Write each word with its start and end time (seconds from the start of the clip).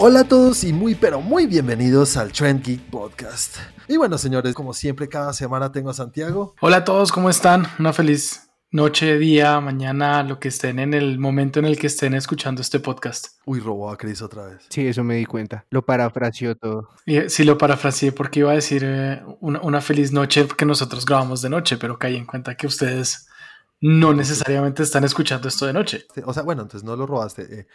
Hola 0.00 0.20
a 0.20 0.24
todos 0.28 0.62
y 0.62 0.72
muy 0.72 0.94
pero 0.94 1.20
muy 1.20 1.46
bienvenidos 1.46 2.16
al 2.16 2.30
Trend 2.30 2.64
Geek 2.64 2.82
Podcast. 2.82 3.56
Y 3.88 3.96
bueno, 3.96 4.16
señores, 4.16 4.54
como 4.54 4.72
siempre 4.72 5.08
cada 5.08 5.32
semana 5.32 5.72
tengo 5.72 5.90
a 5.90 5.94
Santiago. 5.94 6.54
Hola 6.60 6.76
a 6.76 6.84
todos, 6.84 7.10
¿cómo 7.10 7.28
están? 7.28 7.66
Una 7.80 7.92
feliz 7.92 8.48
noche, 8.70 9.18
día, 9.18 9.60
mañana, 9.60 10.22
lo 10.22 10.38
que 10.38 10.48
estén 10.48 10.78
en 10.78 10.94
el 10.94 11.18
momento 11.18 11.58
en 11.58 11.64
el 11.64 11.76
que 11.76 11.88
estén 11.88 12.14
escuchando 12.14 12.62
este 12.62 12.78
podcast. 12.78 13.40
Uy, 13.44 13.58
robó 13.58 13.90
a 13.90 13.96
Chris 13.96 14.22
otra 14.22 14.46
vez. 14.46 14.66
Sí, 14.68 14.86
eso 14.86 15.02
me 15.02 15.16
di 15.16 15.26
cuenta. 15.26 15.66
Lo 15.68 15.84
parafraseó 15.84 16.54
todo. 16.54 16.90
Y, 17.04 17.16
eh, 17.16 17.28
sí, 17.28 17.42
lo 17.42 17.58
parafraseé 17.58 18.12
porque 18.12 18.38
iba 18.38 18.52
a 18.52 18.54
decir 18.54 18.84
eh, 18.84 19.20
una, 19.40 19.60
una 19.62 19.80
feliz 19.80 20.12
noche 20.12 20.44
porque 20.44 20.64
nosotros 20.64 21.04
grabamos 21.04 21.42
de 21.42 21.50
noche, 21.50 21.76
pero 21.76 21.98
caí 21.98 22.14
en 22.14 22.24
cuenta 22.24 22.54
que 22.54 22.68
ustedes 22.68 23.27
no 23.80 24.12
necesariamente 24.12 24.82
están 24.82 25.04
escuchando 25.04 25.48
esto 25.48 25.66
de 25.66 25.72
noche. 25.72 26.06
O 26.24 26.32
sea, 26.32 26.42
bueno, 26.42 26.62
entonces 26.62 26.84
no 26.84 26.96
lo 26.96 27.06
robaste, 27.06 27.42
eh, 27.60 27.66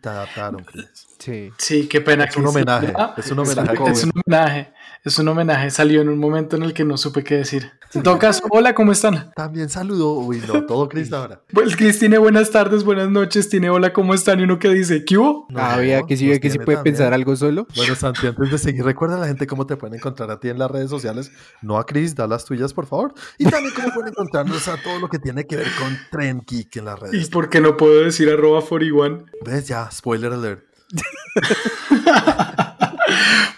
te 0.00 0.08
adaptaron, 0.08 0.64
Chris. 0.64 1.06
Sí. 1.18 1.50
Sí, 1.58 1.88
qué 1.88 2.00
pena. 2.00 2.24
Es 2.24 2.36
un 2.36 2.46
homenaje, 2.46 2.92
es 3.16 3.30
un 3.30 3.40
homenaje. 3.40 3.90
Es 3.90 4.04
un 4.04 4.12
homenaje, 4.14 4.72
es 5.04 5.18
un 5.18 5.28
homenaje. 5.28 5.70
Salió 5.70 6.00
en 6.00 6.08
un 6.08 6.18
momento 6.18 6.56
en 6.56 6.62
el 6.62 6.72
que 6.74 6.84
no 6.84 6.96
supe 6.96 7.24
qué 7.24 7.36
decir. 7.36 7.70
En 7.92 8.04
todo 8.04 8.18
caso, 8.20 8.44
hola, 8.50 8.72
¿cómo 8.72 8.92
están? 8.92 9.32
También 9.34 9.68
saludo, 9.68 10.12
uy, 10.12 10.40
no, 10.46 10.64
todo 10.64 10.88
Chris 10.88 11.12
ahora. 11.12 11.40
Pues 11.52 11.74
Chris 11.74 11.98
tiene 11.98 12.18
buenas 12.18 12.50
tardes, 12.50 12.84
buenas 12.84 13.10
noches, 13.10 13.48
tiene 13.48 13.68
hola, 13.68 13.92
¿cómo 13.92 14.14
están? 14.14 14.38
Y 14.38 14.44
uno 14.44 14.60
que 14.60 14.68
dice, 14.68 15.04
¿qué 15.04 15.18
hubo? 15.18 15.46
No, 15.50 15.58
ah, 15.60 15.76
vea 15.76 16.02
que 16.06 16.16
sí, 16.16 16.26
que 16.28 16.34
sí 16.34 16.40
tiene 16.40 16.64
puede 16.64 16.76
también. 16.76 16.94
pensar 16.94 17.12
algo 17.12 17.34
solo. 17.34 17.66
Bueno, 17.74 17.96
Santi, 17.96 18.28
antes 18.28 18.50
de 18.50 18.58
seguir, 18.58 18.84
recuerda 18.84 19.16
a 19.16 19.18
la 19.18 19.26
gente 19.26 19.46
cómo 19.48 19.66
te 19.66 19.76
pueden 19.76 19.96
encontrar 19.98 20.30
a 20.30 20.38
ti 20.38 20.48
en 20.50 20.60
las 20.60 20.70
redes 20.70 20.88
sociales. 20.88 21.32
No 21.62 21.78
a 21.78 21.84
Chris, 21.86 22.14
da 22.14 22.28
las 22.28 22.44
tuyas, 22.44 22.72
por 22.72 22.86
favor. 22.86 23.12
Y 23.38 23.46
también 23.46 23.74
cómo 23.74 23.92
pueden 23.92 24.10
encontrarnos 24.10 24.68
a 24.68 24.76
todo 24.80 25.00
lo 25.00 25.08
que 25.08 25.18
tiene 25.18 25.46
que 25.48 25.56
ver 25.56 25.66
con 25.80 25.98
Trend 26.12 26.44
Geek 26.46 26.76
en 26.76 26.84
las 26.84 26.98
¿Y 26.98 27.02
redes. 27.02 27.28
por 27.28 27.48
qué 27.50 27.60
no 27.60 27.76
puedo 27.76 28.04
decir 28.04 28.30
arroba 28.30 28.60
41? 28.60 29.24
¿Ves? 29.44 29.66
Ya, 29.66 29.90
spoiler 29.90 30.32
alert. 30.32 30.64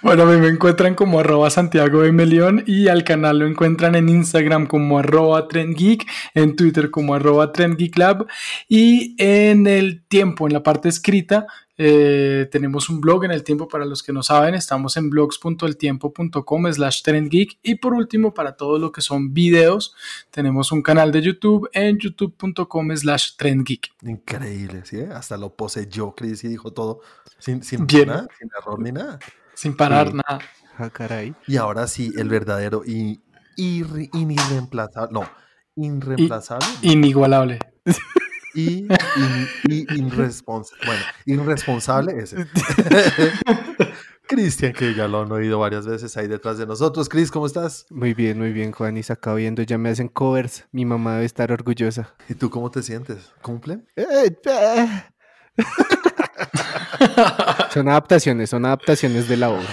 Bueno, 0.02 0.24
a 0.24 0.26
mí 0.26 0.36
me 0.40 0.48
encuentran 0.48 0.96
como 0.96 1.20
arroba 1.20 1.48
Santiago 1.48 2.04
M. 2.04 2.26
León 2.26 2.64
y 2.66 2.88
al 2.88 3.04
canal 3.04 3.38
lo 3.38 3.46
encuentran 3.46 3.94
en 3.94 4.08
Instagram 4.08 4.66
como 4.66 4.98
arroba 4.98 5.46
TrendGeek, 5.46 6.06
en 6.34 6.56
Twitter 6.56 6.90
como 6.90 7.14
arroba 7.14 7.52
TrendGeekLab 7.52 8.26
y 8.68 9.14
en 9.18 9.68
el 9.68 10.02
tiempo, 10.02 10.46
en 10.46 10.54
la 10.54 10.62
parte 10.64 10.88
escrita, 10.88 11.46
eh, 11.78 12.48
tenemos 12.50 12.90
un 12.90 13.00
blog 13.00 13.24
en 13.24 13.30
el 13.30 13.44
tiempo 13.44 13.66
para 13.66 13.84
los 13.84 14.02
que 14.02 14.12
no 14.12 14.22
saben, 14.22 14.54
estamos 14.54 14.96
en 14.96 15.08
blogs.eltiempo.com 15.08 16.72
slash 16.72 17.02
trendgeek 17.02 17.58
y 17.62 17.76
por 17.76 17.94
último 17.94 18.34
para 18.34 18.56
todo 18.56 18.78
lo 18.78 18.92
que 18.92 19.00
son 19.00 19.32
videos, 19.32 19.94
tenemos 20.30 20.70
un 20.72 20.82
canal 20.82 21.12
de 21.12 21.22
YouTube 21.22 21.70
en 21.72 21.98
youtube.com 21.98 22.96
slash 22.96 23.36
trendgeek. 23.36 23.92
Increíble, 24.02 24.82
¿sí? 24.84 25.00
Hasta 25.00 25.36
lo 25.36 25.54
poseyó 25.54 26.14
Chris 26.14 26.44
y 26.44 26.48
dijo 26.48 26.72
todo 26.72 27.00
sin, 27.38 27.62
sin, 27.62 27.86
Bien. 27.86 28.08
nada, 28.08 28.28
sin 28.38 28.50
error 28.56 28.80
ni 28.80 28.92
nada. 28.92 29.18
Sin 29.54 29.76
parar 29.76 30.08
Sí. 30.08 30.14
nada. 30.14 30.40
Ah, 30.78 30.90
caray. 30.90 31.34
Y 31.46 31.56
ahora 31.56 31.86
sí, 31.86 32.10
el 32.16 32.28
verdadero 32.28 32.82
y 32.84 33.22
irre- 33.56 34.08
irreemplazable, 34.14 35.12
no, 35.12 35.28
irreemplazable 35.76 36.66
Inigualable. 36.82 37.58
y, 38.54 38.86
in- 38.86 38.88
y 39.68 39.86
irresponsa- 40.00 40.74
bueno, 40.84 41.02
irresponsable 41.26 42.18
ese. 42.18 42.46
Cristian, 44.28 44.72
que 44.72 44.94
ya 44.94 45.08
lo 45.08 45.22
han 45.22 45.32
oído 45.32 45.58
varias 45.58 45.86
veces 45.86 46.16
ahí 46.16 46.26
detrás 46.26 46.56
de 46.56 46.66
nosotros. 46.66 47.08
Cris, 47.10 47.30
¿cómo 47.30 47.44
estás? 47.46 47.84
Muy 47.90 48.14
bien, 48.14 48.38
muy 48.38 48.52
bien, 48.52 48.72
Juan. 48.72 48.96
Y 48.96 49.02
se 49.02 49.12
acaba 49.12 49.36
viendo, 49.36 49.62
ya 49.62 49.76
me 49.76 49.90
hacen 49.90 50.08
covers. 50.08 50.64
Mi 50.72 50.86
mamá 50.86 51.14
debe 51.14 51.26
estar 51.26 51.52
orgullosa. 51.52 52.14
¿Y 52.30 52.34
tú 52.34 52.48
cómo 52.48 52.70
te 52.70 52.82
sientes? 52.82 53.30
¿Cumple? 53.42 53.80
Son 57.72 57.88
adaptaciones, 57.88 58.50
son 58.50 58.64
adaptaciones 58.66 59.28
de 59.28 59.36
la 59.36 59.50
obra. 59.50 59.66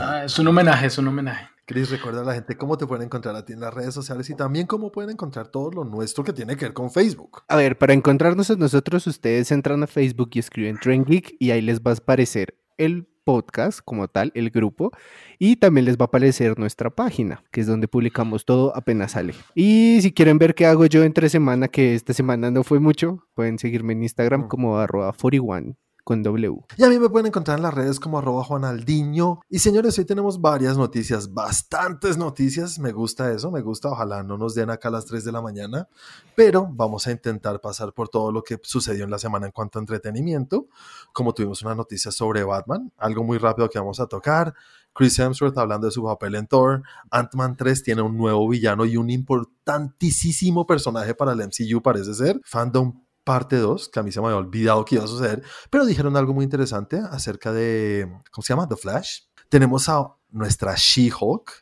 Ah, 0.00 0.24
es 0.24 0.38
un 0.38 0.46
homenaje, 0.48 0.86
es 0.86 0.98
un 0.98 1.08
homenaje. 1.08 1.48
Cris, 1.66 1.90
recuerda 1.90 2.20
a 2.22 2.24
la 2.24 2.34
gente 2.34 2.56
cómo 2.56 2.76
te 2.76 2.86
pueden 2.86 3.04
encontrar 3.06 3.34
a 3.36 3.44
ti 3.44 3.52
en 3.52 3.60
las 3.60 3.72
redes 3.72 3.94
sociales 3.94 4.28
y 4.30 4.34
también 4.34 4.66
cómo 4.66 4.92
pueden 4.92 5.10
encontrar 5.10 5.48
todo 5.48 5.70
lo 5.70 5.84
nuestro 5.84 6.22
que 6.24 6.32
tiene 6.32 6.56
que 6.56 6.66
ver 6.66 6.74
con 6.74 6.90
Facebook. 6.90 7.42
A 7.48 7.56
ver, 7.56 7.78
para 7.78 7.92
encontrarnos 7.92 8.50
a 8.50 8.56
nosotros, 8.56 9.06
ustedes 9.06 9.50
entran 9.52 9.82
a 9.82 9.86
Facebook 9.86 10.30
y 10.34 10.38
escriben 10.40 10.78
Trend 10.78 11.06
Geek 11.06 11.36
y 11.38 11.50
ahí 11.50 11.60
les 11.62 11.80
va 11.80 11.92
a 11.92 11.94
aparecer 11.94 12.54
el 12.78 13.06
podcast 13.24 13.80
como 13.84 14.08
tal, 14.08 14.32
el 14.34 14.50
grupo, 14.50 14.90
y 15.38 15.54
también 15.56 15.84
les 15.84 15.96
va 15.96 16.02
a 16.02 16.06
aparecer 16.06 16.58
nuestra 16.58 16.90
página, 16.90 17.44
que 17.52 17.60
es 17.60 17.68
donde 17.68 17.86
publicamos 17.86 18.44
todo 18.44 18.76
apenas 18.76 19.12
sale. 19.12 19.34
Y 19.54 20.00
si 20.02 20.12
quieren 20.12 20.38
ver 20.38 20.56
qué 20.56 20.66
hago 20.66 20.86
yo 20.86 21.04
entre 21.04 21.28
semana, 21.28 21.68
que 21.68 21.94
esta 21.94 22.12
semana 22.12 22.50
no 22.50 22.64
fue 22.64 22.80
mucho, 22.80 23.24
pueden 23.34 23.60
seguirme 23.60 23.92
en 23.92 24.02
Instagram 24.02 24.42
Mm. 24.42 24.48
como 24.48 24.78
arroba 24.78 25.12
41 25.12 25.76
con 26.04 26.22
W. 26.22 26.64
Y 26.76 26.84
a 26.84 26.88
mí 26.88 26.98
me 26.98 27.08
pueden 27.08 27.26
encontrar 27.26 27.58
en 27.58 27.62
las 27.62 27.74
redes 27.74 28.00
como 28.00 28.18
arroba 28.18 28.42
juanaldiño. 28.44 29.40
Y 29.48 29.58
señores, 29.60 29.98
hoy 29.98 30.04
tenemos 30.04 30.40
varias 30.40 30.76
noticias, 30.76 31.32
bastantes 31.32 32.16
noticias. 32.16 32.78
Me 32.78 32.92
gusta 32.92 33.32
eso, 33.32 33.50
me 33.50 33.60
gusta. 33.60 33.90
Ojalá 33.90 34.22
no 34.22 34.36
nos 34.36 34.54
den 34.54 34.70
acá 34.70 34.88
a 34.88 34.92
las 34.92 35.06
3 35.06 35.24
de 35.24 35.32
la 35.32 35.40
mañana. 35.40 35.88
Pero 36.34 36.68
vamos 36.72 37.06
a 37.06 37.12
intentar 37.12 37.60
pasar 37.60 37.92
por 37.92 38.08
todo 38.08 38.32
lo 38.32 38.42
que 38.42 38.58
sucedió 38.62 39.04
en 39.04 39.10
la 39.10 39.18
semana 39.18 39.46
en 39.46 39.52
cuanto 39.52 39.78
a 39.78 39.82
entretenimiento. 39.82 40.66
Como 41.12 41.34
tuvimos 41.34 41.62
una 41.62 41.74
noticia 41.74 42.10
sobre 42.10 42.42
Batman, 42.42 42.92
algo 42.98 43.22
muy 43.22 43.38
rápido 43.38 43.68
que 43.68 43.78
vamos 43.78 44.00
a 44.00 44.06
tocar. 44.06 44.54
Chris 44.94 45.18
Hemsworth 45.18 45.56
hablando 45.56 45.86
de 45.86 45.92
su 45.92 46.02
papel 46.02 46.34
en 46.34 46.46
Thor. 46.46 46.82
Ant-Man 47.10 47.56
3 47.56 47.82
tiene 47.82 48.02
un 48.02 48.16
nuevo 48.16 48.46
villano 48.48 48.84
y 48.84 48.96
un 48.96 49.08
importantísimo 49.08 50.66
personaje 50.66 51.14
para 51.14 51.32
el 51.32 51.38
MCU, 51.38 51.80
parece 51.80 52.14
ser. 52.14 52.40
Fandom 52.44 53.02
parte 53.24 53.56
2, 53.56 53.88
que 53.88 54.00
a 54.00 54.02
mí 54.02 54.12
se 54.12 54.20
me 54.20 54.26
había 54.26 54.38
olvidado 54.38 54.84
que 54.84 54.96
iba 54.96 55.04
a 55.04 55.08
suceder, 55.08 55.42
pero 55.70 55.84
dijeron 55.84 56.16
algo 56.16 56.34
muy 56.34 56.44
interesante 56.44 56.98
acerca 56.98 57.52
de, 57.52 58.08
¿cómo 58.30 58.42
se 58.42 58.52
llama? 58.52 58.68
The 58.68 58.76
Flash. 58.76 59.20
Tenemos 59.48 59.88
a 59.88 60.14
nuestra 60.30 60.74
She-Hulk 60.76 61.52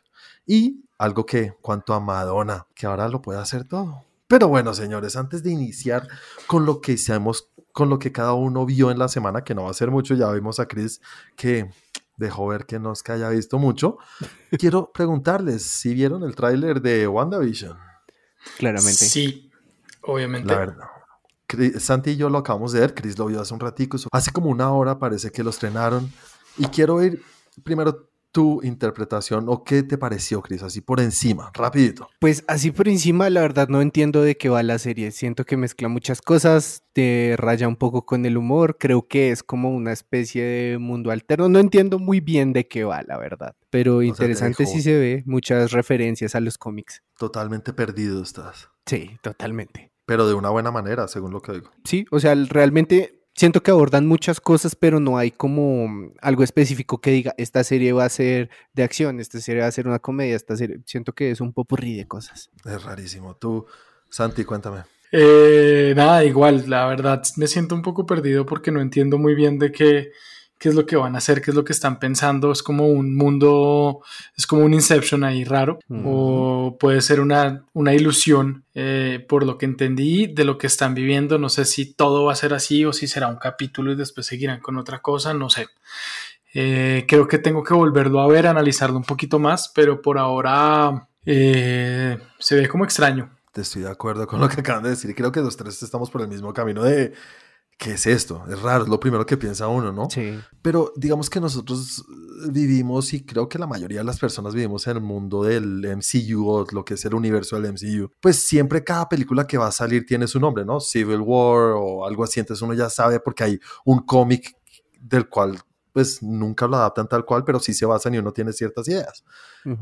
y 0.45 0.85
algo 0.97 1.25
que, 1.25 1.53
cuanto 1.61 1.93
a 1.93 1.99
Madonna, 1.99 2.67
que 2.75 2.85
ahora 2.85 3.07
lo 3.09 3.21
puede 3.21 3.39
hacer 3.39 3.65
todo. 3.65 4.05
Pero 4.27 4.47
bueno, 4.47 4.73
señores, 4.73 5.15
antes 5.15 5.43
de 5.43 5.51
iniciar 5.51 6.07
con 6.47 6.65
lo 6.65 6.79
que 6.79 6.93
hicimos, 6.93 7.51
con 7.73 7.89
lo 7.89 7.99
que 7.99 8.11
cada 8.11 8.33
uno 8.33 8.65
vio 8.65 8.91
en 8.91 8.97
la 8.99 9.07
semana, 9.07 9.43
que 9.43 9.53
no 9.53 9.63
va 9.63 9.71
a 9.71 9.73
ser 9.73 9.91
mucho, 9.91 10.15
ya 10.15 10.31
vimos 10.31 10.59
a 10.59 10.67
Chris 10.67 11.01
que 11.35 11.69
dejó 12.17 12.47
ver 12.47 12.65
que 12.65 12.79
no 12.79 12.93
es 12.93 13.03
que 13.03 13.11
haya 13.11 13.29
visto 13.29 13.57
mucho, 13.57 13.97
quiero 14.57 14.91
preguntarles 14.93 15.63
si 15.63 15.93
vieron 15.93 16.23
el 16.23 16.35
tráiler 16.35 16.81
de 16.81 17.07
WandaVision. 17.07 17.77
Claramente. 18.57 19.05
Sí, 19.05 19.51
obviamente. 20.03 20.47
La 20.47 20.59
verdad. 20.59 21.00
Santi 21.79 22.11
y 22.11 22.15
yo 22.17 22.29
lo 22.29 22.39
acabamos 22.39 22.71
de 22.71 22.81
ver, 22.81 22.93
Chris 22.93 23.17
lo 23.17 23.25
vio 23.27 23.41
hace 23.41 23.53
un 23.53 23.59
ratico, 23.59 23.97
hace 24.11 24.31
como 24.31 24.49
una 24.49 24.71
hora 24.71 24.99
parece 24.99 25.31
que 25.31 25.43
lo 25.43 25.49
estrenaron. 25.49 26.11
Y 26.57 26.65
quiero 26.65 26.95
oír 26.95 27.21
primero 27.63 28.11
tu 28.31 28.61
interpretación 28.63 29.45
o 29.49 29.63
qué 29.63 29.83
te 29.83 29.97
pareció, 29.97 30.41
Chris, 30.41 30.63
así 30.63 30.81
por 30.81 31.01
encima, 31.01 31.51
rapidito. 31.53 32.09
Pues 32.19 32.43
así 32.47 32.71
por 32.71 32.87
encima, 32.87 33.29
la 33.29 33.41
verdad 33.41 33.67
no 33.67 33.81
entiendo 33.81 34.21
de 34.21 34.37
qué 34.37 34.49
va 34.49 34.63
la 34.63 34.79
serie. 34.79 35.11
Siento 35.11 35.43
que 35.45 35.57
mezcla 35.57 35.89
muchas 35.89 36.21
cosas, 36.21 36.83
te 36.93 37.35
raya 37.37 37.67
un 37.67 37.75
poco 37.75 38.05
con 38.05 38.25
el 38.25 38.37
humor. 38.37 38.77
Creo 38.79 39.07
que 39.07 39.31
es 39.31 39.43
como 39.43 39.71
una 39.71 39.91
especie 39.91 40.43
de 40.43 40.77
mundo 40.77 41.11
alterno. 41.11 41.49
No 41.49 41.59
entiendo 41.59 41.99
muy 41.99 42.21
bien 42.21 42.53
de 42.53 42.67
qué 42.67 42.83
va, 42.83 43.03
la 43.03 43.17
verdad. 43.17 43.55
Pero 43.69 43.99
te 43.99 44.05
interesante 44.05 44.65
sí 44.65 44.81
se 44.81 44.97
ve, 44.97 45.23
muchas 45.25 45.71
referencias 45.71 46.33
a 46.35 46.39
los 46.39 46.57
cómics. 46.57 47.03
Totalmente 47.17 47.73
perdido 47.73 48.23
estás, 48.23 48.69
Sí, 48.85 49.17
totalmente. 49.21 49.90
Pero 50.11 50.27
de 50.27 50.33
una 50.33 50.49
buena 50.49 50.71
manera, 50.71 51.07
según 51.07 51.31
lo 51.31 51.41
que 51.41 51.53
digo. 51.53 51.71
Sí, 51.85 52.05
o 52.11 52.19
sea, 52.19 52.35
realmente 52.35 53.23
siento 53.33 53.63
que 53.63 53.71
abordan 53.71 54.07
muchas 54.07 54.41
cosas, 54.41 54.75
pero 54.75 54.99
no 54.99 55.17
hay 55.17 55.31
como 55.31 55.87
mm, 55.87 56.15
algo 56.19 56.43
específico 56.43 56.99
que 56.99 57.11
diga, 57.11 57.33
esta 57.37 57.63
serie 57.63 57.93
va 57.93 58.03
a 58.03 58.09
ser 58.09 58.49
de 58.73 58.83
acción, 58.83 59.21
esta 59.21 59.39
serie 59.39 59.61
va 59.61 59.69
a 59.69 59.71
ser 59.71 59.87
una 59.87 59.99
comedia, 59.99 60.35
esta 60.35 60.57
serie... 60.57 60.81
Siento 60.85 61.13
que 61.13 61.31
es 61.31 61.39
un 61.39 61.53
popurrí 61.53 61.95
de 61.95 62.09
cosas. 62.09 62.49
Es 62.65 62.83
rarísimo. 62.83 63.37
Tú, 63.37 63.65
Santi, 64.09 64.43
cuéntame. 64.43 64.81
Eh, 65.13 65.93
nada, 65.95 66.25
igual, 66.25 66.65
la 66.67 66.87
verdad 66.87 67.23
me 67.37 67.47
siento 67.47 67.73
un 67.73 67.81
poco 67.81 68.05
perdido 68.05 68.45
porque 68.45 68.69
no 68.69 68.81
entiendo 68.81 69.17
muy 69.17 69.33
bien 69.33 69.59
de 69.59 69.71
qué, 69.71 70.11
qué 70.61 70.69
es 70.69 70.75
lo 70.75 70.85
que 70.85 70.95
van 70.95 71.15
a 71.15 71.17
hacer, 71.17 71.41
qué 71.41 71.49
es 71.49 71.55
lo 71.55 71.65
que 71.65 71.73
están 71.73 71.97
pensando. 71.97 72.51
Es 72.51 72.61
como 72.61 72.87
un 72.87 73.15
mundo, 73.15 74.01
es 74.37 74.45
como 74.45 74.63
un 74.63 74.75
Inception 74.75 75.23
ahí 75.23 75.43
raro, 75.43 75.79
o 76.05 76.77
puede 76.79 77.01
ser 77.01 77.19
una, 77.19 77.65
una 77.73 77.95
ilusión, 77.95 78.63
eh, 78.75 79.25
por 79.27 79.43
lo 79.43 79.57
que 79.57 79.65
entendí 79.65 80.27
de 80.27 80.45
lo 80.45 80.59
que 80.59 80.67
están 80.67 80.93
viviendo. 80.93 81.39
No 81.39 81.49
sé 81.49 81.65
si 81.65 81.91
todo 81.95 82.25
va 82.25 82.33
a 82.33 82.35
ser 82.35 82.53
así 82.53 82.85
o 82.85 82.93
si 82.93 83.07
será 83.07 83.27
un 83.27 83.37
capítulo 83.37 83.91
y 83.91 83.95
después 83.95 84.27
seguirán 84.27 84.59
con 84.59 84.77
otra 84.77 84.99
cosa, 84.99 85.33
no 85.33 85.49
sé. 85.49 85.65
Eh, 86.53 87.05
creo 87.07 87.27
que 87.27 87.39
tengo 87.39 87.63
que 87.63 87.73
volverlo 87.73 88.21
a 88.21 88.27
ver, 88.27 88.45
analizarlo 88.45 88.97
un 88.97 89.03
poquito 89.03 89.39
más, 89.39 89.71
pero 89.73 89.99
por 89.99 90.19
ahora 90.19 91.07
eh, 91.25 92.19
se 92.37 92.55
ve 92.55 92.69
como 92.69 92.83
extraño. 92.83 93.35
Te 93.51 93.61
estoy 93.61 93.81
de 93.81 93.89
acuerdo 93.89 94.27
con 94.27 94.39
lo 94.39 94.47
que 94.47 94.61
acaban 94.61 94.83
de 94.83 94.91
decir. 94.91 95.15
Creo 95.15 95.31
que 95.31 95.41
los 95.41 95.57
tres 95.57 95.81
estamos 95.81 96.11
por 96.11 96.21
el 96.21 96.27
mismo 96.27 96.53
camino 96.53 96.83
de 96.83 97.13
¿qué 97.81 97.93
es 97.93 98.05
esto? 98.05 98.43
Es 98.47 98.61
raro, 98.61 98.83
es 98.83 98.89
lo 98.89 98.99
primero 98.99 99.25
que 99.25 99.37
piensa 99.37 99.67
uno, 99.67 99.91
¿no? 99.91 100.07
Sí. 100.07 100.39
Pero 100.61 100.93
digamos 100.95 101.31
que 101.31 101.41
nosotros 101.41 102.05
vivimos 102.51 103.11
y 103.11 103.25
creo 103.25 103.49
que 103.49 103.57
la 103.57 103.65
mayoría 103.65 104.01
de 104.01 104.03
las 104.03 104.19
personas 104.19 104.53
vivimos 104.53 104.85
en 104.85 104.97
el 104.97 105.01
mundo 105.01 105.41
del 105.41 105.83
MCU 105.97 106.47
o 106.47 106.67
lo 106.71 106.85
que 106.85 106.93
es 106.93 107.03
el 107.05 107.15
universo 107.15 107.59
del 107.59 107.73
MCU. 107.73 108.11
Pues 108.19 108.37
siempre 108.37 108.83
cada 108.83 109.09
película 109.09 109.47
que 109.47 109.57
va 109.57 109.65
a 109.65 109.71
salir 109.71 110.05
tiene 110.05 110.27
su 110.27 110.39
nombre, 110.39 110.63
¿no? 110.63 110.79
Civil 110.79 111.21
War 111.21 111.73
o 111.75 112.05
algo 112.05 112.23
así. 112.23 112.39
Entonces 112.39 112.61
uno 112.61 112.75
ya 112.75 112.87
sabe 112.87 113.19
porque 113.19 113.45
hay 113.45 113.59
un 113.83 114.05
cómic 114.05 114.55
del 114.99 115.27
cual 115.27 115.59
pues 115.93 116.23
nunca 116.23 116.67
lo 116.67 116.77
adaptan 116.77 117.07
tal 117.07 117.25
cual, 117.25 117.43
pero 117.43 117.59
sí 117.59 117.73
se 117.73 117.85
basan 117.85 118.13
y 118.13 118.17
uno 118.17 118.31
tiene 118.31 118.53
ciertas 118.53 118.87
ideas. 118.87 119.23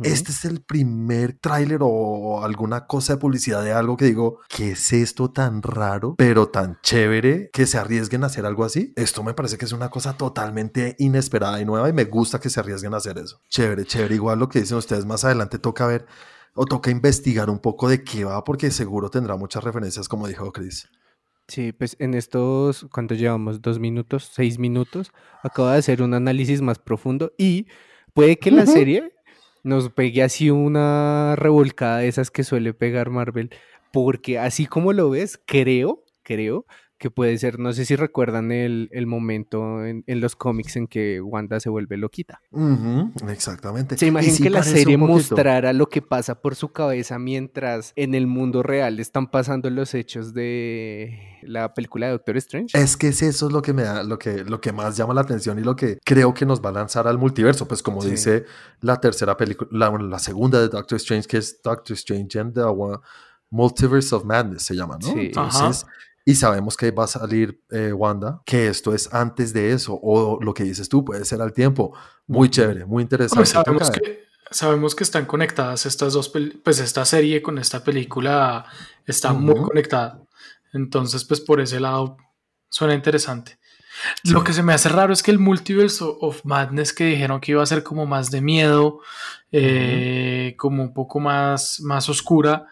Este 0.03 0.31
es 0.31 0.43
el 0.45 0.61
primer 0.61 1.37
tráiler 1.39 1.79
o 1.81 2.43
alguna 2.43 2.85
cosa 2.85 3.13
de 3.13 3.19
publicidad 3.19 3.63
de 3.63 3.71
algo 3.71 3.95
que 3.95 4.05
digo, 4.05 4.39
¿qué 4.49 4.71
es 4.71 4.91
esto 4.91 5.31
tan 5.31 5.61
raro, 5.61 6.15
pero 6.17 6.49
tan 6.49 6.79
chévere 6.81 7.49
que 7.53 7.65
se 7.65 7.77
arriesguen 7.77 8.23
a 8.23 8.27
hacer 8.27 8.45
algo 8.45 8.65
así? 8.65 8.93
Esto 8.95 9.23
me 9.23 9.33
parece 9.33 9.57
que 9.57 9.65
es 9.65 9.71
una 9.71 9.89
cosa 9.89 10.17
totalmente 10.17 10.95
inesperada 10.99 11.61
y 11.61 11.65
nueva 11.65 11.89
y 11.89 11.93
me 11.93 12.05
gusta 12.05 12.39
que 12.39 12.49
se 12.49 12.59
arriesguen 12.59 12.93
a 12.93 12.97
hacer 12.97 13.17
eso. 13.17 13.41
Chévere, 13.49 13.85
chévere. 13.85 14.15
Igual 14.15 14.39
lo 14.39 14.49
que 14.49 14.59
dicen 14.59 14.77
ustedes 14.77 15.05
más 15.05 15.23
adelante 15.23 15.59
toca 15.59 15.87
ver 15.87 16.05
o 16.55 16.65
toca 16.65 16.91
investigar 16.91 17.49
un 17.49 17.59
poco 17.59 17.87
de 17.87 18.03
qué 18.03 18.25
va 18.25 18.43
porque 18.43 18.71
seguro 18.71 19.09
tendrá 19.09 19.37
muchas 19.37 19.63
referencias 19.63 20.09
como 20.09 20.27
dijo 20.27 20.51
Chris. 20.51 20.89
Sí, 21.49 21.71
pues 21.71 21.95
en 21.99 22.13
estos, 22.13 22.85
¿cuánto 22.93 23.15
llevamos? 23.15 23.59
¿Dos 23.59 23.79
minutos? 23.79 24.29
¿Seis 24.31 24.59
minutos? 24.59 25.11
Acaba 25.41 25.73
de 25.73 25.79
hacer 25.79 26.03
un 26.03 26.13
análisis 26.13 26.61
más 26.61 26.77
profundo 26.77 27.33
y 27.39 27.65
puede 28.13 28.37
que 28.37 28.51
la 28.51 28.67
serie 28.67 29.13
nos 29.63 29.89
pegue 29.89 30.21
así 30.21 30.51
una 30.51 31.35
revolcada 31.35 31.97
de 31.97 32.07
esas 32.07 32.29
que 32.29 32.43
suele 32.43 32.75
pegar 32.75 33.09
Marvel, 33.09 33.49
porque 33.91 34.37
así 34.37 34.67
como 34.67 34.93
lo 34.93 35.09
ves, 35.09 35.41
creo, 35.43 36.05
creo 36.21 36.67
que 36.99 37.09
puede 37.09 37.37
ser, 37.37 37.59
no 37.59 37.71
sé 37.71 37.85
si 37.85 37.95
recuerdan 37.95 38.51
el, 38.51 38.89
momento 39.07 39.85
en, 39.85 40.03
los 40.05 40.35
cómics 40.35 40.75
en 40.75 40.85
que 40.85 41.21
Wanda 41.21 41.61
se 41.61 41.69
vuelve 41.69 41.95
loquita. 41.95 42.41
exactamente. 43.29 43.97
Se 43.97 44.07
imagina 44.07 44.37
que 44.37 44.49
la 44.49 44.63
serie 44.63 44.97
mostrara 44.97 45.71
lo 45.71 45.87
que 45.87 46.01
pasa 46.01 46.41
por 46.41 46.55
su 46.55 46.73
cabeza 46.73 47.17
mientras 47.17 47.93
en 47.95 48.15
el 48.15 48.27
mundo 48.27 48.63
real 48.63 48.99
están 48.99 49.31
pasando 49.31 49.69
los 49.69 49.93
hechos 49.93 50.33
de 50.33 51.39
la 51.41 51.73
película 51.73 52.07
de 52.07 52.11
Doctor 52.11 52.35
Strange. 52.37 52.77
Es 52.77 52.97
que 52.97 53.07
eso 53.07 53.47
es 53.47 53.53
lo 53.53 53.61
que 53.61 53.71
me 53.71 53.83
da, 53.83 54.03
lo 54.03 54.19
que, 54.19 54.43
lo 54.43 54.59
que 54.59 54.73
más 54.73 54.97
llama 54.97 55.13
la 55.13 55.21
atención 55.21 55.57
y 55.57 55.63
lo 55.63 55.77
que 55.77 55.99
creo 56.03 56.33
que 56.33 56.45
nos 56.45 56.61
va 56.61 56.69
a 56.69 56.73
lanzar 56.73 57.07
al 57.07 57.17
multiverso. 57.17 57.65
Pues 57.65 57.81
como 57.81 58.03
dice 58.03 58.43
la 58.81 58.99
tercera 58.99 59.37
película, 59.37 59.69
la, 59.71 59.97
la, 59.97 60.19
segunda 60.19 60.59
de 60.59 60.67
Doctor 60.67 60.97
Strange, 60.97 61.29
que 61.29 61.37
es 61.37 61.61
Doctor 61.63 61.95
Strange 61.95 62.39
and 62.39 62.53
the 62.53 62.61
Multiverse 63.51 64.13
of 64.13 64.25
Madness 64.25 64.63
se 64.63 64.75
llama, 64.75 64.97
¿no? 65.01 65.11
Sí. 65.13 65.27
Entonces, 65.27 65.85
y 66.29 66.35
sabemos 66.35 66.77
que 66.77 66.91
va 66.91 67.05
a 67.05 67.07
salir 67.07 67.59
eh, 67.71 67.91
Wanda, 67.91 68.43
que 68.45 68.67
esto 68.67 68.93
es 68.93 69.11
antes 69.11 69.51
de 69.51 69.73
eso, 69.73 69.99
o 69.99 70.37
lo 70.39 70.53
que 70.53 70.63
dices 70.63 70.87
tú 70.87 71.03
puede 71.03 71.25
ser 71.25 71.41
al 71.41 71.53
tiempo. 71.53 71.97
Muy 72.27 72.51
chévere, 72.51 72.85
muy 72.85 73.01
interesante. 73.01 73.47
sabemos, 73.47 73.89
que, 73.89 74.25
sabemos 74.51 74.93
que 74.93 75.03
están 75.03 75.25
conectadas 75.25 75.87
estas 75.87 76.13
dos, 76.13 76.31
pues 76.63 76.79
esta 76.81 77.03
serie 77.03 77.41
con 77.41 77.57
esta 77.57 77.83
película 77.83 78.63
está 79.07 79.33
muy 79.33 79.55
conectada. 79.55 80.21
Entonces, 80.71 81.25
pues 81.25 81.41
por 81.41 81.61
ese 81.61 81.79
lado 81.79 82.17
suena 82.69 82.93
interesante. 82.93 83.57
Lo 84.25 84.43
que 84.43 84.53
se 84.53 84.61
me 84.61 84.73
hace 84.73 84.89
raro 84.89 85.11
es 85.11 85.23
que 85.23 85.31
el 85.31 85.39
Multiverse 85.39 86.03
of 86.03 86.45
Madness 86.45 86.93
que 86.93 87.05
dijeron 87.05 87.41
que 87.41 87.53
iba 87.53 87.63
a 87.63 87.65
ser 87.65 87.81
como 87.81 88.05
más 88.05 88.29
de 88.29 88.41
miedo, 88.41 88.99
eh, 89.51 90.53
como 90.59 90.83
un 90.83 90.93
poco 90.93 91.19
más, 91.19 91.79
más 91.81 92.07
oscura, 92.07 92.67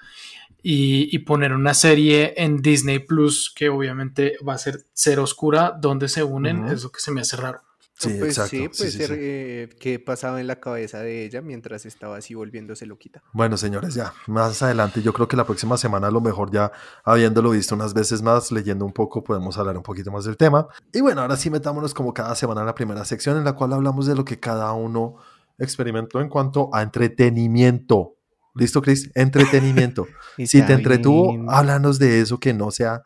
y, 0.69 1.19
poner 1.19 1.53
una 1.53 1.73
serie 1.73 2.33
en 2.35 2.61
Disney 2.61 2.99
Plus 2.99 3.53
que 3.55 3.69
obviamente 3.69 4.33
va 4.45 4.55
a 4.55 4.57
ser 4.57 4.85
ser 4.91 5.17
oscura, 5.19 5.73
donde 5.79 6.09
se 6.09 6.23
unen, 6.23 6.65
es 6.67 6.83
lo 6.83 6.91
que 6.91 6.99
se 6.99 7.09
me 7.11 7.21
hace 7.21 7.37
raro. 7.37 7.61
Sí, 7.97 8.09
pues 8.19 8.37
exacto. 8.37 8.49
sí, 8.49 8.67
puede 8.67 8.91
ser 8.91 9.11
eh, 9.17 9.69
que 9.79 9.97
pasaba 9.97 10.41
en 10.41 10.45
la 10.45 10.59
cabeza 10.59 10.99
de 10.99 11.25
ella 11.25 11.41
mientras 11.41 11.85
estaba 11.85 12.17
así 12.17 12.35
volviéndose 12.35 12.85
loquita. 12.85 13.23
Bueno, 13.31 13.55
señores, 13.55 13.93
ya, 13.93 14.13
más 14.27 14.61
adelante, 14.61 15.01
yo 15.01 15.13
creo 15.13 15.29
que 15.29 15.37
la 15.37 15.45
próxima 15.45 15.77
semana 15.77 16.07
a 16.07 16.11
lo 16.11 16.19
mejor 16.19 16.51
ya 16.51 16.69
habiéndolo 17.05 17.51
visto 17.51 17.73
unas 17.73 17.93
veces 17.93 18.21
más, 18.21 18.51
leyendo 18.51 18.83
un 18.85 18.93
poco, 18.93 19.23
podemos 19.23 19.57
hablar 19.57 19.77
un 19.77 19.83
poquito 19.83 20.11
más 20.11 20.25
del 20.25 20.35
tema. 20.35 20.67
Y 20.93 20.99
bueno, 20.99 21.21
ahora 21.21 21.37
sí 21.37 21.49
metámonos 21.49 21.93
como 21.93 22.13
cada 22.13 22.35
semana 22.35 22.61
en 22.61 22.67
la 22.67 22.75
primera 22.75 23.05
sección 23.05 23.37
en 23.37 23.45
la 23.45 23.53
cual 23.53 23.71
hablamos 23.71 24.05
de 24.05 24.15
lo 24.15 24.25
que 24.25 24.37
cada 24.37 24.73
uno 24.73 25.15
experimentó 25.57 26.19
en 26.19 26.27
cuanto 26.27 26.69
a 26.73 26.81
entretenimiento. 26.81 28.16
¿Listo, 28.57 28.81
Chris? 28.81 29.09
Entretenimiento. 29.15 30.07
si 30.45 30.61
te 30.61 30.73
entretuvo, 30.73 31.49
háblanos 31.49 31.99
de 31.99 32.21
eso 32.21 32.39
que 32.39 32.53
no 32.53 32.71
sea 32.71 33.03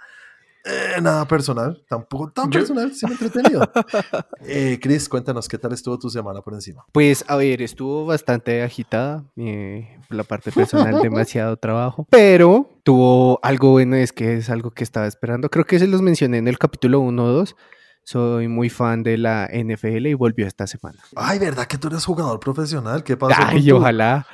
eh, 0.63 1.01
nada 1.01 1.27
personal, 1.27 1.83
tampoco 1.89 2.31
tan 2.31 2.49
personal, 2.49 2.93
sino 2.93 3.13
entretenido. 3.13 3.67
eh, 4.45 4.77
Chris, 4.79 5.09
cuéntanos 5.09 5.47
qué 5.47 5.57
tal 5.57 5.73
estuvo 5.73 5.97
tu 5.97 6.09
semana 6.09 6.41
por 6.41 6.53
encima. 6.53 6.85
Pues, 6.91 7.25
a 7.27 7.35
ver, 7.35 7.61
estuvo 7.63 8.05
bastante 8.05 8.61
agitada. 8.61 9.23
Eh, 9.37 9.97
la 10.09 10.23
parte 10.23 10.51
personal, 10.51 10.99
demasiado 11.01 11.57
trabajo. 11.57 12.05
Pero 12.11 12.69
tuvo 12.83 13.39
algo 13.41 13.71
bueno, 13.71 13.95
es 13.95 14.13
que 14.13 14.37
es 14.37 14.49
algo 14.49 14.69
que 14.69 14.83
estaba 14.83 15.07
esperando. 15.07 15.49
Creo 15.49 15.65
que 15.65 15.79
se 15.79 15.87
los 15.87 16.01
mencioné 16.01 16.37
en 16.37 16.47
el 16.47 16.59
capítulo 16.59 16.99
1 16.99 17.23
o 17.23 17.27
2 17.27 17.55
soy 18.03 18.47
muy 18.47 18.69
fan 18.69 19.03
de 19.03 19.15
la 19.17 19.47
NFL 19.47 20.07
y 20.07 20.13
volvió 20.15 20.47
esta 20.47 20.65
semana. 20.65 20.99
Ay, 21.15 21.37
¿verdad 21.37 21.67
que 21.67 21.77
tú 21.77 21.87
eres 21.87 22.03
jugador 22.03 22.39
profesional? 22.39 23.03
¿Qué 23.03 23.15
pasó? 23.15 23.35
Ay, 23.37 23.71
ojalá. 23.71 24.25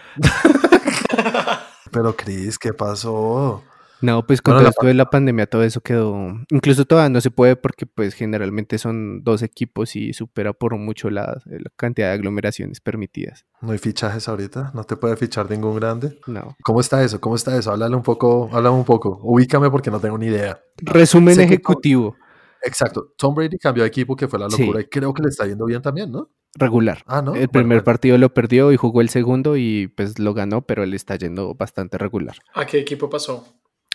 Pero 1.92 2.16
Cris, 2.16 2.58
¿qué 2.58 2.74
pasó? 2.74 3.64
No, 4.02 4.26
pues 4.26 4.42
con 4.42 4.58
todo 4.58 4.70
esto 4.70 4.86
de 4.86 4.94
la 4.94 5.10
pandemia 5.10 5.48
todo 5.48 5.64
eso 5.64 5.82
quedó, 5.82 6.16
incluso 6.50 6.86
todavía 6.86 7.10
no 7.10 7.20
se 7.20 7.32
puede 7.32 7.56
porque 7.56 7.88
pues 7.88 8.14
generalmente 8.14 8.78
son 8.78 9.24
dos 9.24 9.42
equipos 9.42 9.96
y 9.96 10.14
supera 10.14 10.54
por 10.54 10.78
mucho 10.78 11.10
la, 11.10 11.42
cantidad 11.76 12.10
de 12.10 12.14
aglomeraciones 12.14 12.80
permitidas. 12.80 13.46
¿No 13.62 13.72
hay 13.72 13.80
fichajes 13.80 14.28
ahorita? 14.28 14.72
¿No 14.76 14.84
te 14.84 14.98
puede 14.98 15.18
fichar 15.18 15.50
ningún 15.50 15.76
grande? 15.76 16.20
No. 16.28 16.56
¿Cómo 16.64 16.80
está 16.80 17.04
eso? 17.04 17.20
¿Cómo 17.20 17.36
está 17.36 17.58
eso? 17.58 17.72
Háblale 17.72 17.96
un 17.96 18.04
poco, 18.04 18.50
háblame 18.52 18.78
un 18.78 18.86
poco. 18.86 19.20
Ubícame 19.24 19.72
porque 19.72 19.90
no 19.90 20.00
tengo 20.00 20.18
ni 20.18 20.28
idea. 20.28 20.62
Resumen 20.78 21.40
ejecutivo. 21.40 22.16
Exacto. 22.64 23.14
Tom 23.18 23.34
Brady 23.34 23.58
cambió 23.58 23.84
de 23.84 23.90
equipo 23.90 24.16
que 24.16 24.28
fue 24.28 24.40
la 24.40 24.48
locura 24.48 24.82
y 24.82 24.86
creo 24.86 25.14
que 25.14 25.24
le 25.24 25.30
está 25.30 25.46
yendo 25.46 25.66
bien 25.66 25.82
también, 25.82 26.12
¿no? 26.12 26.30
Regular. 26.58 27.04
Ah, 27.06 27.22
¿no? 27.22 27.36
El 27.36 27.50
primer 27.50 27.84
partido 27.84 28.18
lo 28.18 28.34
perdió 28.34 28.72
y 28.72 28.78
jugó 28.78 29.02
el 29.02 29.10
segundo 29.10 29.58
y 29.58 29.88
pues 29.88 30.20
lo 30.20 30.34
ganó, 30.34 30.62
pero 30.62 30.84
él 30.84 30.94
está 30.94 31.16
yendo 31.16 31.56
bastante 31.56 31.98
regular. 31.98 32.38
¿A 32.54 32.66
qué 32.66 32.80
equipo 32.80 33.10
pasó? 33.10 33.46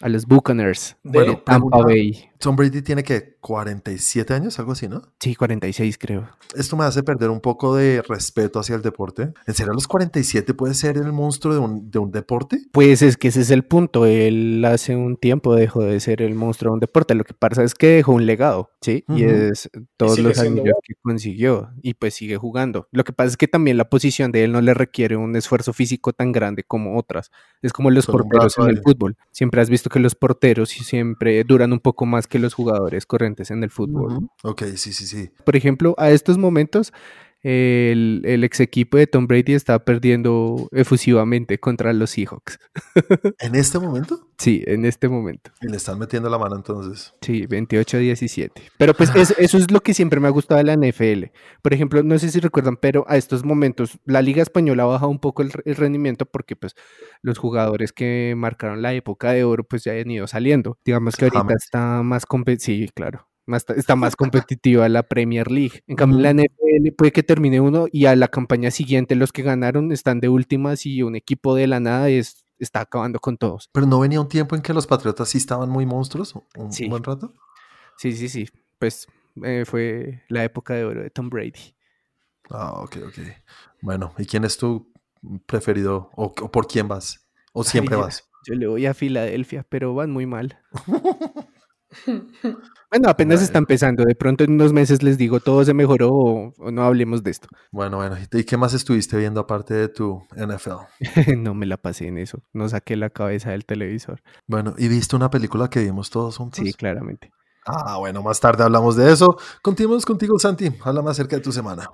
A 0.01 0.09
los 0.09 0.27
Buccaneers 0.27 0.97
de 1.03 1.37
Tampa 1.45 1.79
Bay. 1.79 2.31
Tom 2.43 2.57
Brady 2.57 2.83
tiene 2.83 3.05
que 3.05 3.37
47 3.41 4.35
años, 4.35 4.59
algo 4.59 4.73
así, 4.73 4.89
¿no? 4.89 5.03
Sí, 5.21 5.37
46 5.37 5.97
creo. 5.97 6.29
Esto 6.57 6.77
me 6.77 6.85
hace 6.85 7.05
perder 7.05 7.31
un 7.31 7.41
poco 7.41 7.77
de 7.77 8.03
respeto 8.03 8.59
hacia 8.59 8.75
el 8.75 8.83
deporte. 8.83 9.33
¿En 9.47 9.55
serio 9.55 9.71
a 9.71 9.75
los 9.75 9.87
47 9.87 10.53
puede 10.53 10.75
ser 10.75 10.97
el 10.97 11.13
monstruo 11.13 11.55
de 11.55 11.61
un, 11.61 11.89
de 11.89 12.01
un 12.01 12.11
deporte? 12.11 12.59
Pues 12.73 13.01
es 13.03 13.17
que 13.17 13.29
ese 13.29 13.43
es 13.43 13.51
el 13.53 13.65
punto. 13.65 14.07
Él 14.07 14.65
hace 14.65 14.97
un 14.97 15.17
tiempo 15.17 15.55
dejó 15.55 15.85
de 15.85 16.01
ser 16.01 16.21
el 16.21 16.35
monstruo 16.35 16.73
de 16.73 16.75
un 16.75 16.81
deporte. 16.81 17.15
Lo 17.15 17.23
que 17.23 17.33
pasa 17.33 17.63
es 17.63 17.77
que 17.77 17.87
dejó 17.87 18.11
un 18.11 18.27
legado, 18.27 18.73
¿sí? 18.81 19.05
Y 19.07 19.23
es 19.23 19.71
todos 19.97 20.19
los 20.19 20.37
años 20.41 20.65
que 20.83 20.95
consiguió 21.01 21.71
y 21.81 21.95
pues 21.95 22.15
sigue 22.15 22.39
jugando. 22.39 22.89
Lo 22.91 23.05
que 23.05 23.13
pasa 23.13 23.29
es 23.29 23.37
que 23.37 23.47
también 23.47 23.77
la 23.77 23.89
posición 23.89 24.33
de 24.33 24.43
él 24.43 24.51
no 24.51 24.61
le 24.61 24.75
requiere 24.75 25.15
un 25.17 25.37
esfuerzo 25.37 25.73
físico 25.73 26.13
tan 26.13 26.33
grande 26.33 26.65
como 26.65 26.99
otras. 26.99 27.31
Es 27.63 27.73
como 27.73 27.89
los 27.93 28.07
porteros 28.07 28.59
en 28.59 28.69
el 28.69 28.83
fútbol. 28.83 29.17
Siempre 29.31 29.61
has 29.61 29.71
visto 29.71 29.91
que 29.91 30.01
los 30.01 30.17
porteros 30.17 30.71
siempre 30.71 31.45
duran 31.45 31.73
un 31.73 31.79
poco 31.79 32.05
más 32.05 32.27
que 32.33 32.39
los 32.39 32.55
jugadores 32.55 33.05
corrientes 33.05 33.51
en 33.51 33.63
el 33.63 33.69
fútbol. 33.69 34.31
Ok, 34.43 34.63
sí, 34.77 34.95
sí, 34.95 35.07
sí. 35.07 35.29
Por 35.45 35.55
ejemplo, 35.55 35.95
a 35.99 36.11
estos 36.11 36.39
momentos 36.39 36.95
el, 37.43 38.23
el, 38.25 38.45
ex 38.45 38.61
equipo 38.61 38.97
de 38.97 39.07
Tom 39.07 39.27
Brady 39.27 39.55
está 39.55 39.85
perdiendo 39.85 40.69
efusivamente 40.71 41.59
contra 41.59 41.93
los 41.93 42.11
Seahawks. 42.11 42.59
¿En 43.41 43.57
este 43.57 43.79
momento? 43.79 44.29
Sí, 44.39 44.63
en 44.67 44.85
este 44.85 45.09
momento. 45.09 45.51
Y 45.61 45.69
le 45.69 45.77
están 45.77 45.99
metiendo 45.99 46.29
la 46.29 46.39
mano 46.39 46.57
entonces. 46.57 47.15
Sí, 47.21 47.47
28-17. 47.47 48.51
Pero 48.79 48.95
pues 48.95 49.11
eso 49.39 49.59
es 49.59 49.71
lo 49.71 49.81
que 49.81 49.95
siempre 49.95 50.21
me 50.21 50.29
ha 50.29 50.31
gustado 50.31 50.59
de 50.59 50.65
la 50.65 50.77
NFL. 50.77 51.27
Por 51.63 51.75
ejemplo, 51.75 52.03
no 52.03 52.19
sé 52.19 52.31
si 52.31 52.41
recuerdan, 52.41 52.77
pero 52.77 53.05
a 53.09 53.17
estos 53.17 53.45
momentos 53.45 53.99
la 54.05 54.23
Liga 54.23 54.43
Española 54.43 54.85
ha 54.85 54.87
bajado 54.87 55.11
un 55.11 55.21
poco 55.21 55.43
el, 55.43 55.53
rendimiento 55.77 56.27
porque 56.27 56.57
pues 56.57 56.75
los 57.23 57.39
jugadores 57.39 57.93
que 57.93 58.35
marcaron 58.37 58.83
la 58.83 58.95
época 58.95 59.33
de 59.33 59.45
oro 59.45 59.65
pues 59.65 59.85
ya 59.85 59.93
han 59.93 60.11
ido 60.11 60.27
saliendo. 60.27 60.79
Digamos 60.85 61.17
que 61.17 61.25
ahorita 61.27 61.55
está 61.55 62.03
más 62.03 62.27
competitivo. 62.27 62.53
Sí, 62.63 62.89
claro 62.95 63.32
está 63.77 63.97
más 63.97 64.17
competitiva 64.17 64.89
la 64.89 65.03
Premier 65.03 65.51
League. 65.51 65.83
En 65.87 65.97
cambio, 65.97 66.21
la 66.21 66.33
NFL 66.33 66.93
puede 66.97 67.13
que 67.13 67.23
termine 67.23 67.61
uno 67.61 67.87
y 67.91 68.07
a 68.07 68.17
la 68.17 68.29
campaña 68.29 68.71
siguiente 68.71 69.15
los 69.15 69.33
que 69.33 69.43
ganaron 69.43 69.93
están 69.93 70.21
de 70.21 70.29
últimas 70.29 70.87
y 70.87 71.03
un 71.03 71.17
equipo 71.17 71.55
de 71.55 71.67
la 71.67 71.81
nada 71.81 72.09
es, 72.09 72.45
está 72.59 72.81
acabando 72.81 73.19
con 73.19 73.37
todos. 73.37 73.69
Pero 73.73 73.87
no 73.87 74.01
venía 74.01 74.21
un 74.21 74.29
tiempo 74.29 74.55
en 74.55 74.63
que 74.63 74.73
los 74.73 74.87
Patriotas 74.87 75.29
sí 75.29 75.39
estaban 75.39 75.69
muy 75.69 75.87
monstruos, 75.87 76.35
un, 76.57 76.71
buen 76.89 77.03
rato. 77.03 77.33
Sí, 77.97 78.13
sí, 78.13 78.29
sí. 78.29 78.49
Pues 78.79 79.07
eh, 79.43 79.65
fue 79.67 80.23
la 80.29 80.45
época 80.45 80.75
de 80.75 80.85
oro 80.85 81.03
de 81.03 81.11
Tom 81.11 81.29
Brady. 81.29 81.75
Ah, 82.51 82.73
ok, 82.81 82.97
ok. 83.09 83.19
Bueno, 83.81 84.13
¿y 84.19 84.27
quién 84.27 84.45
es 84.45 84.57
tu 84.57 84.93
preferido 85.47 86.11
o, 86.15 86.33
por 86.33 86.67
quién 86.67 86.89
vas? 86.89 87.27
¿O 87.53 87.65
siempre 87.65 87.97
vas? 87.97 88.29
Yo 88.47 88.55
le 88.55 88.67
voy 88.67 88.87
a 88.87 88.95
Filadelfia, 88.95 89.65
pero 89.69 89.95
van 89.95 90.11
muy 90.11 90.27
mal. 90.27 90.59
Bueno, 92.91 93.09
apenas 93.09 93.41
está 93.43 93.59
empezando. 93.59 94.05
De 94.05 94.15
pronto 94.15 94.45
en 94.45 94.53
unos 94.53 94.73
meses 94.73 95.03
les 95.03 95.17
digo 95.17 95.41
todo 95.41 95.65
se 95.65 95.73
mejoró 95.73 96.11
o, 96.11 96.71
no 96.71 96.83
hablemos 96.85 97.23
de 97.23 97.31
esto. 97.31 97.49
Bueno, 97.71 97.97
bueno. 97.97 98.17
¿Y 98.33 98.45
qué 98.45 98.57
más 98.57 98.75
estuviste 98.75 99.17
viendo 99.17 99.41
aparte 99.41 99.75
de 99.75 99.89
tu 99.89 100.23
NFL? 100.37 100.73
no 101.39 101.55
me 101.55 101.67
la 101.67 101.77
pasé 101.79 102.09
en 102.09 102.19
eso. 102.19 102.43
No 102.53 102.69
saqué 102.69 102.97
la 102.97 103.11
cabeza 103.11 103.51
del 103.51 103.65
televisor. 103.65 104.21
Bueno, 104.47 104.75
¿y 104.77 104.89
viste 104.89 105.17
una 105.17 105.31
película 105.31 105.69
que 105.71 105.81
vimos 105.81 106.11
todos 106.11 106.37
juntos? 106.37 106.65
Sí, 106.65 106.73
claramente. 106.75 107.31
Ah, 107.65 107.97
bueno, 107.99 108.23
más 108.23 108.41
tarde 108.41 108.65
hablamos 108.65 108.97
de 108.97 109.11
eso. 109.13 109.37
Continuamos 109.63 110.05
contigo, 110.05 110.39
Santi. 110.39 110.69
Háblame 110.85 111.11
acerca 111.11 111.37
de 111.37 111.43
tu 111.43 111.53
semana. 111.53 111.89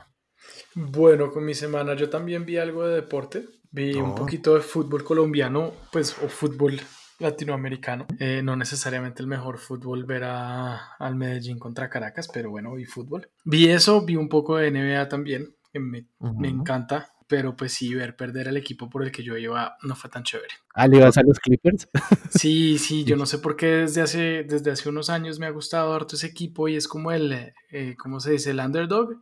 Bueno, 0.75 1.31
con 1.31 1.45
mi 1.45 1.55
semana 1.55 1.95
yo 1.95 2.09
también 2.09 2.45
vi 2.47 2.57
algo 2.57 2.87
de 2.87 2.95
deporte. 2.97 3.47
Vi 3.71 3.95
un 3.95 4.11
Oh. 4.13 4.15
poquito 4.15 4.55
de 4.55 4.61
fútbol 4.63 5.05
colombiano, 5.05 5.73
pues, 5.93 6.17
o 6.25 6.29
fútbol 6.29 6.81
latinoamericano. 7.19 8.07
Eh, 8.19 8.41
no 8.43 8.57
necesariamente 8.57 9.23
el 9.23 9.29
mejor 9.29 9.59
fútbol 9.59 10.05
ver 10.05 10.25
a- 10.25 10.95
al 10.99 11.15
Medellín 11.17 11.59
contra 11.59 11.91
Caracas, 11.91 12.29
pero 12.33 12.51
bueno, 12.51 12.75
vi 12.75 12.85
fútbol. 12.85 13.29
Vi 13.45 13.69
eso, 13.69 14.05
vi 14.05 14.17
un 14.17 14.29
poco 14.29 14.57
de 14.57 14.69
NBA 14.71 15.09
también, 15.09 15.55
que 15.73 15.81
me, 15.81 16.07
me 16.39 16.49
encanta. 16.49 17.11
Pero 17.31 17.55
pues 17.55 17.75
sí, 17.75 17.93
ver 17.95 18.17
perder 18.17 18.49
al 18.49 18.57
equipo 18.57 18.89
por 18.89 19.05
el 19.05 19.13
que 19.13 19.23
yo 19.23 19.37
iba 19.37 19.77
no 19.83 19.95
fue 19.95 20.09
tan 20.09 20.23
chévere. 20.23 20.49
Ah, 20.73 20.87
¿le 20.89 20.99
vas 20.99 21.19
a 21.19 21.23
los 21.23 21.39
Clippers? 21.39 21.87
Sí, 22.31 22.79
sí, 22.79 23.05
yo 23.05 23.17
no 23.17 23.27
sé 23.27 23.39
por 23.39 23.55
qué 23.55 23.67
desde 23.67 24.01
hace, 24.01 24.45
desde 24.45 24.71
hace 24.71 24.89
unos 24.89 25.11
años 25.11 25.39
me 25.39 25.45
ha 25.45 25.51
gustado 25.51 25.93
harto 25.93 26.17
ese 26.17 26.27
equipo 26.27 26.69
y 26.69 26.77
es 26.77 26.89
como 26.89 27.13
el, 27.13 27.53
eh, 27.71 27.97
¿cómo 27.99 28.21
se 28.21 28.31
dice? 28.33 28.53
El 28.53 28.61
underdog. 28.61 29.17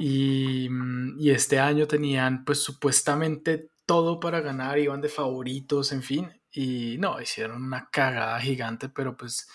Y, 0.00 0.68
mm, 0.68 1.18
y 1.18 1.30
este 1.30 1.58
año 1.58 1.86
tenían 1.86 2.44
pues 2.44 2.58
supuestamente 2.62 3.70
todo 3.86 4.20
para 4.20 4.40
ganar, 4.42 4.78
iban 4.78 5.00
de 5.00 5.08
favoritos, 5.08 5.92
en 5.92 6.02
fin. 6.02 6.28
Y 6.52 6.96
no, 6.98 7.20
hicieron 7.20 7.62
una 7.62 7.88
cagada 7.90 8.40
gigante, 8.40 8.88
pero 8.88 9.16
pues 9.16 9.48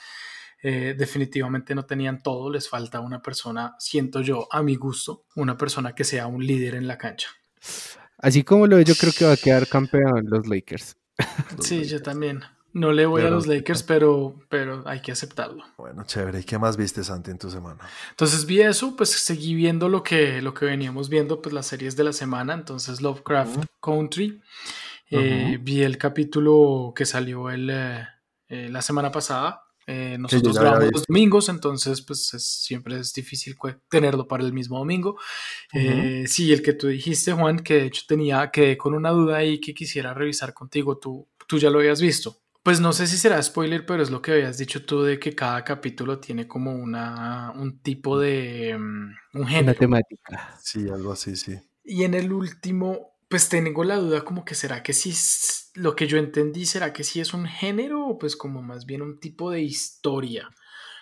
eh, 0.63 0.95
definitivamente 0.97 1.75
no 1.75 1.85
tenían 1.85 2.23
todo. 2.23 2.49
Les 2.51 2.69
falta 2.69 2.99
una 2.99 3.21
persona, 3.21 3.75
siento 3.79 4.21
yo, 4.21 4.47
a 4.51 4.61
mi 4.63 4.75
gusto, 4.75 5.25
una 5.35 5.57
persona 5.57 5.93
que 5.93 6.03
sea 6.03 6.27
un 6.27 6.45
líder 6.45 6.75
en 6.75 6.87
la 6.87 6.97
cancha. 6.97 7.29
Así 8.17 8.43
como 8.43 8.65
lo 8.67 8.77
veo, 8.77 8.85
yo 8.85 8.95
creo 8.95 9.11
que 9.17 9.25
va 9.25 9.33
a 9.33 9.37
quedar 9.37 9.67
campeón 9.67 10.25
los 10.29 10.47
Lakers. 10.47 10.95
Sí, 11.59 11.83
yo 11.85 12.01
también. 12.01 12.41
No 12.73 12.91
le 12.91 13.05
voy 13.05 13.21
a 13.21 13.25
Pero- 13.25 13.35
los 13.37 13.47
Lakers, 13.47 13.83
pero, 13.83 14.35
pero 14.49 14.83
hay 14.85 14.99
que 15.01 15.13
aceptarlo. 15.13 15.63
Bueno, 15.77 16.03
chévere. 16.05 16.41
¿Y 16.41 16.43
qué 16.43 16.57
más 16.59 16.75
viste, 16.75 17.05
Santi, 17.05 17.31
en 17.31 17.37
tu 17.37 17.49
semana? 17.49 17.79
Entonces 18.09 18.45
vi 18.45 18.59
eso, 18.61 18.97
pues 18.97 19.11
seguí 19.11 19.55
viendo 19.55 19.87
lo 19.87 20.03
que, 20.03 20.41
lo 20.41 20.53
que 20.53 20.65
veníamos 20.65 21.07
viendo, 21.07 21.41
pues 21.41 21.53
las 21.53 21.67
series 21.67 21.95
de 21.95 22.03
la 22.03 22.11
semana, 22.11 22.53
entonces 22.53 22.99
Lovecraft. 23.01 23.63
Country. 23.81 24.41
Eh. 25.11 25.57
Vi 25.61 25.83
el 25.83 25.97
capítulo 25.97 26.93
que 26.95 27.05
salió 27.05 27.49
el, 27.49 27.69
eh, 27.69 28.07
eh, 28.49 28.69
la 28.69 28.81
semana 28.81 29.11
pasada. 29.11 29.61
Eh, 29.87 30.17
nosotros 30.19 30.57
había 30.57 30.71
grabamos 30.71 30.93
los 30.93 31.05
domingos, 31.07 31.47
entonces 31.47 32.01
pues 32.01 32.33
es- 32.33 32.47
siempre 32.63 32.99
es 32.99 33.13
difícil 33.13 33.55
tenerlo 33.87 34.27
para 34.27 34.43
el 34.43 34.51
mismo 34.51 34.79
domingo. 34.79 35.19
Eh, 35.73 36.25
sí, 36.27 36.51
el 36.51 36.63
que 36.63 36.73
tú 36.73 36.87
dijiste, 36.87 37.33
Juan, 37.33 37.59
que 37.59 37.75
de 37.75 37.85
hecho 37.85 38.01
tenía, 38.07 38.49
quedé 38.49 38.77
con 38.77 38.95
una 38.95 39.11
duda 39.11 39.37
ahí 39.37 39.59
que 39.59 39.73
quisiera 39.75 40.13
revisar 40.13 40.53
contigo, 40.55 40.97
tú, 40.97 41.27
tú 41.47 41.59
ya 41.59 41.69
lo 41.69 41.79
habías 41.79 42.01
visto. 42.01 42.37
Pues 42.63 42.79
no 42.79 42.93
sé 42.93 43.05
si 43.05 43.15
será 43.17 43.39
spoiler, 43.43 43.85
pero 43.85 44.01
es 44.01 44.09
lo 44.09 44.23
que 44.23 44.31
habías 44.31 44.57
dicho 44.57 44.83
tú 44.85 45.03
de 45.03 45.19
que 45.19 45.35
cada 45.35 45.63
capítulo 45.63 46.17
tiene 46.19 46.47
como 46.47 46.73
una, 46.73 47.51
un 47.55 47.77
tipo 47.79 48.17
de... 48.19 48.75
mm, 48.75 48.81
un 49.37 49.41
Una 49.41 49.47
género. 49.47 49.77
temática. 49.79 50.57
Sí, 50.63 50.89
algo 50.89 51.11
así, 51.11 51.35
sí. 51.35 51.59
Y 51.83 52.05
en 52.05 52.15
el 52.15 52.33
último, 52.33 53.14
pues 53.35 53.49
tengo 53.49 53.83
la 53.83 53.97
duda 53.97 54.23
como 54.23 54.45
que 54.45 54.55
será 54.55 54.81
que 54.81 54.93
sí, 54.93 55.13
lo 55.73 55.93
que 55.93 56.07
yo 56.07 56.17
entendí, 56.17 56.65
será 56.65 56.93
que 56.93 57.03
sí 57.03 57.19
es 57.19 57.33
un 57.33 57.45
género 57.45 58.07
o 58.07 58.17
pues 58.17 58.37
como 58.37 58.61
más 58.61 58.85
bien 58.85 59.01
un 59.01 59.19
tipo 59.19 59.51
de 59.51 59.59
historia. 59.61 60.47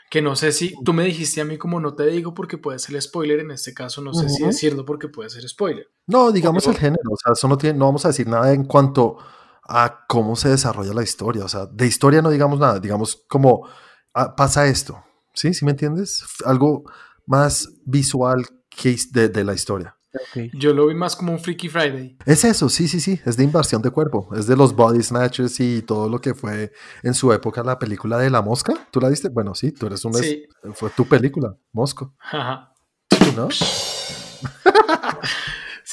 Que 0.10 0.20
no 0.20 0.36
sé 0.36 0.52
si 0.52 0.74
tú 0.84 0.94
me 0.94 1.04
dijiste 1.04 1.42
a 1.42 1.46
mí 1.46 1.60
como 1.60 1.80
no 1.80 1.94
te 1.94 2.08
digo 2.08 2.34
porque 2.34 2.58
puede 2.58 2.80
ser 2.80 3.00
spoiler, 3.00 3.42
en 3.42 3.52
este 3.52 3.76
caso 3.76 4.02
no 4.02 4.16
sé 4.16 4.30
si 4.30 4.42
Ujú. 4.42 4.48
decirlo 4.52 4.84
porque 4.84 5.10
puede 5.10 5.30
ser 5.30 5.48
spoiler. 5.48 5.86
No, 6.08 6.32
digamos 6.32 6.64
Porque- 6.64 6.76
el 6.78 6.82
género, 6.82 7.12
o 7.12 7.18
sea, 7.18 7.34
eso 7.34 7.48
no, 7.48 7.56
tiene, 7.56 7.78
no 7.78 7.86
vamos 7.86 8.04
a 8.04 8.08
decir 8.08 8.26
nada 8.28 8.52
en 8.52 8.64
cuanto 8.64 9.18
a 9.64 10.04
cómo 10.08 10.36
se 10.36 10.50
desarrolla 10.50 10.92
la 10.96 11.04
historia, 11.04 11.46
o 11.46 11.48
sea, 11.50 11.68
de 11.68 11.86
historia 11.86 12.24
no 12.24 12.32
digamos 12.32 12.58
nada, 12.60 12.80
digamos 12.80 13.24
como 13.28 13.68
ah, 14.16 14.36
pasa 14.36 14.66
esto, 14.66 15.04
¿sí? 15.36 15.54
¿Sí 15.54 15.66
me 15.66 15.72
entiendes? 15.72 16.26
Algo 16.46 16.84
más 17.28 17.70
visual 17.86 18.44
que 18.72 18.98
de, 19.12 19.30
de 19.30 19.44
la 19.44 19.54
historia. 19.54 19.96
Yo 20.54 20.74
lo 20.74 20.88
vi 20.88 20.96
más 20.96 21.16
como 21.16 21.32
un 21.32 21.40
Freaky 21.40 21.70
Friday. 21.70 22.18
Es 22.26 22.44
eso, 22.44 22.70
sí, 22.70 22.88
sí, 22.88 23.00
sí, 23.00 23.20
es 23.26 23.38
de 23.38 23.44
inversión 23.44 23.82
de 23.82 23.90
cuerpo, 23.90 24.30
es 24.36 24.48
de 24.48 24.56
los 24.56 24.76
body 24.76 25.02
snatchers 25.02 25.60
y 25.60 25.82
todo 25.82 26.10
lo 26.10 26.20
que 26.20 26.34
fue 26.34 26.72
en 27.02 27.14
su 27.14 27.34
época 27.34 27.64
la 27.64 27.80
película 27.80 28.18
de 28.18 28.30
La 28.30 28.42
Mosca, 28.42 28.74
¿tú 28.92 29.00
la 29.00 29.10
viste? 29.10 29.30
Bueno, 29.30 29.56
sí, 29.56 29.72
tú 29.72 29.88
eres 29.88 30.04
un... 30.06 30.14
Sí. 30.14 30.46
Fue 30.74 30.90
tu 30.92 31.06
película, 31.06 31.56
Mosco, 31.72 32.14
Ajá. 32.20 32.74
¿no? 33.36 33.48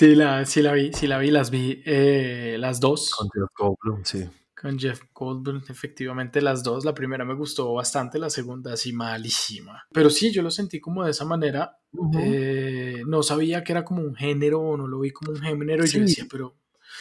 Sí, 0.00 0.14
la, 0.14 0.46
sí 0.46 0.62
la 0.62 0.72
vi, 0.72 0.94
sí 0.94 1.06
la 1.06 1.18
vi, 1.18 1.30
las 1.30 1.50
vi 1.50 1.82
eh, 1.84 2.56
las 2.58 2.80
dos. 2.80 3.10
Con 3.10 3.28
Jeff 3.34 3.50
Goldblum, 3.54 4.02
sí. 4.02 4.26
Con 4.60 4.78
Jeff 4.78 5.00
Goldblum, 5.14 5.62
efectivamente 5.68 6.42
las 6.42 6.62
dos. 6.62 6.84
La 6.84 6.94
primera 6.94 7.24
me 7.24 7.34
gustó 7.34 7.72
bastante, 7.72 8.18
la 8.18 8.28
segunda 8.28 8.76
sí 8.76 8.92
malísima. 8.92 9.86
Pero 9.90 10.10
sí, 10.10 10.30
yo 10.32 10.42
lo 10.42 10.50
sentí 10.50 10.80
como 10.80 11.04
de 11.04 11.12
esa 11.12 11.24
manera. 11.24 11.78
Eh, 12.18 13.02
no 13.06 13.22
sabía 13.22 13.64
que 13.64 13.72
era 13.72 13.84
como 13.84 14.02
un 14.02 14.14
género 14.14 14.60
o 14.60 14.76
no 14.76 14.86
lo 14.86 15.00
vi 15.00 15.12
como 15.12 15.32
un 15.32 15.40
género. 15.40 15.84
Y 15.84 15.88
yo 15.88 16.00
decía, 16.00 16.26
pero 16.30 16.56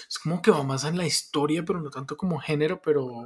es 0.08 0.20
como 0.20 0.42
que 0.42 0.52
va 0.52 0.64
más 0.64 0.86
en 0.86 0.98
la 0.98 1.06
historia, 1.06 1.66
pero 1.66 1.82
no 1.82 1.90
tanto 1.90 2.16
como 2.16 2.40
género, 2.40 2.82
pero, 2.82 3.26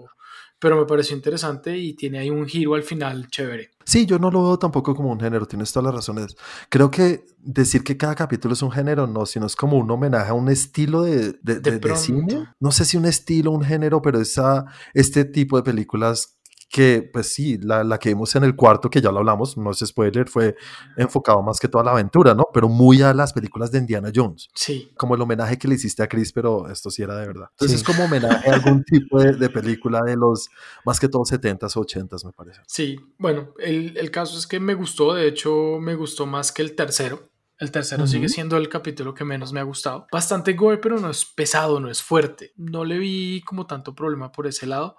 pero 0.64 0.78
me 0.78 0.86
pareció 0.86 1.14
interesante 1.16 1.78
y 1.78 1.94
tiene 1.94 2.20
ahí 2.20 2.30
un 2.30 2.46
giro 2.48 2.74
al 2.76 2.84
final 2.84 3.28
chévere. 3.28 3.72
Sí, 3.84 4.06
yo 4.06 4.18
no 4.18 4.32
lo 4.32 4.42
veo 4.44 4.58
tampoco 4.58 4.96
como 4.96 5.12
un 5.12 5.20
género, 5.20 5.46
tienes 5.46 5.74
todas 5.74 5.88
las 5.88 5.96
razones. 5.96 6.38
Creo 6.70 6.90
que 6.90 7.26
decir 7.38 7.84
que 7.84 7.98
cada 7.98 8.16
capítulo 8.16 8.54
es 8.54 8.62
un 8.62 8.72
género, 8.72 9.06
no, 9.06 9.26
sino 9.26 9.46
es 9.46 9.58
como 9.58 9.78
un 9.78 9.92
homenaje 9.92 10.30
a 10.30 10.34
un 10.34 10.48
estilo 10.48 11.02
de, 11.04 11.34
de, 11.44 11.60
De 11.60 11.80
de- 11.80 11.96
cine. 11.98 12.48
No 12.62 12.72
sé 12.72 12.86
si 12.86 12.96
un 12.96 13.04
estilo, 13.06 13.52
un 13.52 13.62
género, 13.64 14.02
pero 14.02 14.22
esa, 14.22 14.66
este 14.94 15.26
tipo 15.26 15.58
de 15.58 15.64
películas 15.64 16.38
que, 16.74 17.08
pues 17.14 17.32
sí, 17.32 17.60
la, 17.62 17.84
la 17.84 18.00
que 18.00 18.10
vimos 18.10 18.36
en 18.36 18.44
el 18.44 18.56
cuarto, 18.56 18.90
que 18.90 19.00
ya 19.00 19.12
lo 19.12 19.20
hablamos, 19.20 19.56
no 19.58 19.70
es 19.70 19.78
spoiler, 19.86 20.28
fue 20.28 20.56
enfocado 20.98 21.44
más 21.44 21.60
que 21.60 21.68
toda 21.68 21.84
la 21.84 21.92
aventura, 21.92 22.34
¿no? 22.34 22.48
Pero 22.52 22.68
muy 22.68 23.04
a 23.04 23.14
las 23.14 23.32
películas 23.32 23.72
de 23.72 23.78
Indiana 23.78 24.12
Jones. 24.14 24.50
Sí, 24.56 24.92
Como 24.98 25.14
el 25.14 25.22
homenaje 25.22 25.58
que 25.60 25.68
le 25.68 25.76
hiciste 25.76 26.02
a 26.02 26.08
Chris, 26.08 26.34
pero 26.34 26.68
esto 26.70 26.90
sí 26.90 27.04
era 27.04 27.16
de 27.16 27.28
verdad. 27.28 27.46
Entonces 27.52 27.80
Sí. 27.80 27.84
es 27.84 27.84
como 27.84 28.06
homenaje 28.06 28.50
a 28.50 28.56
algún 28.56 28.84
tipo 28.84 29.22
de, 29.22 29.34
de 29.34 29.50
película 29.50 30.02
de 30.04 30.16
los, 30.18 30.50
más 30.84 31.00
que 31.00 31.08
todo 31.08 31.22
70s 31.24 31.78
o 31.78 31.82
80s, 31.86 32.26
me 32.26 32.32
parece. 32.34 32.62
sí. 32.68 32.98
Bueno, 33.20 33.54
el, 33.60 33.96
el 33.98 34.10
caso 34.12 34.38
es 34.38 34.48
que 34.48 34.60
me 34.60 34.74
gustó, 34.74 35.14
de 35.14 35.28
hecho 35.28 35.78
me 35.80 35.94
gustó 35.96 36.26
más 36.26 36.52
que 36.52 36.64
el 36.64 36.76
tercero. 36.76 37.30
El 37.64 37.72
tercero 37.72 38.06
sigue 38.06 38.28
siendo 38.28 38.58
el 38.58 38.68
capítulo 38.68 39.14
que 39.14 39.24
menos 39.24 39.54
me 39.54 39.62
ha 39.62 39.64
gustado. 39.64 40.06
Bastante 40.12 40.52
gore, 40.52 40.80
pero 40.80 41.00
no 41.00 41.10
es 41.10 41.24
pesado, 41.24 41.80
no 41.80 41.90
es 41.90 42.04
fuerte. 42.04 42.52
No 42.58 42.84
le 42.84 42.98
vi 42.98 43.42
como 43.46 43.66
tanto 43.66 43.96
problema 43.96 44.34
por 44.34 44.48
ese 44.48 44.66
lado, 44.68 44.98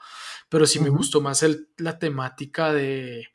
pero 0.49 0.66
sí 0.66 0.80
me 0.80 0.88
gustó 0.88 1.21
más 1.21 1.42
el, 1.42 1.68
la 1.76 1.99
temática 1.99 2.73
de, 2.73 3.28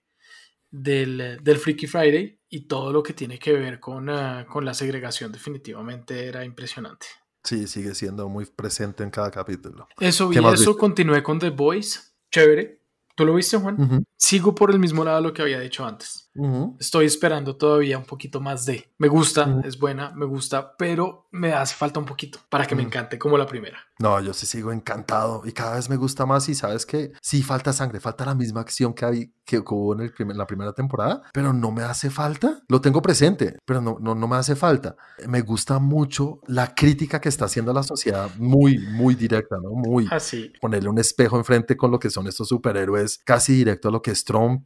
del, 0.71 1.38
del 1.43 1.57
Freaky 1.59 1.86
Friday 1.86 2.39
y 2.50 2.62
todo 2.62 2.91
lo 2.91 3.03
que 3.03 3.13
tiene 3.13 3.38
que 3.38 3.53
ver 3.53 3.79
con, 3.79 4.09
ah, 4.09 4.48
con 4.50 4.65
la 4.65 4.74
segregación. 4.74 5.31
Definitivamente 5.31 6.25
era 6.25 6.43
impresionante. 6.43 7.05
Sí, 7.43 7.67
sigue 7.67 7.93
siendo 7.93 8.27
muy 8.29 8.45
presente 8.48 9.03
en 9.03 9.12
cada 9.12 9.29
capítulo. 9.29 9.88
Eso 10.00 10.27
vi, 10.29 10.38
¿Qué 10.38 10.41
más 10.41 10.55
eso 10.59 10.71
viste? 10.71 10.79
continué 10.79 11.21
con 11.21 11.38
The 11.38 11.51
Boys. 11.51 12.15
Chévere. 12.31 12.81
¿Tú 13.15 13.25
lo 13.25 13.36
viste, 13.36 13.57
Juan? 13.57 13.79
Ujú, 13.79 14.03
Sigo 14.21 14.53
por 14.53 14.69
el 14.69 14.79
mismo 14.79 15.05
lado 15.05 15.17
de 15.17 15.23
lo 15.23 15.33
que 15.33 15.41
había 15.41 15.61
dicho 15.61 15.85
antes. 15.85 16.25
ujú. 16.35 16.77
Estoy 16.79 17.05
esperando 17.05 17.55
todavía 17.57 17.97
un 17.97 18.05
poquito 18.05 18.39
más 18.39 18.65
de. 18.65 18.93
Me 18.97 19.07
gusta, 19.09 19.45
Ujú. 19.47 19.61
es 19.67 19.77
buena, 19.79 20.11
me 20.11 20.25
gusta, 20.25 20.75
pero 20.77 21.27
me 21.31 21.51
hace 21.53 21.73
falta 21.75 21.99
un 21.99 22.05
poquito 22.05 22.39
para 22.49 22.65
que 22.65 22.75
me 22.75 22.81
Ujú. 22.83 22.88
encante 22.89 23.17
como 23.19 23.38
la 23.38 23.45
primera. 23.45 23.77
No, 23.97 24.21
yo 24.21 24.33
sí 24.33 24.45
sigo 24.45 24.71
encantado 24.71 25.41
y 25.45 25.51
cada 25.51 25.75
vez 25.75 25.89
me 25.89 25.97
gusta 25.97 26.25
más 26.25 26.47
y 26.47 26.55
sabes 26.55 26.85
que 26.85 27.11
sí 27.21 27.41
falta 27.43 27.73
sangre, 27.73 27.99
falta 27.99 28.25
la 28.25 28.35
misma 28.35 28.61
acción 28.61 28.93
que, 28.93 29.03
hay, 29.05 29.33
que 29.43 29.57
hubo 29.59 29.93
en 29.95 30.01
el 30.01 30.13
primer- 30.13 30.38
la 30.38 30.47
primera 30.47 30.71
temporada, 30.71 31.23
pero 31.33 31.51
no 31.51 31.71
me 31.71 31.83
hace 31.83 32.09
falta. 32.09 32.61
Lo 32.69 32.79
tengo 32.79 33.01
presente, 33.01 33.57
pero 33.65 33.81
no, 33.81 33.97
no, 33.99 34.15
no 34.15 34.27
me 34.27 34.38
hace 34.38 34.55
falta. 34.55 34.95
Me 35.27 35.41
gusta 35.41 35.79
mucho 35.79 36.39
la 36.47 36.73
crítica 36.73 37.19
que 37.19 37.27
está 37.29 37.45
haciendo 37.45 37.73
la 37.73 37.83
sociedad 37.83 38.29
muy, 38.38 38.77
muy 38.77 39.15
directa, 39.15 39.57
¿no? 39.61 39.71
Muy... 39.71 40.07
Así, 40.11 40.53
Ponerle 40.61 40.88
un 40.89 40.99
espejo 40.99 41.38
enfrente 41.38 41.75
con 41.75 41.91
lo 41.91 41.99
que 41.99 42.09
son 42.09 42.27
estos 42.27 42.47
superhéroes, 42.47 43.19
casi 43.25 43.53
directo 43.53 43.89
a 43.89 43.91
lo 43.91 44.01
que 44.01 44.08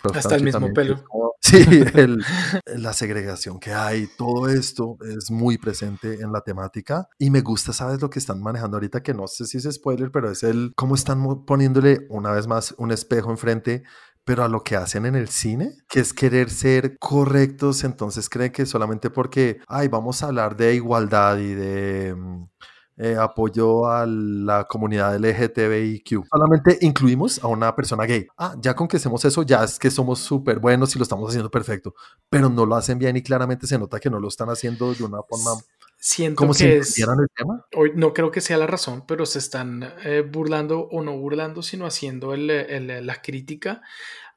pero 0.01 0.15
Hasta 0.17 0.35
el 0.35 0.43
mismo 0.43 0.67
que 0.67 0.73
pelo. 0.73 1.03
Sí, 1.45 1.57
el- 1.95 2.23
la 2.77 2.93
segregación 2.93 3.59
que 3.59 3.73
hay, 3.73 4.07
todo 4.17 4.47
esto 4.47 4.97
es 5.01 5.29
muy 5.29 5.57
presente 5.57 6.21
en 6.21 6.31
la 6.31 6.39
temática 6.39 7.09
y 7.19 7.29
me 7.29 7.41
gusta, 7.41 7.73
¿sabes? 7.73 8.01
Lo 8.01 8.09
que 8.09 8.19
están 8.19 8.41
manejando 8.41 8.77
ahorita, 8.77 9.03
que 9.03 9.13
no 9.13 9.27
sé 9.27 9.45
si 9.45 9.57
es 9.57 9.67
spoiler, 9.69 10.09
pero 10.09 10.31
es 10.31 10.43
el 10.43 10.71
cómo 10.75 10.95
están 10.95 11.43
poniéndole 11.45 12.07
una 12.09 12.31
vez 12.31 12.47
más 12.47 12.73
un 12.77 12.91
espejo 12.91 13.29
enfrente 13.29 13.83
pero 14.25 14.45
a 14.45 14.47
lo 14.47 14.63
que 14.63 14.77
hacen 14.77 15.05
en 15.05 15.15
el 15.15 15.27
cine, 15.27 15.73
que 15.89 15.99
es 15.99 16.13
querer 16.13 16.49
ser 16.49 16.97
correctos, 16.97 17.83
entonces 17.83 18.29
creen 18.29 18.53
que 18.53 18.65
solamente 18.65 19.09
porque, 19.09 19.59
ay, 19.67 19.89
vamos 19.89 20.23
a 20.23 20.27
hablar 20.27 20.55
de 20.55 20.75
igualdad 20.75 21.37
y 21.39 21.53
de 21.53 22.15
mm, 22.15 22.45
eh, 22.97 23.15
apoyo 23.19 23.87
a 23.87 24.05
la 24.05 24.65
comunidad 24.65 25.15
LGTBIQ, 25.15 26.25
solamente 26.29 26.77
incluimos 26.81 27.43
a 27.43 27.47
una 27.47 27.75
persona 27.75 28.05
gay. 28.05 28.27
Ah, 28.37 28.55
ya 28.59 28.75
con 28.75 28.87
que 28.87 28.97
hacemos 28.97 29.23
eso, 29.25 29.43
ya 29.43 29.63
es 29.63 29.79
que 29.79 29.89
somos 29.91 30.19
súper 30.19 30.59
buenos 30.59 30.95
y 30.95 30.99
lo 30.99 31.03
estamos 31.03 31.27
haciendo 31.29 31.49
perfecto, 31.49 31.93
pero 32.29 32.49
no 32.49 32.65
lo 32.65 32.75
hacen 32.75 32.99
bien 32.99 33.15
y 33.17 33.23
claramente 33.23 33.67
se 33.67 33.77
nota 33.79 33.99
que 33.99 34.09
no 34.09 34.19
lo 34.19 34.27
están 34.27 34.49
haciendo 34.49 34.93
de 34.93 35.03
una 35.03 35.21
forma 35.23 35.51
siento 35.97 36.35
Como 36.35 36.53
si 36.53 36.65
que 36.65 36.77
es... 36.79 36.89
entendieran 36.89 37.19
el 37.21 37.27
tema. 37.35 37.65
Hoy 37.75 37.91
no 37.95 38.13
creo 38.13 38.29
que 38.29 38.41
sea 38.41 38.57
la 38.57 38.67
razón, 38.67 39.05
pero 39.07 39.25
se 39.25 39.39
están 39.39 39.93
eh, 40.03 40.21
burlando 40.29 40.81
o 40.91 41.01
no 41.01 41.17
burlando, 41.17 41.61
sino 41.61 41.85
haciendo 41.85 42.33
el- 42.33 42.49
el- 42.49 43.05
la 43.07 43.21
crítica 43.21 43.81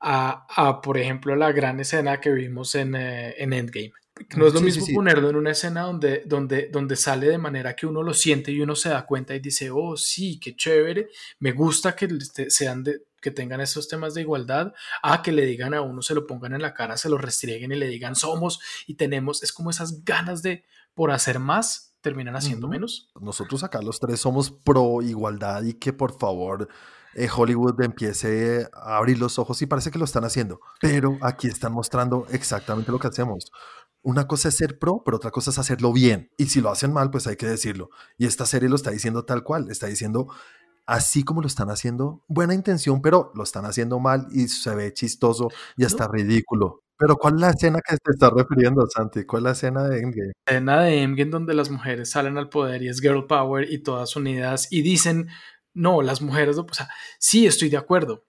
a, 0.00 0.46
a, 0.54 0.80
por 0.80 0.96
ejemplo, 0.98 1.34
la 1.36 1.50
gran 1.52 1.80
escena 1.80 2.20
que 2.20 2.30
vimos 2.30 2.75
en, 2.76 2.94
eh, 2.94 3.34
en 3.38 3.52
Endgame. 3.52 3.92
No 4.37 4.46
es 4.46 4.52
lo 4.54 4.61
Sí, 4.61 4.64
mismo 4.64 4.87
sí. 4.87 4.94
ponerlo 4.94 5.28
en 5.30 5.37
una 5.37 5.50
escena 5.50 5.82
donde, 5.82 6.23
donde, 6.26 6.68
donde 6.73 6.96
sale 6.96 7.28
de 7.28 7.38
manera 7.38 7.76
que 7.76 7.87
uno 7.87 8.02
lo 8.02 8.14
siente 8.14 8.50
y 8.50 8.61
uno 8.61 8.75
se 8.75 8.88
da 8.88 9.04
cuenta 9.06 9.35
y 9.35 9.40
dice, 9.40 9.70
oh, 9.70 9.96
sí, 9.96 10.40
qué 10.40 10.56
chévere, 10.56 11.08
me 11.38 11.52
gusta 11.52 11.94
que 11.94 12.06
este- 12.06 12.50
sean 12.50 12.82
de, 12.82 13.02
que 13.20 13.30
tengan 13.30 13.61
esos 13.61 13.88
temas 13.88 14.14
de 14.14 14.23
igualdad, 14.23 14.73
a 15.02 15.23
que 15.23 15.32
le 15.32 15.44
digan 15.44 15.75
a 15.75 15.82
uno, 15.82 16.00
se 16.00 16.14
lo 16.14 16.26
pongan 16.26 16.54
en 16.54 16.62
la 16.62 16.73
cara, 16.75 16.96
se 16.96 17.08
lo 17.11 17.18
restrieguen 17.18 17.73
y 17.73 17.76
le 17.76 17.88
digan, 17.88 18.14
somos 18.16 18.61
y 18.87 18.94
tenemos, 18.94 19.42
es 19.42 19.52
como 19.52 19.68
esas 19.70 20.04
ganas 20.04 20.42
de, 20.42 20.64
por 20.94 21.11
hacer 21.11 21.38
más, 21.38 21.94
terminan 22.00 22.37
haciendo 22.37 22.68
menos. 22.68 23.11
Nosotros 23.20 23.64
acá 23.64 23.82
los 23.82 23.99
tres 24.00 24.20
somos 24.20 24.50
pro 24.50 25.02
igualdad 25.02 25.64
y 25.64 25.75
que 25.75 25.92
por 25.92 26.16
favor 26.16 26.68
eh, 27.14 27.28
Hollywood 27.35 27.80
empiece 27.82 28.68
a 28.73 28.96
abrir 28.96 29.18
los 29.18 29.38
ojos 29.40 29.61
y 29.61 29.66
parece 29.66 29.90
que 29.90 29.99
lo 29.99 30.04
están 30.04 30.25
haciendo. 30.25 30.61
Pero 30.80 31.18
aquí 31.20 31.49
están 31.49 31.73
mostrando 31.73 32.26
exactamente 32.30 32.92
lo 32.92 32.99
que 33.00 33.08
hacemos. 33.08 33.50
Una 34.06 34.28
cosa 34.28 34.50
es 34.50 34.56
ser 34.56 34.78
pro, 34.78 35.02
pero 35.04 35.16
otra 35.16 35.32
cosa 35.32 35.50
es 35.50 35.58
hacerlo 35.58 35.92
bien. 35.92 36.30
Y 36.38 36.46
si 36.46 36.60
lo 36.60 36.70
hacen 36.70 36.92
mal, 36.92 37.10
pues 37.10 37.26
hay 37.26 37.34
que 37.34 37.46
decirlo. 37.48 37.90
Y 38.16 38.26
esta 38.26 38.46
serie 38.46 38.68
lo 38.68 38.76
está 38.76 38.92
diciendo 38.92 39.25
tal 39.25 39.42
cual. 39.42 39.68
Está 39.68 39.88
diciendo 39.88 40.28
así 40.86 41.25
como 41.25 41.40
lo 41.40 41.48
están 41.48 41.70
haciendo, 41.70 42.22
buena 42.28 42.54
intención, 42.54 43.02
pero 43.02 43.32
lo 43.34 43.42
están 43.42 43.64
haciendo 43.64 43.98
mal 43.98 44.28
y 44.30 44.46
se 44.46 44.72
ve 44.76 44.92
chistoso 44.92 45.48
y 45.76 45.82
hasta 45.84 46.06
ridículo. 46.06 46.84
Pero 46.96 47.16
¿cuál 47.16 47.34
es 47.34 47.40
la 47.40 47.50
escena 47.50 47.80
que 47.84 47.96
te 47.96 48.12
estás 48.12 48.30
refiriendo, 48.30 48.86
Santi? 48.86 49.25
¿Cuál 49.25 49.40
es 49.40 49.44
la 49.44 49.50
escena 49.50 49.88
de 49.88 49.98
Endgame? 49.98 50.32
escena 50.46 50.80
de 50.82 51.02
Endgame 51.02 51.30
donde 51.32 51.54
las 51.54 51.68
mujeres 51.70 52.08
salen 52.10 52.38
al 52.38 52.48
poder 52.48 52.82
y 52.84 52.88
es 52.88 53.00
girl 53.00 53.26
power 53.26 53.68
y 53.68 53.82
todas 53.82 54.14
unidas 54.14 54.68
y 54.70 54.82
dicen, 54.82 55.26
no, 55.75 56.00
las 56.00 56.22
mujeres, 56.22 56.56
no", 56.56 56.62
o 56.62 56.75
sea, 56.75 56.88
sí 57.18 57.44
estoy 57.48 57.70
de 57.70 57.76
acuerdo, 57.78 58.22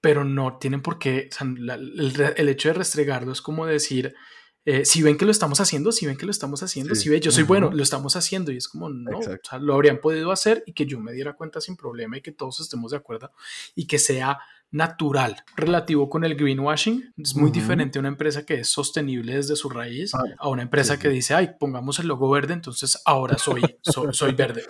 pero 0.00 0.24
no 0.24 0.58
tienen 0.58 0.82
por 0.82 0.98
qué, 0.98 1.28
o 1.32 1.34
sea, 1.34 1.46
la- 1.56 1.74
el, 1.74 2.34
el 2.36 2.48
hecho 2.48 2.70
de 2.70 2.74
restregarlo 2.74 3.32
es 3.32 3.40
como 3.40 3.66
decir, 3.66 4.14
eh, 4.66 4.84
si 4.84 5.02
ven 5.02 5.18
que 5.18 5.24
lo 5.24 5.30
estamos 5.30 5.60
haciendo, 5.60 5.92
si 5.92 6.06
ven 6.06 6.16
que 6.16 6.24
lo 6.24 6.30
estamos 6.30 6.62
haciendo, 6.62 6.94
Sí, 6.94 7.02
si 7.02 7.08
ven, 7.10 7.20
yo 7.20 7.30
soy 7.30 7.44
bueno, 7.44 7.70
lo 7.70 7.82
estamos 7.82 8.16
haciendo 8.16 8.50
y 8.50 8.56
es 8.56 8.68
como, 8.68 8.88
no, 8.88 9.18
o 9.18 9.22
sea, 9.22 9.58
lo 9.58 9.74
habrían 9.74 9.98
podido 10.00 10.32
hacer 10.32 10.62
y 10.66 10.72
que 10.72 10.86
yo 10.86 10.98
me 10.98 11.12
diera 11.12 11.34
cuenta 11.34 11.60
sin 11.60 11.76
problema 11.76 12.16
y 12.16 12.22
que 12.22 12.32
todos 12.32 12.60
estemos 12.60 12.92
de 12.92 12.96
acuerdo 12.96 13.30
y 13.74 13.86
que 13.86 13.98
sea 13.98 14.38
natural. 14.70 15.36
Relativo 15.56 16.08
con 16.08 16.24
el 16.24 16.34
greenwashing, 16.34 17.12
es 17.16 17.36
muy 17.36 17.50
diferente 17.50 17.98
a 17.98 18.00
una 18.00 18.08
empresa 18.08 18.44
que 18.44 18.54
es 18.54 18.68
sostenible 18.68 19.36
desde 19.36 19.54
su 19.54 19.68
raíz 19.68 20.14
Ah, 20.14 20.24
a 20.38 20.48
una 20.48 20.62
empresa 20.62 20.94
sí, 20.94 21.00
que 21.00 21.08
dice, 21.08 21.34
ay, 21.34 21.50
pongamos 21.60 21.98
el 21.98 22.08
logo 22.08 22.28
verde, 22.30 22.54
entonces 22.54 23.00
ahora 23.04 23.38
soy, 23.38 23.62
soy, 23.82 24.12
soy 24.12 24.32
verde. 24.32 24.64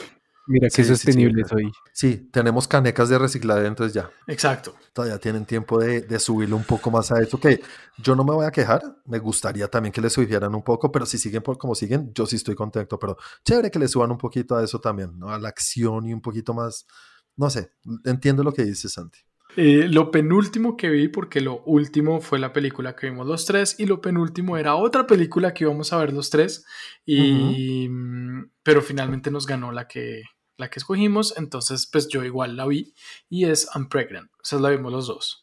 Mira 0.46 0.68
Sí, 0.68 0.82
qué 0.82 0.84
sí, 0.84 0.96
sí, 0.96 0.96
sostenible 0.96 1.42
exacto. 1.42 1.62
soy. 1.62 1.72
Sí, 1.92 2.28
tenemos 2.30 2.68
canecas 2.68 3.08
de 3.08 3.18
reciclaje, 3.18 3.66
entonces 3.66 3.94
ya. 3.94 4.10
Exacto. 4.26 4.74
todavía 4.92 5.18
tienen 5.18 5.46
tiempo 5.46 5.78
de, 5.80 6.02
de 6.02 6.18
subirle 6.18 6.54
un 6.54 6.64
poco 6.64 6.90
más 6.90 7.10
a 7.12 7.20
eso, 7.20 7.38
que 7.40 7.60
yo 7.98 8.14
no 8.14 8.24
me 8.24 8.32
voy 8.32 8.46
a 8.46 8.50
quejar, 8.50 8.82
me 9.06 9.18
gustaría 9.18 9.68
también 9.68 9.92
que 9.92 10.00
le 10.00 10.10
subieran 10.10 10.54
un 10.54 10.62
poco, 10.62 10.92
pero 10.92 11.06
si 11.06 11.18
siguen 11.18 11.42
por 11.42 11.56
como 11.58 11.74
siguen, 11.74 12.12
yo 12.14 12.26
sí 12.26 12.36
estoy 12.36 12.54
contento, 12.54 12.98
pero 12.98 13.16
chévere 13.44 13.70
que 13.70 13.78
le 13.78 13.88
suban 13.88 14.10
un 14.10 14.18
poquito 14.18 14.56
a 14.56 14.62
eso 14.64 14.80
también, 14.80 15.18
¿no? 15.18 15.30
A 15.30 15.38
la 15.38 15.48
acción 15.48 16.06
y 16.06 16.12
un 16.12 16.20
poquito 16.20 16.52
más, 16.54 16.86
no 17.36 17.48
sé, 17.50 17.72
entiendo 18.04 18.42
lo 18.44 18.52
que 18.52 18.64
dice 18.64 18.88
Santi. 18.88 19.20
Eh, 19.56 19.86
lo 19.88 20.10
penúltimo 20.10 20.76
que 20.76 20.88
vi, 20.90 21.06
porque 21.08 21.40
lo 21.40 21.62
último 21.64 22.20
fue 22.20 22.40
la 22.40 22.52
película 22.52 22.96
que 22.96 23.08
vimos 23.08 23.26
los 23.26 23.46
tres, 23.46 23.78
y 23.78 23.86
lo 23.86 24.00
penúltimo 24.00 24.56
era 24.56 24.74
otra 24.74 25.06
película 25.06 25.54
que 25.54 25.64
íbamos 25.64 25.92
a 25.92 25.98
ver 25.98 26.12
los 26.12 26.28
tres, 26.28 26.64
y, 27.06 27.88
mm, 27.88 28.50
pero 28.64 28.82
finalmente 28.82 29.30
nos 29.30 29.46
ganó 29.46 29.70
la 29.70 29.86
que, 29.86 30.22
la 30.56 30.70
que 30.70 30.78
escogimos, 30.78 31.36
entonces 31.36 31.88
pues 31.90 32.08
yo 32.08 32.24
igual 32.24 32.56
la 32.56 32.66
vi, 32.66 32.94
y 33.28 33.44
es 33.46 33.68
I'm 33.74 33.88
Pregnant, 33.88 34.30
o 34.32 34.44
sea, 34.44 34.58
la 34.58 34.70
vimos 34.70 34.92
los 34.92 35.06
dos. 35.06 35.40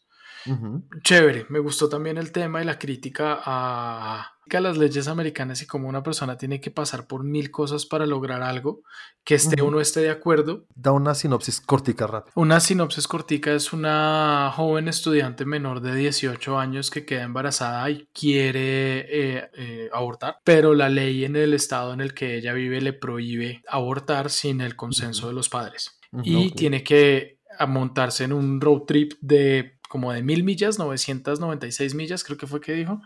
Chévere, 1.04 1.46
me 1.50 1.60
gustó 1.60 1.88
también 1.88 2.18
el 2.18 2.32
tema 2.32 2.62
y 2.62 2.66
la 2.66 2.80
crítica 2.80 3.40
a 3.46 4.34
las 4.60 4.78
leyes 4.78 5.08
americanas 5.08 5.62
y 5.62 5.68
cómo 5.68 5.88
una 5.88 6.04
persona 6.04 6.38
tiene 6.38 6.60
que 6.60 6.72
pasar 6.72 7.08
por 7.08 7.24
mil 7.24 7.52
cosas 7.52 7.86
para 7.86 8.06
lograr 8.06 8.42
algo, 8.42 8.82
que 9.24 9.36
esté 9.36 9.62
Ujú. 9.62 9.68
o 9.68 9.72
no 9.72 9.82
esté 9.82 10.02
de 10.02 10.10
acuerdo. 10.10 10.66
Da 10.76 10.92
una 10.92 11.16
sinopsis 11.16 11.62
cortica 11.62 12.08
rápida. 12.08 12.34
Una 12.36 12.60
sinopsis 12.60 13.08
cortica 13.08 13.54
es 13.54 13.72
una 13.72 14.52
joven 14.56 14.88
estudiante 14.88 15.46
menor 15.46 15.82
de 15.82 15.96
18 15.96 16.60
años 16.60 16.90
que 16.90 17.06
queda 17.06 17.24
embarazada 17.24 17.90
y 17.90 18.08
quiere 18.14 19.00
eh, 19.00 19.50
eh, 19.54 19.90
abortar, 19.94 20.40
pero 20.44 20.74
la 20.74 20.90
ley 20.90 21.24
en 21.24 21.36
el 21.36 21.54
estado 21.54 21.94
en 21.94 22.02
el 22.02 22.14
que 22.14 22.36
ella 22.38 22.54
vive 22.54 22.82
le 22.82 22.94
prohíbe 22.94 23.64
abortar 23.68 24.30
sin 24.30 24.62
el 24.62 24.76
consenso 24.76 25.28
de 25.28 25.34
los 25.34 25.50
padres 25.50 26.00
y 26.24 26.52
tiene 26.52 26.84
que 26.84 27.40
a 27.58 27.66
montarse 27.66 28.24
en 28.24 28.34
un 28.34 28.60
road 28.60 28.82
trip 28.82 29.14
de 29.22 29.80
como 29.92 30.14
de 30.14 30.24
mil 30.24 30.46
millas, 30.46 30.80
996 30.80 31.94
millas, 31.96 32.24
creo 32.24 32.38
que 32.38 32.48
fue 32.48 32.62
que 32.62 32.72
dijo. 32.72 33.02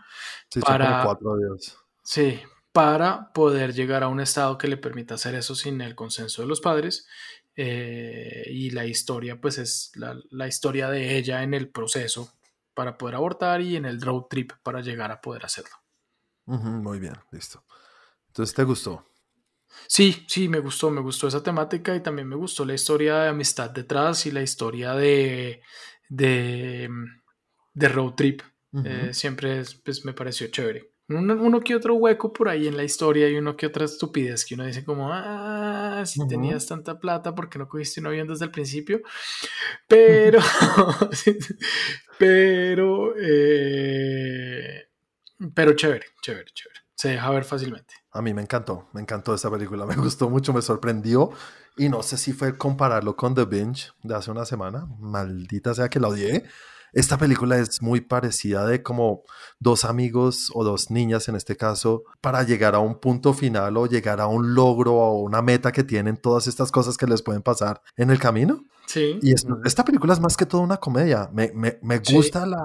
Sí, 0.48 0.60
para- 0.60 1.02
cuatro 1.02 1.36
días. 1.36 1.76
Sí, 2.04 2.40
para 2.70 3.32
poder 3.32 3.74
llegar 3.74 4.04
a 4.04 4.08
un 4.08 4.20
estado 4.20 4.56
que 4.56 4.68
le 4.68 4.76
permita 4.76 5.14
hacer 5.14 5.34
eso 5.34 5.56
sin 5.56 5.80
el 5.80 5.96
consenso 5.96 6.42
de 6.42 6.48
los 6.48 6.60
padres. 6.60 7.06
eh, 7.58 8.44
y 8.50 8.70
la 8.70 8.84
historia, 8.84 9.40
pues 9.40 9.56
es 9.56 9.90
la, 9.94 10.14
la 10.30 10.46
historia 10.46 10.90
de 10.90 11.16
ella 11.16 11.42
en 11.42 11.54
el 11.54 11.70
proceso 11.70 12.30
para 12.74 12.98
poder 12.98 13.14
abortar 13.14 13.62
y 13.62 13.76
en 13.76 13.86
el 13.86 14.00
road 14.02 14.24
trip 14.28 14.52
para 14.62 14.82
llegar 14.82 15.10
a 15.10 15.22
poder 15.22 15.44
hacerlo. 15.46 15.74
Muy 16.44 17.00
bien, 17.00 17.14
listo. 17.32 17.64
Entonces, 18.28 18.54
¿te 18.54 18.62
gustó? 18.62 19.06
Sí, 19.88 20.24
sí, 20.28 20.48
me 20.48 20.58
gustó, 20.60 20.90
me 20.90 21.00
gustó 21.00 21.28
esa 21.28 21.42
temática 21.42 21.94
y 21.96 22.02
también 22.02 22.28
me 22.28 22.36
gustó 22.36 22.64
la 22.66 22.74
historia 22.74 23.16
de 23.20 23.28
amistad 23.28 23.70
detrás 23.70 24.26
y 24.26 24.30
la 24.30 24.42
historia 24.42 24.92
de, 24.94 25.62
de, 26.08 26.88
de 27.74 27.88
road 27.88 28.14
trip. 28.14 28.42
Eh, 28.84 29.10
siempre 29.14 29.60
es- 29.60 29.74
pues, 29.74 30.04
me 30.04 30.12
pareció 30.12 30.48
chévere. 30.48 30.90
Uno, 31.08 31.34
uno 31.40 31.60
que 31.60 31.74
otro 31.76 31.94
hueco 31.94 32.32
por 32.32 32.48
ahí 32.48 32.66
en 32.66 32.76
la 32.76 32.82
historia 32.84 33.28
y 33.28 33.36
uno 33.36 33.56
que 33.56 33.66
otra 33.66 33.84
estupidez 33.84 34.44
que 34.44 34.54
uno 34.54 34.66
dice 34.66 34.84
como, 34.84 35.08
ah, 35.12 36.02
si 36.04 36.18
tenías 36.28 36.66
tanta 36.66 36.98
plata, 36.98 37.34
¿por 37.34 37.48
qué 37.48 37.58
no 37.60 37.68
cogiste 37.68 38.00
un 38.00 38.08
avión 38.08 38.26
desde 38.26 38.44
el 38.46 38.50
principio? 38.50 39.00
Pero, 39.88 40.40
pero, 42.18 43.14
eh, 43.20 44.88
pero 45.54 45.74
chévere, 45.74 46.06
chévere, 46.22 46.50
chévere. 46.52 46.80
Se 46.96 47.10
deja 47.10 47.30
ver 47.30 47.44
fácilmente. 47.44 47.94
A 48.10 48.22
mí 48.22 48.32
me 48.32 48.40
encantó, 48.42 48.88
me 48.92 49.02
encantó 49.02 49.34
esa 49.34 49.50
película, 49.50 49.84
me 49.86 49.94
gustó 49.96 50.30
mucho, 50.30 50.52
me 50.52 50.62
sorprendió 50.62 51.30
y 51.76 51.88
no 51.88 52.02
sé 52.02 52.16
si 52.16 52.32
fue 52.32 52.56
compararlo 52.56 53.16
con 53.16 53.34
The 53.34 53.44
Binge 53.44 53.92
de 54.02 54.14
hace 54.14 54.30
una 54.30 54.46
semana, 54.46 54.86
maldita 54.98 55.74
sea 55.74 55.88
que 55.88 56.00
la 56.00 56.08
odié. 56.08 56.44
Esta 56.96 57.18
película 57.18 57.58
es 57.58 57.82
muy 57.82 58.00
parecida 58.00 58.64
de 58.66 58.82
como 58.82 59.22
dos 59.60 59.84
amigos 59.84 60.50
o 60.54 60.64
dos 60.64 60.90
niñas 60.90 61.28
en 61.28 61.36
este 61.36 61.54
caso 61.54 62.04
para 62.22 62.42
llegar 62.42 62.74
a 62.74 62.78
un 62.78 62.98
punto 63.00 63.34
final 63.34 63.76
o 63.76 63.86
llegar 63.86 64.18
a 64.18 64.28
un 64.28 64.54
logro 64.54 64.94
o 64.94 65.18
una 65.20 65.42
meta 65.42 65.72
que 65.72 65.84
tienen 65.84 66.16
todas 66.16 66.46
estas 66.46 66.72
cosas 66.72 66.96
que 66.96 67.06
les 67.06 67.20
pueden 67.20 67.42
pasar 67.42 67.82
en 67.98 68.08
el 68.10 68.18
camino. 68.18 68.64
Sí. 68.86 69.18
Y 69.20 69.34
es- 69.34 69.44
esta 69.66 69.84
película 69.84 70.14
es 70.14 70.20
más 70.20 70.38
que 70.38 70.46
todo 70.46 70.62
una 70.62 70.78
comedia. 70.78 71.28
Me, 71.34 71.52
me- 71.54 71.78
me 71.82 72.00
Sí. 72.02 72.14
gusta 72.14 72.46
la, 72.46 72.62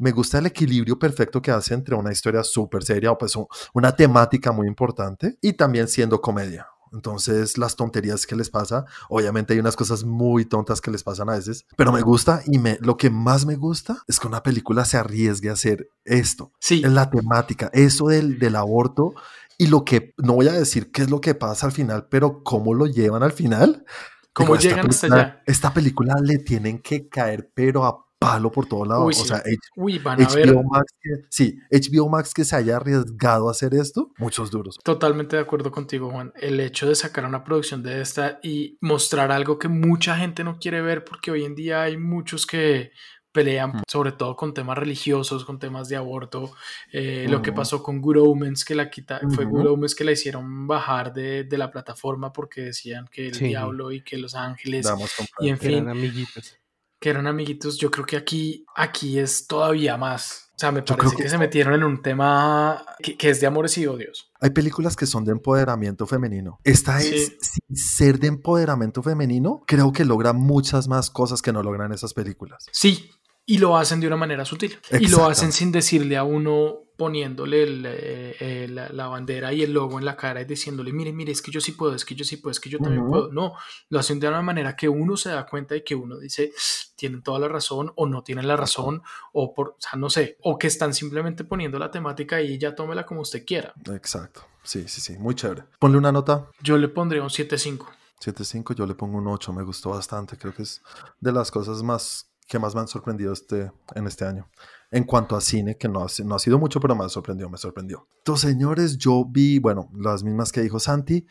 me 0.00 0.10
gusta 0.10 0.38
el 0.38 0.46
equilibrio 0.46 0.98
perfecto 0.98 1.40
que 1.40 1.52
hace 1.52 1.74
entre 1.74 1.94
una 1.94 2.10
historia 2.10 2.42
súper 2.42 2.82
seria 2.82 3.12
o 3.12 3.18
pues 3.18 3.34
una 3.74 3.94
temática 3.94 4.50
muy 4.50 4.66
importante 4.66 5.38
y 5.40 5.52
también 5.52 5.86
siendo 5.86 6.20
comedia. 6.20 6.66
Entonces, 6.92 7.58
las 7.58 7.76
tonterías 7.76 8.26
que 8.26 8.36
les 8.36 8.50
pasa, 8.50 8.84
obviamente 9.08 9.52
hay 9.54 9.60
unas 9.60 9.76
cosas 9.76 10.04
muy 10.04 10.44
tontas 10.44 10.80
que 10.80 10.90
les 10.90 11.02
pasan 11.02 11.28
a 11.30 11.34
veces, 11.36 11.64
pero 11.76 11.92
me 11.92 12.02
gusta 12.02 12.42
y 12.46 12.58
me, 12.58 12.78
lo 12.80 12.96
que 12.96 13.10
más 13.10 13.46
me 13.46 13.56
gusta 13.56 14.02
es 14.06 14.18
que 14.20 14.26
una 14.26 14.42
película 14.42 14.84
se 14.84 14.96
arriesgue 14.96 15.50
a 15.50 15.54
hacer 15.54 15.90
esto, 16.04 16.52
Sí, 16.60 16.82
en 16.84 16.94
la 16.94 17.10
temática, 17.10 17.70
eso 17.72 18.08
del, 18.08 18.38
del 18.38 18.56
aborto 18.56 19.14
y 19.56 19.66
lo 19.66 19.84
que, 19.84 20.14
no 20.18 20.34
voy 20.34 20.48
a 20.48 20.52
decir 20.52 20.90
qué 20.92 21.02
es 21.02 21.10
lo 21.10 21.20
que 21.20 21.34
pasa 21.34 21.66
al 21.66 21.72
final, 21.72 22.06
pero 22.08 22.42
cómo 22.44 22.74
lo 22.74 22.86
llevan 22.86 23.22
al 23.22 23.32
final. 23.32 23.84
¿Cómo 24.32 24.54
llegan 24.56 24.88
hasta 24.88 25.08
película- 25.08 25.22
allá? 25.22 25.42
Esta 25.46 25.74
película 25.74 26.14
le 26.22 26.38
tienen 26.38 26.78
que 26.78 27.08
caer, 27.08 27.50
pero 27.54 27.84
a 27.84 28.06
palo 28.18 28.50
por 28.50 28.66
todos 28.66 28.88
lados. 28.88 29.04
Uy, 29.06 29.14
o 29.20 29.24
sea, 29.24 29.36
H- 29.38 29.56
Uy, 29.76 29.98
van 29.98 30.22
a 30.22 30.28
ver. 30.28 30.48
HBO 30.50 30.62
Max, 30.64 30.92
que, 31.00 31.10
sí, 31.30 31.58
HBO 31.70 32.08
Max 32.08 32.34
que 32.34 32.44
se 32.44 32.56
haya 32.56 32.76
arriesgado 32.76 33.48
a 33.48 33.52
hacer 33.52 33.74
esto, 33.74 34.10
muchos 34.18 34.50
duros. 34.50 34.76
Totalmente 34.82 35.36
de 35.36 35.42
acuerdo 35.42 35.70
contigo, 35.70 36.10
Juan. 36.10 36.32
El 36.36 36.58
hecho 36.60 36.88
de 36.88 36.94
sacar 36.94 37.24
una 37.24 37.44
producción 37.44 37.82
de 37.82 38.00
esta 38.00 38.40
y 38.42 38.76
mostrar 38.80 39.30
algo 39.30 39.58
que 39.58 39.68
mucha 39.68 40.16
gente 40.16 40.42
no 40.44 40.58
quiere 40.58 40.80
ver, 40.82 41.04
porque 41.04 41.30
hoy 41.30 41.44
en 41.44 41.54
día 41.54 41.82
hay 41.82 41.96
muchos 41.96 42.44
que 42.46 42.90
pelean 43.30 43.70
Mm. 43.70 43.82
sobre 43.86 44.10
todo 44.12 44.34
con 44.34 44.52
temas 44.54 44.76
religiosos, 44.78 45.44
con 45.44 45.58
temas 45.60 45.88
de 45.88 45.94
aborto. 45.96 46.50
Eh, 46.92 47.26
Lo 47.28 47.40
que 47.42 47.52
pasó 47.52 47.82
con 47.82 48.00
Good 48.00 48.16
Omens, 48.20 48.64
que 48.64 48.74
la 48.74 48.90
quita, 48.90 49.20
fue. 49.32 49.44
Good 49.44 49.66
Omens 49.66 49.94
que 49.94 50.02
la 50.02 50.12
hicieron 50.12 50.66
bajar 50.66 51.12
de, 51.12 51.44
de 51.44 51.58
la 51.58 51.70
plataforma 51.70 52.32
porque 52.32 52.62
decían 52.62 53.06
que 53.12 53.28
el 53.28 53.34
Sí. 53.34 53.44
diablo 53.48 53.92
y 53.92 54.00
que 54.00 54.16
los 54.16 54.34
ángeles 54.34 54.86
Damos 54.86 55.12
y 55.40 55.50
en 55.50 55.58
fin. 55.58 55.70
Eran 55.74 55.90
amiguitos. 55.90 56.57
Que 57.00 57.10
eran 57.10 57.26
amiguitos, 57.26 57.78
yo 57.78 57.90
creo 57.90 58.04
que 58.06 58.16
aquí, 58.16 58.64
aquí 58.74 59.18
es 59.18 59.46
todavía 59.46 59.96
más. 59.96 60.44
O 60.56 60.58
sea, 60.58 60.72
me 60.72 60.82
parece 60.82 61.14
que, 61.16 61.22
que- 61.22 61.28
se 61.28 61.38
metieron 61.38 61.74
en 61.74 61.84
un 61.84 62.02
tema 62.02 62.84
que, 63.00 63.16
que 63.16 63.30
es 63.30 63.40
de 63.40 63.46
amores 63.46 63.78
y 63.78 63.86
odios. 63.86 64.30
Hay 64.40 64.50
películas 64.50 64.96
que 64.96 65.06
son 65.06 65.24
de 65.24 65.30
empoderamiento 65.32 66.04
femenino. 66.06 66.58
Esta 66.64 66.98
Sí. 67.00 67.14
es, 67.14 67.36
sin 67.40 67.76
ser 67.76 68.18
de 68.18 68.26
empoderamiento 68.26 69.00
femenino, 69.02 69.62
creo 69.66 69.92
que 69.92 70.04
logra 70.04 70.32
muchas 70.32 70.88
más 70.88 71.10
cosas 71.10 71.42
que 71.42 71.52
no 71.52 71.62
logran 71.62 71.92
esas 71.92 72.12
películas. 72.12 72.66
Sí, 72.72 73.08
y 73.48 73.56
lo 73.56 73.78
hacen 73.78 73.98
de 73.98 74.06
una 74.06 74.16
manera 74.16 74.44
sutil. 74.44 74.78
Y 75.00 75.08
lo 75.08 75.24
hacen 75.24 75.52
sin 75.52 75.72
decirle 75.72 76.18
a 76.18 76.22
uno, 76.22 76.82
poniéndole 76.98 77.62
el, 77.62 77.86
eh, 77.86 78.36
eh, 78.40 78.68
la, 78.68 78.90
la 78.90 79.06
bandera 79.06 79.54
y 79.54 79.62
el 79.62 79.72
logo 79.72 79.98
en 79.98 80.04
la 80.04 80.16
cara 80.16 80.42
y 80.42 80.44
diciéndole, 80.44 80.92
mire, 80.92 81.14
mire, 81.14 81.32
es 81.32 81.40
que 81.40 81.50
yo 81.50 81.58
sí 81.58 81.72
puedo, 81.72 81.94
es 81.94 82.04
que 82.04 82.14
yo 82.14 82.26
sí 82.26 82.36
puedo, 82.36 82.50
es 82.50 82.60
que 82.60 82.68
yo 82.68 82.78
también 82.78 83.06
puedo. 83.06 83.32
No, 83.32 83.54
lo 83.88 83.98
hacen 83.98 84.20
de 84.20 84.28
una 84.28 84.42
manera 84.42 84.76
que 84.76 84.90
uno 84.90 85.16
se 85.16 85.30
da 85.30 85.46
cuenta 85.46 85.74
y 85.74 85.82
que 85.82 85.94
uno 85.94 86.18
dice, 86.18 86.52
tienen 86.94 87.22
toda 87.22 87.38
la 87.38 87.48
razón 87.48 87.90
o 87.96 88.06
no 88.06 88.22
tienen 88.22 88.46
la 88.46 88.56
razón, 88.56 89.02
o 89.32 89.54
por, 89.54 89.68
o 89.68 89.76
sea, 89.78 89.98
no 89.98 90.10
sé, 90.10 90.36
o 90.42 90.58
que 90.58 90.66
están 90.66 90.92
simplemente 90.92 91.42
poniendo 91.42 91.78
la 91.78 91.90
temática 91.90 92.42
y 92.42 92.58
ya 92.58 92.74
tómela 92.74 93.06
como 93.06 93.22
usted 93.22 93.46
quiera. 93.46 93.72
Exacto. 93.94 94.42
Sí, 94.62 94.84
sí, 94.88 95.00
sí. 95.00 95.16
Muy 95.16 95.34
chévere. 95.34 95.64
Ponle 95.78 95.96
una 95.96 96.12
nota. 96.12 96.48
Yo 96.60 96.76
le 96.76 96.88
pondría 96.88 97.22
un 97.22 97.30
7.5. 97.30 97.86
7.5, 98.22 98.74
yo 98.74 98.84
le 98.84 98.94
pongo 98.94 99.16
un 99.16 99.26
8, 99.26 99.54
me 99.54 99.62
gustó 99.62 99.90
bastante, 99.90 100.36
creo 100.36 100.52
que 100.52 100.64
es 100.64 100.82
de 101.20 101.32
las 101.32 101.50
cosas 101.50 101.82
más 101.82 102.27
que 102.48 102.58
más 102.58 102.74
me 102.74 102.80
han 102.80 102.88
sorprendido 102.88 103.32
este, 103.32 103.70
en 103.94 104.06
este 104.06 104.24
año. 104.24 104.48
En 104.90 105.04
cuanto 105.04 105.36
a 105.36 105.40
cine, 105.40 105.76
que 105.76 105.86
no 105.86 106.02
ha, 106.02 106.06
no 106.24 106.34
ha 106.34 106.38
sido 106.38 106.58
mucho, 106.58 106.80
pero 106.80 106.96
me 106.96 107.06
sorprendió, 107.10 107.50
me 107.50 107.58
sorprendió. 107.58 108.08
Entonces, 108.18 108.50
señores, 108.50 108.96
yo 108.96 109.24
vi, 109.28 109.58
bueno, 109.58 109.90
las 109.94 110.24
mismas 110.24 110.50
que 110.50 110.62
dijo 110.62 110.80
Santi, 110.80 111.26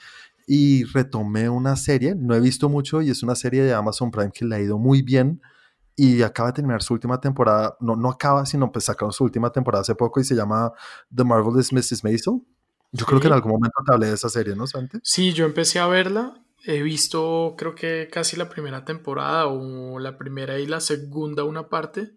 y 0.45 0.84
retomé 0.86 1.49
una 1.49 1.75
serie, 1.75 2.15
no 2.15 2.36
he 2.36 2.39
visto 2.39 2.69
mucho, 2.69 3.01
y 3.01 3.10
es 3.10 3.23
una 3.23 3.36
serie 3.36 3.63
de 3.63 3.73
Amazon 3.73 4.12
Prime 4.12 4.32
que 4.32 4.45
le 4.45 4.56
ha 4.56 4.60
ido 4.62 4.77
muy 4.77 5.01
bien, 5.01 5.41
y 5.95 6.21
acaba 6.21 6.49
de 6.49 6.53
terminar 6.53 6.84
su 6.84 6.93
última 6.93 7.19
temporada, 7.19 7.75
no, 7.80 7.95
no 7.95 8.12
acaba, 8.12 8.45
sino 8.45 8.71
pues 8.71 8.86
sacaron 8.86 9.12
su 9.12 9.23
última 9.23 9.51
temporada 9.51 9.82
hace 9.82 9.95
poco, 9.95 10.19
y 10.19 10.23
se 10.23 10.36
llama 10.36 10.71
The 11.13 11.23
Marvelous 11.23 11.73
Mrs. 11.73 12.03
Maisel. 12.03 12.41
Yo 12.91 13.06
creo 13.08 13.19
que 13.19 13.27
en 13.27 13.34
algún 13.34 13.53
momento 13.53 13.80
te 13.86 13.91
hablé 13.91 14.08
de 14.08 14.13
esa 14.13 14.30
serie, 14.30 14.56
¿no, 14.56 14.67
Santi? 14.67 14.99
Sí, 15.01 15.34
yo 15.34 15.45
empecé 15.45 15.80
a 15.80 15.88
verla. 15.88 16.41
He 16.63 16.82
visto, 16.82 17.56
creo 17.58 17.76
que 17.76 18.10
casi 18.12 18.36
la 18.36 18.50
primera 18.50 18.84
temporada 18.84 19.48
o 19.48 20.00
la 20.00 20.17
primera 20.17 20.60
y 20.60 20.65
la 20.65 20.80
segunda, 20.80 21.43
una 21.43 21.70
parte, 21.70 22.12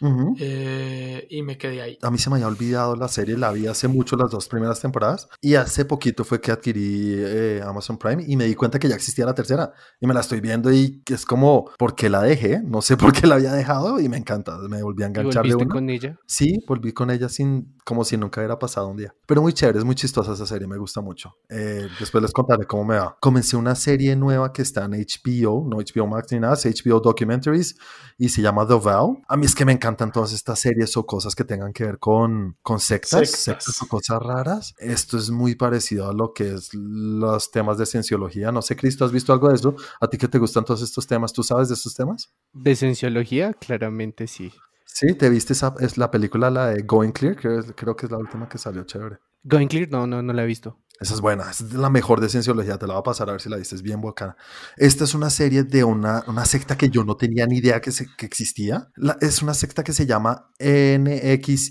Ujú. 0.00 0.34
eh, 0.38 1.26
y 1.30 1.42
me 1.42 1.58
quedé 1.58 1.82
ahí. 1.82 1.98
A 2.02 2.10
mí 2.10 2.18
se 2.18 2.30
me 2.30 2.36
había 2.36 2.46
olvidado 2.48 2.96
la 2.96 3.08
serie, 3.08 3.36
la 3.36 3.50
vi 3.52 3.66
hace 3.66 3.88
mucho 3.88 4.16
las 4.16 4.30
dos 4.30 4.48
primeras 4.48 4.80
temporadas 4.80 5.28
y 5.40 5.54
hace 5.54 5.84
poquito 5.84 6.24
fue 6.24 6.40
que 6.40 6.50
adquirí 6.52 7.14
eh, 7.16 7.60
Amazon 7.64 7.98
Prime 7.98 8.24
y 8.26 8.36
me 8.36 8.44
di 8.44 8.54
cuenta 8.54 8.78
que 8.78 8.88
ya 8.88 8.94
existía 8.94 9.26
la 9.26 9.34
tercera 9.34 9.72
y 10.00 10.06
me 10.06 10.14
la 10.14 10.20
estoy 10.20 10.40
viendo 10.40 10.72
y 10.72 11.02
es 11.10 11.24
como, 11.26 11.70
¿por 11.78 11.94
qué 11.94 12.08
la 12.08 12.22
dejé? 12.22 12.60
No 12.64 12.82
sé 12.82 12.96
por 12.96 13.12
qué 13.12 13.26
la 13.26 13.36
había 13.36 13.52
dejado 13.52 14.00
y 14.00 14.08
me 14.08 14.16
encanta, 14.16 14.56
me 14.68 14.82
volví 14.82 15.02
a 15.02 15.06
¿Y 15.06 15.08
enganchar 15.08 15.44
de 15.44 15.54
volviste 15.54 15.64
una. 15.64 15.72
con 15.74 15.90
ella? 15.90 16.18
Sí, 16.26 16.58
volví 16.66 16.92
con 16.92 17.10
ella 17.10 17.28
sin, 17.28 17.76
como 17.84 18.04
si 18.04 18.16
nunca 18.16 18.40
hubiera 18.40 18.58
pasado 18.58 18.88
un 18.88 18.96
día. 18.96 19.14
Pero 19.26 19.42
muy 19.42 19.52
chévere, 19.52 19.78
es 19.78 19.84
muy 19.84 19.94
chistosa 19.94 20.32
esa 20.32 20.46
serie, 20.46 20.66
me 20.66 20.78
gusta 20.78 21.00
mucho. 21.00 21.34
Eh, 21.48 21.88
después 21.98 22.22
les 22.22 22.32
contaré 22.32 22.66
cómo 22.66 22.84
me 22.84 22.96
va. 22.98 23.16
Comencé 23.20 23.56
una 23.56 23.74
serie 23.74 24.14
nueva 24.16 24.52
que 24.52 24.62
está 24.62 24.84
en 24.84 24.92
HBO, 24.92 25.66
no 25.68 25.76
HBO 25.78 26.06
Max 26.06 26.32
ni 26.32 26.40
nada, 26.40 26.54
es 26.54 26.64
HBO 26.84 27.00
Documentaries 27.00 27.76
y 28.16 28.28
se 28.28 28.42
llama 28.42 28.66
The 28.66 28.74
Vow. 28.74 29.22
A 29.28 29.36
mí 29.36 29.46
es 29.46 29.54
que 29.54 29.64
me 29.64 29.72
encantan 29.88 30.12
todas 30.12 30.32
estas 30.32 30.58
series 30.58 30.96
o 30.96 31.06
cosas 31.06 31.34
que 31.34 31.44
tengan 31.44 31.72
que 31.72 31.84
ver 31.84 31.98
con, 31.98 32.56
con 32.62 32.78
sectas, 32.78 33.30
Sectas. 33.30 33.40
sectas 33.40 33.82
o 33.82 33.88
cosas 33.88 34.18
raras. 34.20 34.74
Esto 34.78 35.16
es 35.16 35.30
muy 35.30 35.54
parecido 35.54 36.08
a 36.08 36.12
lo 36.12 36.34
que 36.34 36.52
es 36.54 36.74
los 36.74 37.50
temas 37.50 37.78
de 37.78 37.86
cienciología. 37.86 38.52
No 38.52 38.60
sé, 38.60 38.76
Cristo, 38.76 39.04
¿has 39.04 39.12
visto 39.12 39.32
algo 39.32 39.48
de 39.48 39.54
eso? 39.54 39.74
¿A 40.00 40.08
ti 40.08 40.18
que 40.18 40.28
te 40.28 40.38
gustan 40.38 40.64
todos 40.64 40.82
estos 40.82 41.06
temas? 41.06 41.32
¿Tú 41.32 41.42
sabes 41.42 41.68
de 41.68 41.74
estos 41.74 41.94
temas? 41.94 42.30
De 42.52 42.76
cienciología, 42.76 43.54
claramente 43.54 44.26
sí. 44.26 44.52
Sí, 44.84 45.14
¿te 45.14 45.30
viste 45.30 45.52
esa, 45.54 45.74
es 45.80 45.96
la 45.96 46.10
película, 46.10 46.50
la 46.50 46.66
de 46.66 46.82
Going 46.82 47.12
Clear? 47.12 47.36
Creo, 47.36 47.62
creo 47.74 47.96
que 47.96 48.06
es 48.06 48.12
la 48.12 48.18
última 48.18 48.48
que 48.48 48.58
salió, 48.58 48.84
chévere. 48.84 49.18
Going 49.44 49.68
Clear, 49.68 49.88
no, 49.90 50.06
no, 50.06 50.22
no 50.22 50.32
la 50.32 50.42
he 50.42 50.46
visto. 50.46 50.78
Esa 51.00 51.14
es 51.14 51.20
buena, 51.20 51.48
es 51.48 51.60
la 51.74 51.90
mejor 51.90 52.20
de 52.20 52.28
cienciología, 52.28 52.76
te 52.76 52.88
la 52.88 52.94
voy 52.94 53.00
a 53.00 53.04
pasar 53.04 53.28
a 53.28 53.32
ver 53.32 53.40
si 53.40 53.48
la 53.48 53.56
viste, 53.56 53.76
es 53.76 53.82
bien 53.82 54.00
bacana. 54.00 54.36
Esta 54.76 55.04
es 55.04 55.14
una 55.14 55.30
serie 55.30 55.62
de 55.62 55.84
una, 55.84 56.24
una 56.26 56.44
secta 56.44 56.76
que 56.76 56.90
yo 56.90 57.04
no 57.04 57.16
tenía 57.16 57.46
ni 57.46 57.58
idea 57.58 57.80
que, 57.80 57.92
se- 57.92 58.08
que 58.16 58.26
existía. 58.26 58.88
La- 58.96 59.16
es 59.20 59.40
una 59.40 59.54
secta 59.54 59.84
que 59.84 59.92
se 59.92 60.06
llama 60.06 60.50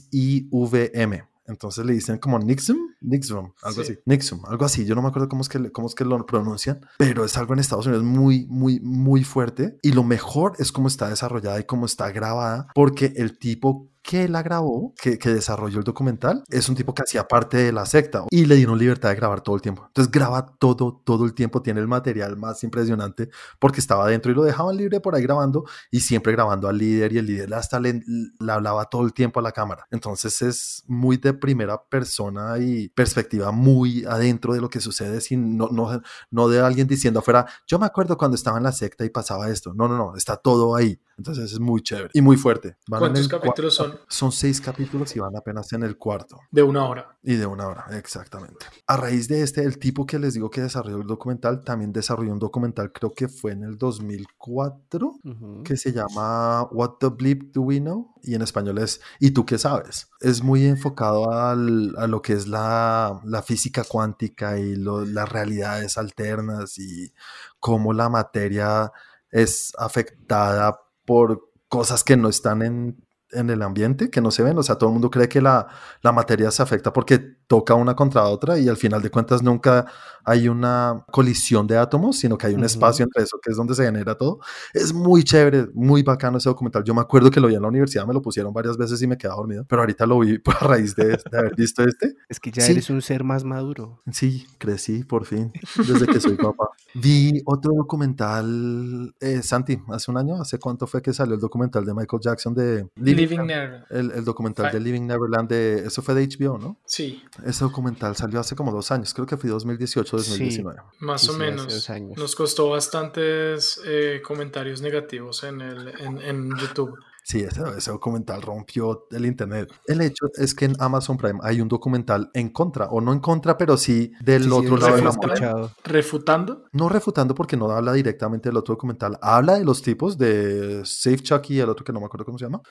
NXIVM. 0.07 1.23
Entonces 1.49 1.85
le 1.85 1.93
dicen 1.93 2.17
como 2.17 2.37
Nixum, 2.39 2.77
Nixum, 2.99 3.53
algo 3.61 3.83
Sí. 3.83 3.93
así. 3.93 3.99
Nixum, 4.05 4.45
algo 4.47 4.65
así. 4.65 4.83
Yo 4.85 4.95
no 4.95 5.01
me 5.01 5.07
acuerdo 5.07 5.29
cómo 5.29 5.41
es, 5.43 5.47
que, 5.49 5.71
cómo 5.71 5.87
es 5.87 5.95
que 5.95 6.03
lo 6.03 6.25
pronuncian, 6.25 6.81
pero 6.97 7.23
es 7.23 7.37
algo 7.37 7.53
en 7.53 7.59
Estados 7.59 7.85
Unidos 7.87 8.03
muy, 8.03 8.45
muy, 8.47 8.81
muy 8.81 9.23
fuerte. 9.23 9.77
Y 9.81 9.93
lo 9.93 10.03
mejor 10.03 10.53
es 10.59 10.73
cómo 10.73 10.89
está 10.89 11.07
desarrollada 11.09 11.57
y 11.59 11.63
cómo 11.63 11.85
está 11.85 12.11
grabada, 12.11 12.67
porque 12.75 13.13
el 13.15 13.37
tipo 13.39 13.89
que 14.07 14.29
la 14.29 14.41
grabó, 14.41 14.93
que, 14.95 15.19
que 15.19 15.33
desarrolló 15.33 15.79
el 15.79 15.83
documental, 15.83 16.41
es 16.47 16.69
un 16.69 16.75
tipo 16.75 16.93
que 16.93 17.01
hacía 17.01 17.27
parte 17.27 17.57
de 17.57 17.73
la 17.73 17.85
secta 17.85 18.23
y 18.29 18.45
le 18.45 18.55
dieron 18.55 18.79
libertad 18.79 19.09
de 19.09 19.15
grabar 19.15 19.41
todo 19.41 19.57
el 19.57 19.61
tiempo. 19.61 19.83
Entonces 19.87 20.09
graba 20.09 20.45
todo, 20.45 21.01
todo 21.03 21.25
el 21.25 21.33
tiempo, 21.33 21.61
tiene 21.61 21.81
el 21.81 21.89
material 21.89 22.37
más 22.37 22.63
impresionante 22.63 23.27
porque 23.59 23.81
estaba 23.81 24.05
adentro 24.05 24.31
y 24.31 24.35
lo 24.35 24.43
dejaban 24.43 24.77
libre 24.77 25.01
por 25.01 25.13
ahí 25.13 25.23
grabando 25.23 25.65
y 25.91 25.99
siempre 25.99 26.31
grabando 26.31 26.69
al 26.69 26.77
líder 26.77 27.11
y 27.11 27.17
el 27.17 27.25
líder 27.25 27.53
hasta 27.53 27.81
le, 27.81 28.01
le 28.39 28.51
hablaba 28.51 28.85
todo 28.85 29.03
el 29.03 29.11
tiempo 29.11 29.41
a 29.41 29.43
la 29.43 29.51
cámara. 29.51 29.85
Entonces 29.91 30.41
es 30.41 30.85
muy 30.87 31.17
de 31.17 31.33
primera 31.33 31.83
persona 31.83 32.59
y 32.59 32.87
perspectiva 32.87 33.51
muy 33.51 34.05
adentro 34.05 34.53
de 34.53 34.61
lo 34.61 34.69
que 34.69 34.79
sucede 34.79 35.19
sin 35.19 35.57
no, 35.57 35.67
no, 35.67 36.01
no 36.31 36.47
de 36.47 36.61
alguien 36.61 36.87
diciendo 36.87 37.19
afuera, 37.19 37.45
yo 37.67 37.77
me 37.77 37.85
acuerdo 37.85 38.17
cuando 38.17 38.35
estaba 38.35 38.57
en 38.57 38.63
la 38.63 38.71
secta 38.71 39.03
y 39.03 39.09
pasaba 39.09 39.49
esto. 39.49 39.73
No, 39.73 39.89
no, 39.89 39.97
no, 39.97 40.15
está 40.15 40.37
todo 40.37 40.77
ahí. 40.77 40.97
Entonces 41.17 41.51
es 41.51 41.59
muy 41.59 41.81
chévere 41.81 42.09
y 42.13 42.21
muy 42.21 42.37
fuerte. 42.37 42.77
Van 42.87 42.99
¿Cuántos 42.99 43.27
capítulos 43.27 43.75
cuarto- 43.77 43.97
son? 43.97 44.05
Son 44.07 44.31
seis 44.31 44.61
capítulos 44.61 45.15
y 45.15 45.19
van 45.19 45.35
apenas 45.35 45.73
en 45.73 45.83
el 45.83 45.97
cuarto. 45.97 46.39
De 46.51 46.61
una 46.63 46.85
hora. 46.87 47.17
Y 47.23 47.35
de 47.35 47.45
una 47.45 47.67
hora, 47.67 47.85
exactamente. 47.97 48.65
A 48.85 48.97
raíz 48.97 49.27
de 49.27 49.41
este, 49.41 49.63
el 49.63 49.79
tipo 49.79 50.05
que 50.05 50.19
les 50.19 50.35
digo 50.35 50.49
que 50.49 50.61
desarrolló 50.61 50.97
el 50.97 51.07
documental 51.07 51.63
también 51.63 51.91
desarrolló 51.91 52.31
un 52.31 52.39
documental, 52.39 52.91
creo 52.91 53.13
que 53.13 53.27
fue 53.27 53.51
en 53.51 53.63
el 53.63 53.77
2004, 53.77 55.15
Ujú. 55.23 55.63
que 55.63 55.75
se 55.75 55.91
llama 55.91 56.63
What 56.71 56.91
the 56.99 57.07
Bleep 57.07 57.51
Do 57.53 57.61
We 57.61 57.79
Know? 57.79 58.13
Y 58.23 58.35
en 58.35 58.41
español 58.41 58.77
es 58.77 59.01
¿Y 59.19 59.31
tú 59.31 59.45
qué 59.45 59.57
sabes? 59.57 60.09
Es 60.21 60.43
muy 60.43 60.65
enfocado 60.65 61.31
al- 61.31 61.95
a 61.97 62.07
lo 62.07 62.21
que 62.21 62.33
es 62.33 62.47
la, 62.47 63.19
la 63.23 63.41
física 63.41 63.83
cuántica 63.83 64.59
y 64.59 64.75
lo- 64.75 65.05
las 65.05 65.27
realidades 65.29 65.97
alternas 65.97 66.77
y 66.77 67.11
cómo 67.59 67.93
la 67.93 68.09
materia 68.09 68.91
es 69.31 69.73
afectada 69.77 70.79
por 71.07 71.49
cosas 71.69 72.03
que 72.03 72.17
no 72.17 72.27
están 72.27 72.61
en, 72.61 73.06
en 73.31 73.49
el 73.49 73.61
ambiente, 73.61 74.09
que 74.09 74.21
no 74.21 74.31
se 74.31 74.43
ven. 74.43 74.57
O 74.57 74.63
sea, 74.63 74.75
todo 74.77 74.89
el 74.89 74.93
mundo 74.93 75.09
cree 75.11 75.27
que 75.29 75.41
la, 75.41 75.67
la 76.01 76.11
materia 76.11 76.49
se 76.51 76.61
afecta 76.63 76.93
porque 76.93 77.19
toca 77.47 77.75
una 77.75 77.95
contra 77.95 78.23
otra 78.25 78.59
y 78.59 78.67
al 78.67 78.77
final 78.77 79.01
de 79.01 79.09
cuentas 79.09 79.41
nunca 79.41 79.85
hay 80.25 80.49
una 80.49 81.05
colisión 81.11 81.65
de 81.67 81.77
átomos, 81.77 82.17
sino 82.19 82.37
que 82.37 82.47
hay 82.47 82.53
un 82.53 82.59
Ujú. 82.59 82.65
espacio 82.65 83.03
entre 83.05 83.23
eso, 83.23 83.37
que 83.41 83.51
es 83.51 83.55
donde 83.57 83.73
se 83.75 83.85
genera 83.85 84.15
todo. 84.15 84.39
Es 84.73 84.91
muy 84.93 85.23
chévere, 85.23 85.67
muy 85.73 86.03
bacano 86.03 86.37
ese 86.37 86.49
documental. 86.49 86.83
Yo 86.83 86.93
me 86.93 86.99
acuerdo 87.01 87.31
que 87.31 87.39
lo 87.39 87.47
vi 87.47 87.55
en 87.55 87.61
la 87.61 87.69
universidad, 87.69 88.05
me 88.05 88.13
lo 88.13 88.21
pusieron 88.21 88.53
varias 88.53 88.75
veces 88.77 89.01
y 89.01 89.07
me 89.07 89.17
quedaba 89.17 89.37
dormido, 89.37 89.65
pero 89.67 89.81
ahorita 89.83 90.05
lo 90.05 90.19
vi 90.19 90.37
a 90.61 90.65
raíz 90.65 90.95
de, 90.95 91.07
de 91.31 91.37
haber 91.37 91.55
visto 91.55 91.83
este. 91.83 92.15
Es 92.27 92.39
que 92.41 92.51
ya 92.51 92.61
Sí. 92.63 92.73
eres 92.73 92.89
un 92.89 93.01
ser 93.01 93.23
más 93.23 93.43
maduro. 93.45 94.01
Sí, 94.11 94.45
crecí 94.57 95.03
por 95.05 95.25
fin, 95.25 95.51
desde 95.77 96.05
que 96.07 96.19
soy 96.19 96.35
papá. 96.35 96.69
Vi 96.95 97.41
otro 97.45 97.73
documental, 97.75 99.13
eh, 99.19 99.41
Santi, 99.43 99.79
hace 99.89 100.09
un 100.11 100.17
año, 100.17 100.41
¿hace 100.41 100.57
cuánto 100.59 100.87
fue 100.87 101.01
que 101.01 101.13
salió 101.13 101.35
el 101.35 101.39
documental 101.41 101.85
de 101.85 101.93
Michael 101.93 102.21
Jackson 102.21 102.53
de 102.53 102.87
Living 102.95 103.16
Never. 103.25 103.85
El, 103.89 104.11
el 104.11 104.25
documental 104.25 104.71
de 104.71 104.79
Living 104.79 105.01
Neverland, 105.01 105.49
de, 105.49 105.85
eso 105.85 106.01
fue 106.01 106.13
de 106.15 106.27
HBO, 106.27 106.57
¿no? 106.57 106.79
Sí, 106.85 107.23
Ese 107.45 107.63
documental 107.63 108.15
salió 108.15 108.39
hace 108.39 108.55
como 108.55 108.71
dos 108.71 108.91
años, 108.91 109.13
creo 109.13 109.25
que 109.25 109.37
fue 109.37 109.49
2018 109.49 110.17
2019. 110.17 110.79
más 110.99 111.21
Sí, 111.21 111.29
o 111.29 111.33
sí, 111.33 111.39
hace 111.39 111.39
menos. 111.39 112.17
Nos 112.17 112.35
costó 112.35 112.69
bastantes 112.69 113.81
eh, 113.85 114.21
comentarios 114.23 114.81
negativos 114.81 115.43
en, 115.43 115.61
el, 115.61 115.87
en, 115.99 116.21
en 116.21 116.57
YouTube. 116.57 116.97
Sí, 117.27 117.41
ese, 117.41 117.61
ese 117.77 117.91
documental 117.91 118.41
rompió 118.41 119.05
el 119.11 119.25
internet. 119.25 119.69
El 119.85 119.99
hecho 119.99 120.27
es 120.37 120.55
que 120.55 120.63
en 120.63 120.75
Amazon 120.79 121.17
Prime 121.17 121.39
hay 121.43 121.59
un 121.59 121.67
documental 121.67 122.31
en 122.33 122.47
contra, 122.47 122.85
o 122.85 123.01
no 123.01 123.11
en 123.11 123.19
contra, 123.19 123.57
pero 123.57 123.75
sí 123.75 124.13
del 124.21 124.43
Sí, 124.43 124.49
sí, 124.49 124.55
otro 124.55 124.77
lo 124.77 124.77
lado 124.77 124.95
de 124.95 125.01
la 125.01 125.09
refutando. 125.09 125.51
moneda. 125.51 125.73
Refutando. 125.83 126.63
No 126.71 126.87
refutando 126.87 127.35
porque 127.35 127.57
no 127.57 127.69
habla 127.69 127.91
directamente 127.91 128.47
del 128.47 128.55
otro 128.55 128.75
documental, 128.75 129.19
habla 129.21 129.59
de 129.59 129.65
los 129.65 129.81
tipos 129.81 130.17
de 130.17 130.83
Safe 130.85 131.17
Chucky 131.19 131.55
y 131.55 131.59
el 131.59 131.67
otro 131.67 131.83
que 131.83 131.91
no 131.91 131.99
me 131.99 132.05
acuerdo 132.05 132.23
cómo 132.23 132.37
se 132.37 132.45
llama. 132.45 132.61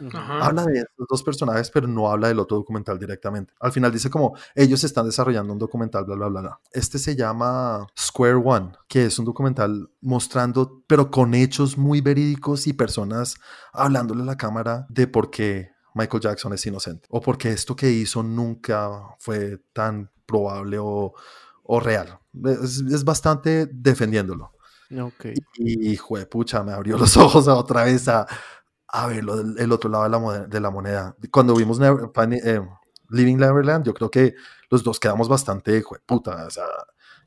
Habla 0.41 0.65
de 0.65 0.79
estos 0.79 1.07
dos 1.07 1.23
personajes, 1.23 1.71
pero 1.71 1.87
no 1.87 2.11
habla 2.11 2.29
del 2.29 2.39
otro 2.39 2.57
documental 2.57 2.99
directamente. 2.99 3.53
Al 3.61 3.73
final 3.73 3.93
dice 3.93 4.09
como 4.09 4.39
ellos 4.55 4.83
están 4.85 5.05
desarrollando 5.05 5.53
un 5.53 5.59
documental, 5.59 6.07
bla, 6.07 6.15
bla, 6.17 6.29
bla, 6.29 6.41
bla. 6.41 6.61
Este 6.73 6.99
se 6.99 7.15
llama 7.15 7.87
Square 7.95 8.41
One, 8.43 8.73
que 8.89 9.05
es 9.05 9.19
un 9.19 9.27
documental 9.27 9.91
mostrando, 10.01 10.83
pero 10.87 11.11
con 11.11 11.35
hechos 11.35 11.77
muy 11.77 12.01
verídicos 12.01 12.67
y 12.67 12.73
personas 12.73 13.35
hablándole 13.75 14.23
a 14.23 14.25
la 14.25 14.37
cámara 14.47 14.87
de 14.89 15.07
por 15.09 15.31
qué 15.31 15.71
Michael 15.95 16.23
Jackson 16.23 16.53
es 16.53 16.65
inocente 16.67 17.09
o 17.11 17.21
porque 17.21 17.51
esto 17.51 17.75
que 17.75 17.91
hizo 17.91 18.23
nunca 18.23 18.91
fue 19.19 19.59
tan 19.73 20.11
probable 20.25 20.79
o, 20.79 21.15
o 21.65 21.81
real. 21.81 22.19
Es, 22.45 22.81
es 22.81 23.05
bastante 23.05 23.67
defendiéndolo. 23.67 24.53
Ok. 25.01 25.27
Y, 25.57 25.95
y 25.95 25.99
pucha, 26.31 26.63
me 26.63 26.73
abrió 26.73 26.97
los 26.97 27.17
ojos 27.25 27.49
otra 27.49 27.85
vez 27.85 28.07
a, 28.09 28.27
a 28.89 29.07
ver 29.09 29.25
el 29.59 29.73
otro 29.73 29.91
lado 29.91 30.05
de 30.05 30.11
la, 30.11 30.19
moneda, 30.19 30.47
de 30.47 30.61
la 30.61 30.71
moneda. 30.71 31.17
Cuando 31.33 31.55
vimos 31.57 31.79
Never, 31.79 32.11
eh, 32.45 32.61
Living 33.11 33.37
Neverland, 33.37 33.85
yo 33.85 33.95
creo 33.95 34.11
que 34.11 34.35
los 34.71 34.85
dos 34.85 35.01
quedamos 35.01 35.29
bastante, 35.29 35.83
puta, 36.07 36.47
o 36.47 36.51
sea, 36.51 36.67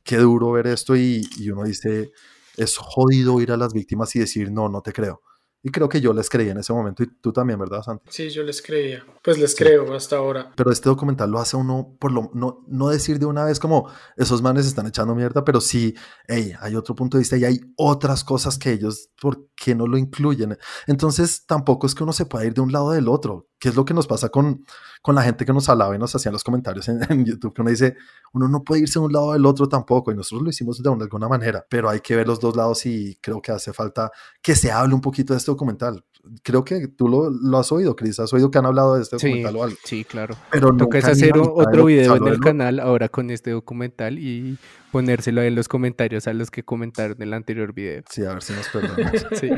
qué 0.04 0.18
duro 0.18 0.52
ver 0.52 0.68
esto 0.68 0.96
y, 0.96 1.28
y 1.38 1.50
uno 1.50 1.64
dice, 1.64 2.12
es 2.56 2.78
jodido 2.78 3.42
ir 3.42 3.52
a 3.52 3.58
las 3.58 3.74
víctimas 3.74 4.16
y 4.16 4.20
decir, 4.20 4.52
no, 4.52 4.70
no 4.70 4.82
te 4.82 4.94
creo. 4.94 5.22
Y 5.62 5.72
creo 5.72 5.90
que 5.90 6.00
yo 6.00 6.14
les 6.14 6.30
creí 6.30 6.50
en 6.50 6.58
ese 6.58 6.72
momento 6.72 7.04
y 7.04 7.08
tú 7.20 7.34
también, 7.34 7.60
¿verdad, 7.60 7.82
Santi? 7.84 8.06
Sí, 8.10 8.30
yo 8.30 8.44
les 8.44 8.62
creía. 8.62 9.06
Pues 9.22 9.38
les 9.38 9.54
creo 9.56 9.94
hasta 9.94 10.16
ahora. 10.16 10.52
Pero 10.56 10.72
este 10.72 10.88
documental 10.88 11.30
lo 11.30 11.40
hace 11.40 11.58
uno, 11.58 11.98
por 12.00 12.14
lo 12.14 12.32
no, 12.34 12.64
no 12.68 12.88
decir 12.88 13.20
de 13.20 13.26
una 13.26 13.44
vez 13.44 13.60
como 13.60 13.92
esos 14.16 14.42
manes 14.42 14.66
están 14.66 14.88
echando 14.88 15.16
mierda, 15.16 15.44
pero 15.44 15.60
sí, 15.60 15.96
hey, 16.28 16.54
hay 16.62 16.76
otro 16.76 16.96
punto 16.96 17.18
de 17.18 17.22
vista 17.22 17.36
y 17.36 17.44
hay 17.44 17.60
otras 17.76 18.24
cosas 18.24 18.58
que 18.58 18.72
ellos, 18.72 19.10
¿por 19.22 19.50
qué 19.56 19.76
no 19.76 19.86
lo 19.86 19.98
incluyen? 19.98 20.58
Entonces 20.88 21.46
tampoco 21.46 21.88
es 21.88 21.96
que 21.96 22.04
uno 22.04 22.14
se 22.14 22.26
pueda 22.26 22.46
ir 22.46 22.54
de 22.54 22.62
un 22.62 22.72
lado 22.72 22.92
del 22.92 23.10
otro 23.10 23.50
que 23.60 23.70
es 23.70 23.76
lo 23.76 23.84
que 23.84 23.94
nos 23.94 24.08
pasa 24.08 24.30
con, 24.30 24.66
con 25.02 25.16
la 25.16 25.22
gente 25.22 25.46
que 25.46 25.52
nos 25.52 25.68
hablaba 25.68 25.94
y 25.96 26.00
nos 26.00 26.16
hacían 26.16 26.32
los 26.32 26.44
comentarios 26.44 26.88
en, 26.88 27.26
YouTube, 27.26 27.54
que 27.54 27.62
uno 27.62 27.70
dice, 27.70 27.98
uno 28.34 28.48
no 28.48 28.64
puede 28.64 28.82
irse 28.82 29.00
de 29.00 29.06
un 29.06 29.12
lado 29.12 29.34
del 29.34 29.46
otro 29.46 29.68
tampoco, 29.68 30.12
y 30.12 30.16
nosotros 30.16 30.44
lo 30.44 30.50
hicimos 30.50 30.82
de, 30.82 30.90
alguna 30.90 31.28
manera, 31.28 31.66
pero 31.70 31.90
hay 31.90 32.00
que 32.00 32.16
ver 32.16 32.28
los 32.28 32.40
dos 32.40 32.56
lados 32.56 32.86
y 32.86 33.18
creo 33.22 33.42
que 33.42 33.52
hace 33.52 33.74
falta 33.74 34.12
que 34.42 34.56
se 34.56 34.72
hable 34.72 34.96
un 34.96 35.02
poquito 35.02 35.34
de 35.34 35.38
este 35.38 35.52
documental. 35.52 36.04
Creo 36.44 36.64
que 36.66 36.88
tú 36.88 37.08
lo, 37.08 37.30
lo 37.30 37.58
has 37.58 37.72
oído, 37.72 37.96
Cris, 37.96 38.20
has 38.20 38.32
oído 38.34 38.52
que 38.52 38.58
han 38.58 38.66
hablado 38.66 38.96
de 38.96 39.04
este 39.04 39.16
documental 39.18 39.56
o 39.56 39.64
algo. 39.64 39.78
Sí, 39.84 40.04
claro. 40.04 40.36
Pero 40.52 40.76
Toca 40.76 40.98
hacer 41.00 41.38
otro 41.38 41.86
video 41.86 42.16
en 42.16 42.28
el 42.28 42.40
canal 42.40 42.80
ahora 42.80 43.10
con 43.10 43.30
este 43.30 43.52
documental 43.52 44.20
y 44.20 44.58
ponérselo 44.92 45.42
en 45.42 45.56
los 45.56 45.68
comentarios 45.68 46.28
a 46.28 46.34
los 46.34 46.52
que 46.52 46.64
comentaron 46.64 47.22
el 47.22 47.34
anterior 47.34 47.74
video. 47.74 48.04
Sí, 48.10 48.24
a 48.26 48.34
ver 48.34 48.44
si 48.44 48.54
nos 48.54 48.68
perdonamos. 48.70 49.28
sí. 49.40 49.50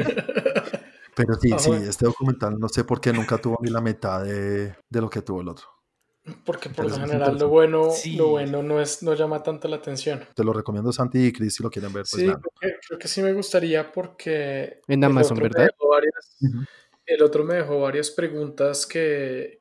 Pero 1.26 1.40
sí, 1.40 1.50
sí, 1.58 1.72
este 1.88 2.06
documental 2.06 2.60
no 2.60 2.70
sé 2.70 2.84
por 2.84 3.00
qué 3.02 3.14
nunca 3.14 3.38
tuvo 3.38 3.58
ni 3.62 3.70
la 3.70 3.82
mitad 3.82 4.24
de, 4.24 4.76
lo 4.90 5.10
que 5.10 5.22
tuvo 5.22 5.42
el 5.42 5.50
otro. 5.50 5.68
Porque 6.46 6.70
por 6.70 6.86
lo 6.86 6.96
general 6.96 7.38
lo 7.40 7.48
bueno, 7.48 7.90
lo 8.16 8.28
bueno 8.28 8.62
no 8.62 8.80
es, 8.80 9.02
no 9.02 9.16
llama 9.16 9.42
tanto 9.42 9.68
la 9.68 9.78
atención. 9.78 10.24
Te 10.36 10.44
lo 10.44 10.54
recomiendo 10.54 10.92
Santi 10.92 11.26
y 11.26 11.34
Chris 11.34 11.56
si 11.56 11.64
lo 11.64 11.72
quieren 11.72 11.92
ver. 11.92 12.06
Pues 12.10 12.24
sí, 12.24 12.32
creo 12.88 13.00
que, 13.00 13.08
sí 13.08 13.24
me 13.24 13.34
gustaría 13.34 13.92
porque 13.92 14.82
en 14.88 15.04
Amazon, 15.04 15.40
¿verdad? 15.40 15.70
El 17.06 17.24
otro 17.24 17.44
me 17.44 17.56
dejó 17.56 17.82
varias 17.82 18.10
preguntas 18.12 18.86
que, 18.86 19.60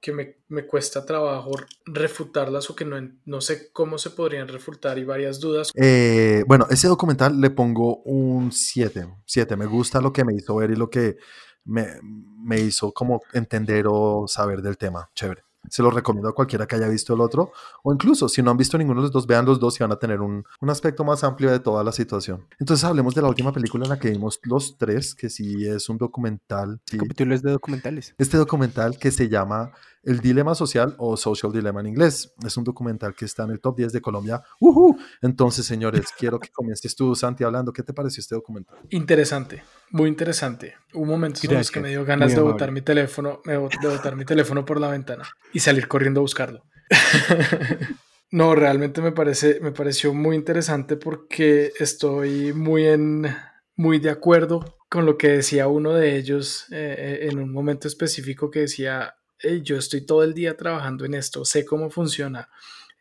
me, 0.48 0.66
cuesta 0.66 1.04
trabajo 1.04 1.50
refutarlas 1.84 2.70
o 2.70 2.76
que 2.76 2.84
no, 2.84 2.96
no 3.24 3.40
sé 3.40 3.72
cómo 3.72 3.98
se 3.98 4.10
podrían 4.10 4.46
refutar 4.46 4.98
y 4.98 5.04
varias 5.04 5.40
dudas. 5.40 5.72
Eh, 5.74 6.44
bueno, 6.46 6.66
ese 6.70 6.86
documental 6.86 7.40
le 7.40 7.50
pongo 7.50 8.02
un 8.02 8.52
7. 8.52 9.08
7. 9.24 9.56
Me 9.56 9.66
gusta 9.66 10.00
lo 10.00 10.12
que 10.12 10.24
me 10.24 10.34
hizo 10.34 10.54
ver 10.54 10.70
y 10.70 10.76
lo 10.76 10.90
que 10.90 11.16
me, 11.64 11.86
me 12.02 12.60
hizo 12.60 12.92
como 12.92 13.20
entender 13.32 13.86
o 13.88 14.26
saber 14.26 14.62
del 14.62 14.78
tema. 14.78 15.08
Chévere. 15.14 15.42
Se 15.68 15.82
lo 15.82 15.90
recomiendo 15.90 16.30
a 16.30 16.34
cualquiera 16.34 16.66
que 16.66 16.76
haya 16.76 16.88
visto 16.88 17.12
el 17.12 17.20
otro, 17.20 17.52
o 17.82 17.92
incluso 17.92 18.30
si 18.30 18.42
no 18.42 18.50
han 18.50 18.56
visto 18.56 18.78
ninguno 18.78 19.00
de 19.00 19.04
los 19.04 19.12
dos, 19.12 19.26
vean 19.26 19.44
los 19.44 19.60
dos 19.60 19.78
y 19.78 19.84
van 19.84 19.92
a 19.92 19.98
tener 19.98 20.22
un, 20.22 20.42
un 20.58 20.70
aspecto 20.70 21.04
más 21.04 21.22
amplio 21.22 21.50
de 21.50 21.60
toda 21.60 21.84
la 21.84 21.92
situación. 21.92 22.46
Entonces 22.58 22.82
hablemos 22.84 23.14
de 23.14 23.20
la 23.20 23.28
última 23.28 23.52
película 23.52 23.84
en 23.84 23.90
la 23.90 23.98
que 23.98 24.10
vimos 24.10 24.40
los 24.44 24.78
tres, 24.78 25.14
que 25.14 25.28
sí 25.28 25.66
es 25.68 25.90
un 25.90 25.98
documental. 25.98 26.80
Sí. 26.86 26.96
Capítulos 26.96 27.42
de 27.42 27.50
documentales. 27.50 28.14
Este 28.16 28.38
documental 28.38 28.98
que 28.98 29.10
se 29.10 29.28
llama 29.28 29.72
el 30.02 30.20
Dilema 30.20 30.54
Social 30.54 30.94
o 30.98 31.16
Social 31.16 31.52
Dilemma 31.52 31.80
en 31.80 31.88
inglés. 31.88 32.32
Es 32.44 32.56
un 32.56 32.64
documental 32.64 33.14
que 33.14 33.24
está 33.24 33.44
en 33.44 33.50
el 33.50 33.60
top 33.60 33.76
10 33.76 33.92
de 33.92 34.00
Colombia. 34.00 34.42
Entonces, 35.20 35.66
señores, 35.66 36.06
quiero 36.18 36.38
que 36.40 36.48
comiences 36.50 36.94
tú, 36.96 37.14
Santi, 37.14 37.44
hablando. 37.44 37.72
¿Qué 37.72 37.82
te 37.82 37.92
pareció 37.92 38.20
este 38.20 38.34
documental? 38.34 38.78
Interesante, 38.90 39.62
muy 39.90 40.08
interesante. 40.08 40.74
Un 40.94 41.08
momento 41.08 41.40
en 41.42 41.54
los 41.54 41.70
que 41.70 41.80
me 41.80 41.90
dio 41.90 42.04
ganas 42.04 42.34
de 42.34 42.40
botar 42.40 42.72
mi 42.72 42.82
teléfono, 42.82 43.40
de 43.44 43.56
botar 43.56 44.16
mi 44.16 44.24
teléfono 44.24 44.64
por 44.64 44.80
la 44.80 44.88
ventana 44.88 45.28
y 45.52 45.60
salir 45.60 45.88
corriendo 45.88 46.20
a 46.20 46.22
buscarlo. 46.22 46.64
no, 48.30 48.54
realmente 48.54 49.00
me 49.00 49.12
parece, 49.12 49.60
me 49.60 49.72
pareció 49.72 50.12
muy 50.14 50.36
interesante 50.36 50.96
porque 50.96 51.72
estoy 51.78 52.52
muy 52.52 52.86
en, 52.86 53.26
muy 53.76 53.98
de 53.98 54.10
acuerdo 54.10 54.78
con 54.88 55.06
lo 55.06 55.16
que 55.16 55.28
decía 55.28 55.68
uno 55.68 55.94
de 55.94 56.16
ellos 56.16 56.66
eh, 56.72 56.96
eh, 56.98 57.28
en 57.30 57.38
un 57.38 57.52
momento 57.52 57.86
específico 57.86 58.50
que 58.50 58.60
decía 58.60 59.14
yo 59.62 59.76
estoy 59.76 60.02
todo 60.02 60.22
el 60.22 60.34
día 60.34 60.56
trabajando 60.56 61.04
en 61.04 61.14
esto, 61.14 61.44
sé 61.44 61.64
cómo 61.64 61.90
funciona, 61.90 62.48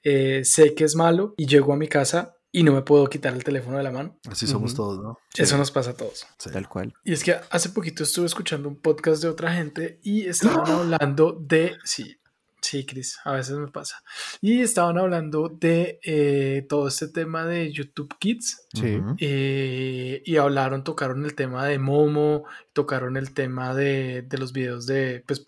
eh, 0.04 0.42
sé 0.46 0.74
que 0.74 0.86
es 0.86 0.96
malo 0.96 1.34
y 1.38 1.46
llego 1.46 1.74
a 1.74 1.78
mi 1.78 1.88
casa 1.88 2.36
y 2.52 2.64
no 2.64 2.74
me 2.74 2.82
puedo 2.82 3.08
quitar 3.08 3.34
el 3.34 3.44
teléfono 3.44 3.78
de 3.78 3.84
la 3.84 3.92
mano. 3.92 4.18
Así 4.30 4.48
somos 4.48 4.74
todos, 4.74 5.02
¿no? 5.02 5.20
Eso 5.36 5.58
nos 5.58 5.72
pasa 5.72 5.92
a 5.92 5.94
todos. 5.94 6.26
Tal 6.52 6.68
cual. 6.68 6.94
Y 7.04 7.14
es 7.14 7.24
que 7.24 7.36
hace 7.50 7.70
poquito 7.70 8.04
estuve 8.04 8.26
escuchando 8.26 8.68
un 8.68 8.78
podcast 8.78 9.22
de 9.22 9.30
otra 9.30 9.54
gente 9.54 10.00
y 10.04 10.26
estaban 10.26 10.66
hablando 10.72 11.38
de, 11.40 11.78
sí, 11.84 12.18
sí, 12.60 12.86
Chris, 12.86 13.20
a 13.24 13.34
veces 13.34 13.58
me 13.58 13.68
pasa. 13.68 14.04
Y 14.42 14.62
estaban 14.62 14.98
hablando 14.98 15.50
de 15.50 16.00
eh, 16.04 16.66
todo 16.68 16.88
este 16.88 17.08
tema 17.08 17.46
de 17.46 17.72
YouTube 17.72 18.16
Kids. 18.18 18.68
Sí. 18.74 19.00
Eh, 19.20 20.24
y 20.26 20.38
hablaron, 20.38 20.84
tocaron 20.84 21.26
el 21.26 21.36
tema 21.36 21.66
de 21.66 21.78
Momo, 21.78 22.46
tocaron 22.74 23.16
el 23.16 23.34
tema 23.34 23.76
de, 23.76 24.24
de 24.24 24.38
los 24.40 24.54
videos 24.54 24.88
de, 24.88 25.24
pues, 25.28 25.44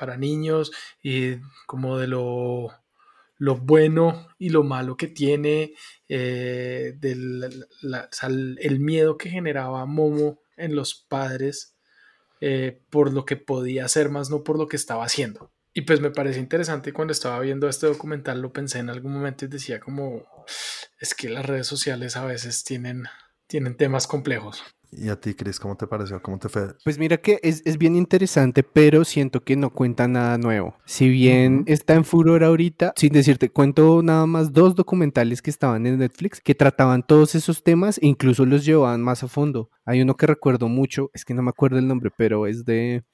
para 0.00 0.16
niños 0.16 0.72
y 1.02 1.36
como 1.66 1.98
de 1.98 2.08
lo, 2.08 2.72
lo 3.38 3.56
bueno 3.56 4.26
y 4.38 4.48
lo 4.48 4.64
malo 4.64 4.96
que 4.96 5.06
tiene, 5.06 5.74
eh, 6.08 6.94
del, 6.98 7.66
el 8.58 8.80
miedo 8.80 9.16
que 9.16 9.30
generaba 9.30 9.86
Momo 9.86 10.40
en 10.56 10.74
los 10.74 10.94
padres 10.94 11.76
eh, 12.40 12.80
por 12.88 13.12
lo 13.12 13.26
que 13.26 13.36
podía 13.36 13.84
hacer, 13.84 14.08
más 14.08 14.30
no 14.30 14.42
por 14.42 14.58
lo 14.58 14.66
que 14.66 14.76
estaba 14.76 15.04
haciendo. 15.04 15.52
Y 15.72 15.82
pues 15.82 16.00
me 16.00 16.10
parece 16.10 16.40
interesante 16.40 16.92
cuando 16.92 17.12
estaba 17.12 17.38
viendo 17.40 17.68
este 17.68 17.86
documental, 17.86 18.40
lo 18.40 18.52
pensé 18.52 18.78
en 18.78 18.90
algún 18.90 19.12
momento 19.12 19.44
y 19.44 19.48
decía 19.48 19.78
como, 19.78 20.26
es 20.98 21.14
que 21.14 21.28
las 21.28 21.46
redes 21.46 21.66
sociales 21.66 22.16
a 22.16 22.24
veces 22.24 22.64
tienen, 22.64 23.04
tienen 23.46 23.76
temas 23.76 24.06
complejos. 24.06 24.64
¿Y 24.92 25.08
a 25.08 25.20
ti, 25.20 25.34
Chris, 25.34 25.60
cómo 25.60 25.76
te 25.76 25.86
pareció? 25.86 26.20
¿Cómo 26.20 26.38
te 26.38 26.48
fue? 26.48 26.74
Pues 26.84 26.98
mira 26.98 27.16
que 27.18 27.38
es, 27.42 27.78
bien 27.78 27.94
interesante, 27.94 28.62
pero 28.62 29.04
siento 29.04 29.40
que 29.42 29.56
no 29.56 29.70
cuenta 29.70 30.08
nada 30.08 30.36
nuevo. 30.36 30.74
Si 30.84 31.08
bien 31.08 31.62
está 31.66 31.94
en 31.94 32.04
furor 32.04 32.42
ahorita, 32.42 32.92
sin 32.96 33.12
decirte, 33.12 33.50
cuento 33.50 34.02
nada 34.02 34.26
más 34.26 34.52
dos 34.52 34.74
documentales 34.74 35.42
que 35.42 35.50
estaban 35.50 35.86
en 35.86 35.98
Netflix 35.98 36.40
que 36.40 36.54
trataban 36.54 37.04
todos 37.06 37.34
esos 37.34 37.62
temas 37.62 37.98
e 37.98 38.06
incluso 38.06 38.44
los 38.46 38.64
llevaban 38.64 39.00
más 39.00 39.22
a 39.22 39.28
fondo. 39.28 39.70
Hay 39.84 40.02
uno 40.02 40.16
que 40.16 40.26
recuerdo 40.26 40.68
mucho, 40.68 41.10
es 41.14 41.24
que 41.24 41.34
no 41.34 41.42
me 41.42 41.50
acuerdo 41.50 41.78
el 41.78 41.86
nombre, 41.86 42.10
pero 42.16 42.46
es 42.46 42.64
de 42.64 43.04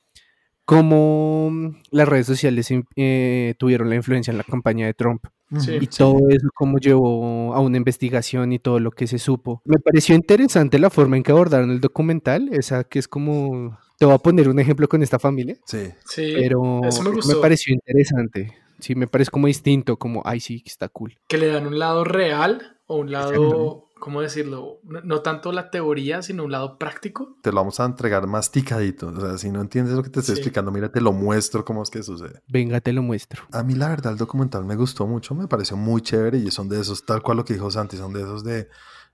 cómo 0.65 1.75
las 1.91 2.09
redes 2.09 2.27
sociales 2.27 2.69
eh, 2.97 3.55
tuvieron 3.59 3.91
la 3.91 3.97
influencia 3.97 4.31
en 4.31 4.39
la 4.39 4.45
campaña 4.45 4.87
de 4.87 4.95
Trump 4.95 5.27
y 5.51 5.87
todo 5.87 6.29
eso, 6.29 6.49
cómo 6.55 6.79
llevó 6.79 7.55
a 7.55 7.61
una 7.61 7.77
investigación 7.77 8.53
y 8.53 8.59
todo 8.59 8.81
lo 8.81 8.91
que 8.91 9.07
se 9.07 9.19
supo. 9.19 9.63
Me 9.65 9.79
pareció 9.79 10.15
interesante 10.15 10.79
la 10.79 10.91
forma 10.91 11.17
en 11.17 11.23
que 11.23 11.33
abordaron 11.33 11.71
el 11.71 11.81
documental, 11.81 12.49
esa 12.53 12.85
que 12.85 12.99
es 12.99 13.09
como, 13.09 13.79
te 13.99 14.05
voy 14.05 14.15
a 14.15 14.19
poner 14.19 14.49
un 14.49 14.59
ejemplo 14.59 14.89
con 14.89 15.03
esta 15.03 15.19
familia. 15.19 15.57
Sí, 15.65 15.89
sí 16.05 16.33
pero 16.37 16.81
me, 16.81 17.35
pareció 17.41 17.75
interesante. 17.75 18.53
Sí, 18.79 18.95
me 18.95 19.07
parece 19.07 19.31
como 19.31 19.47
distinto, 19.47 19.99
como, 19.99 20.23
ay, 20.25 20.41
sí, 20.41 20.63
está 20.67 20.89
cool. 20.89 21.19
Que 21.29 21.39
le 21.39 21.49
dan 21.49 21.67
un 21.67 21.79
lado 21.79 22.05
real 22.05 22.79
o 22.87 22.97
un 22.97 23.13
lado 23.13 23.87
¿cómo 23.99 24.21
decirlo? 24.21 24.81
No, 24.85 25.21
tanto 25.21 25.53
la 25.53 25.71
teoría, 25.71 26.23
sino 26.23 26.45
un 26.45 26.53
lado 26.53 26.79
práctico. 26.79 27.37
Te 27.43 27.51
lo 27.51 27.57
vamos 27.57 27.81
a 27.81 27.85
entregar 27.85 28.27
masticadito. 28.27 29.09
O 29.09 29.21
sea, 29.21 29.39
si 29.39 29.51
no 29.51 29.61
entiendes 29.61 29.95
lo 29.95 30.03
que 30.03 30.11
te 30.11 30.21
estoy 30.21 30.35
explicando, 30.35 30.71
mira, 30.71 30.91
te 30.91 31.01
lo 31.01 31.13
muestro 31.13 31.65
cómo 31.65 31.83
es 31.83 31.91
que 31.91 32.03
sucede. 32.03 32.43
Venga, 32.47 32.81
te 32.81 32.93
lo 32.93 33.03
muestro. 33.03 33.43
A 33.53 33.63
mí, 33.63 33.75
la 33.75 33.89
verdad, 33.89 34.13
el 34.13 34.19
documental 34.19 34.65
me 34.65 34.77
gustó 34.77 35.07
mucho, 35.07 35.35
me 35.35 35.49
pareció 35.49 35.77
muy 35.77 36.03
chévere 36.03 36.39
y 36.39 36.51
son 36.51 36.69
de 36.69 36.81
esos, 36.81 37.05
tal 37.05 37.23
cual 37.23 37.39
lo 37.39 37.45
que 37.45 37.55
dijo 37.55 37.71
Santi, 37.71 37.97
son 37.97 38.13
de 38.13 38.21
esos 38.21 38.45
de 38.45 38.69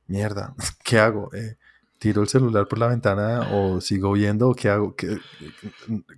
mierda, 0.07 0.55
¿qué 0.85 0.99
hago? 0.99 1.33
Eh, 1.33 1.57
¿Tiro 2.03 2.21
el 2.21 2.27
celular 2.27 2.67
por 2.67 2.81
la 2.81 2.89
ventana 2.89 3.49
o 3.53 3.81
sigo 3.81 4.11
viendo 4.11 4.49
o 4.49 4.55
qué 4.57 4.69
hago? 4.69 4.97
¿Qué, 4.97 5.19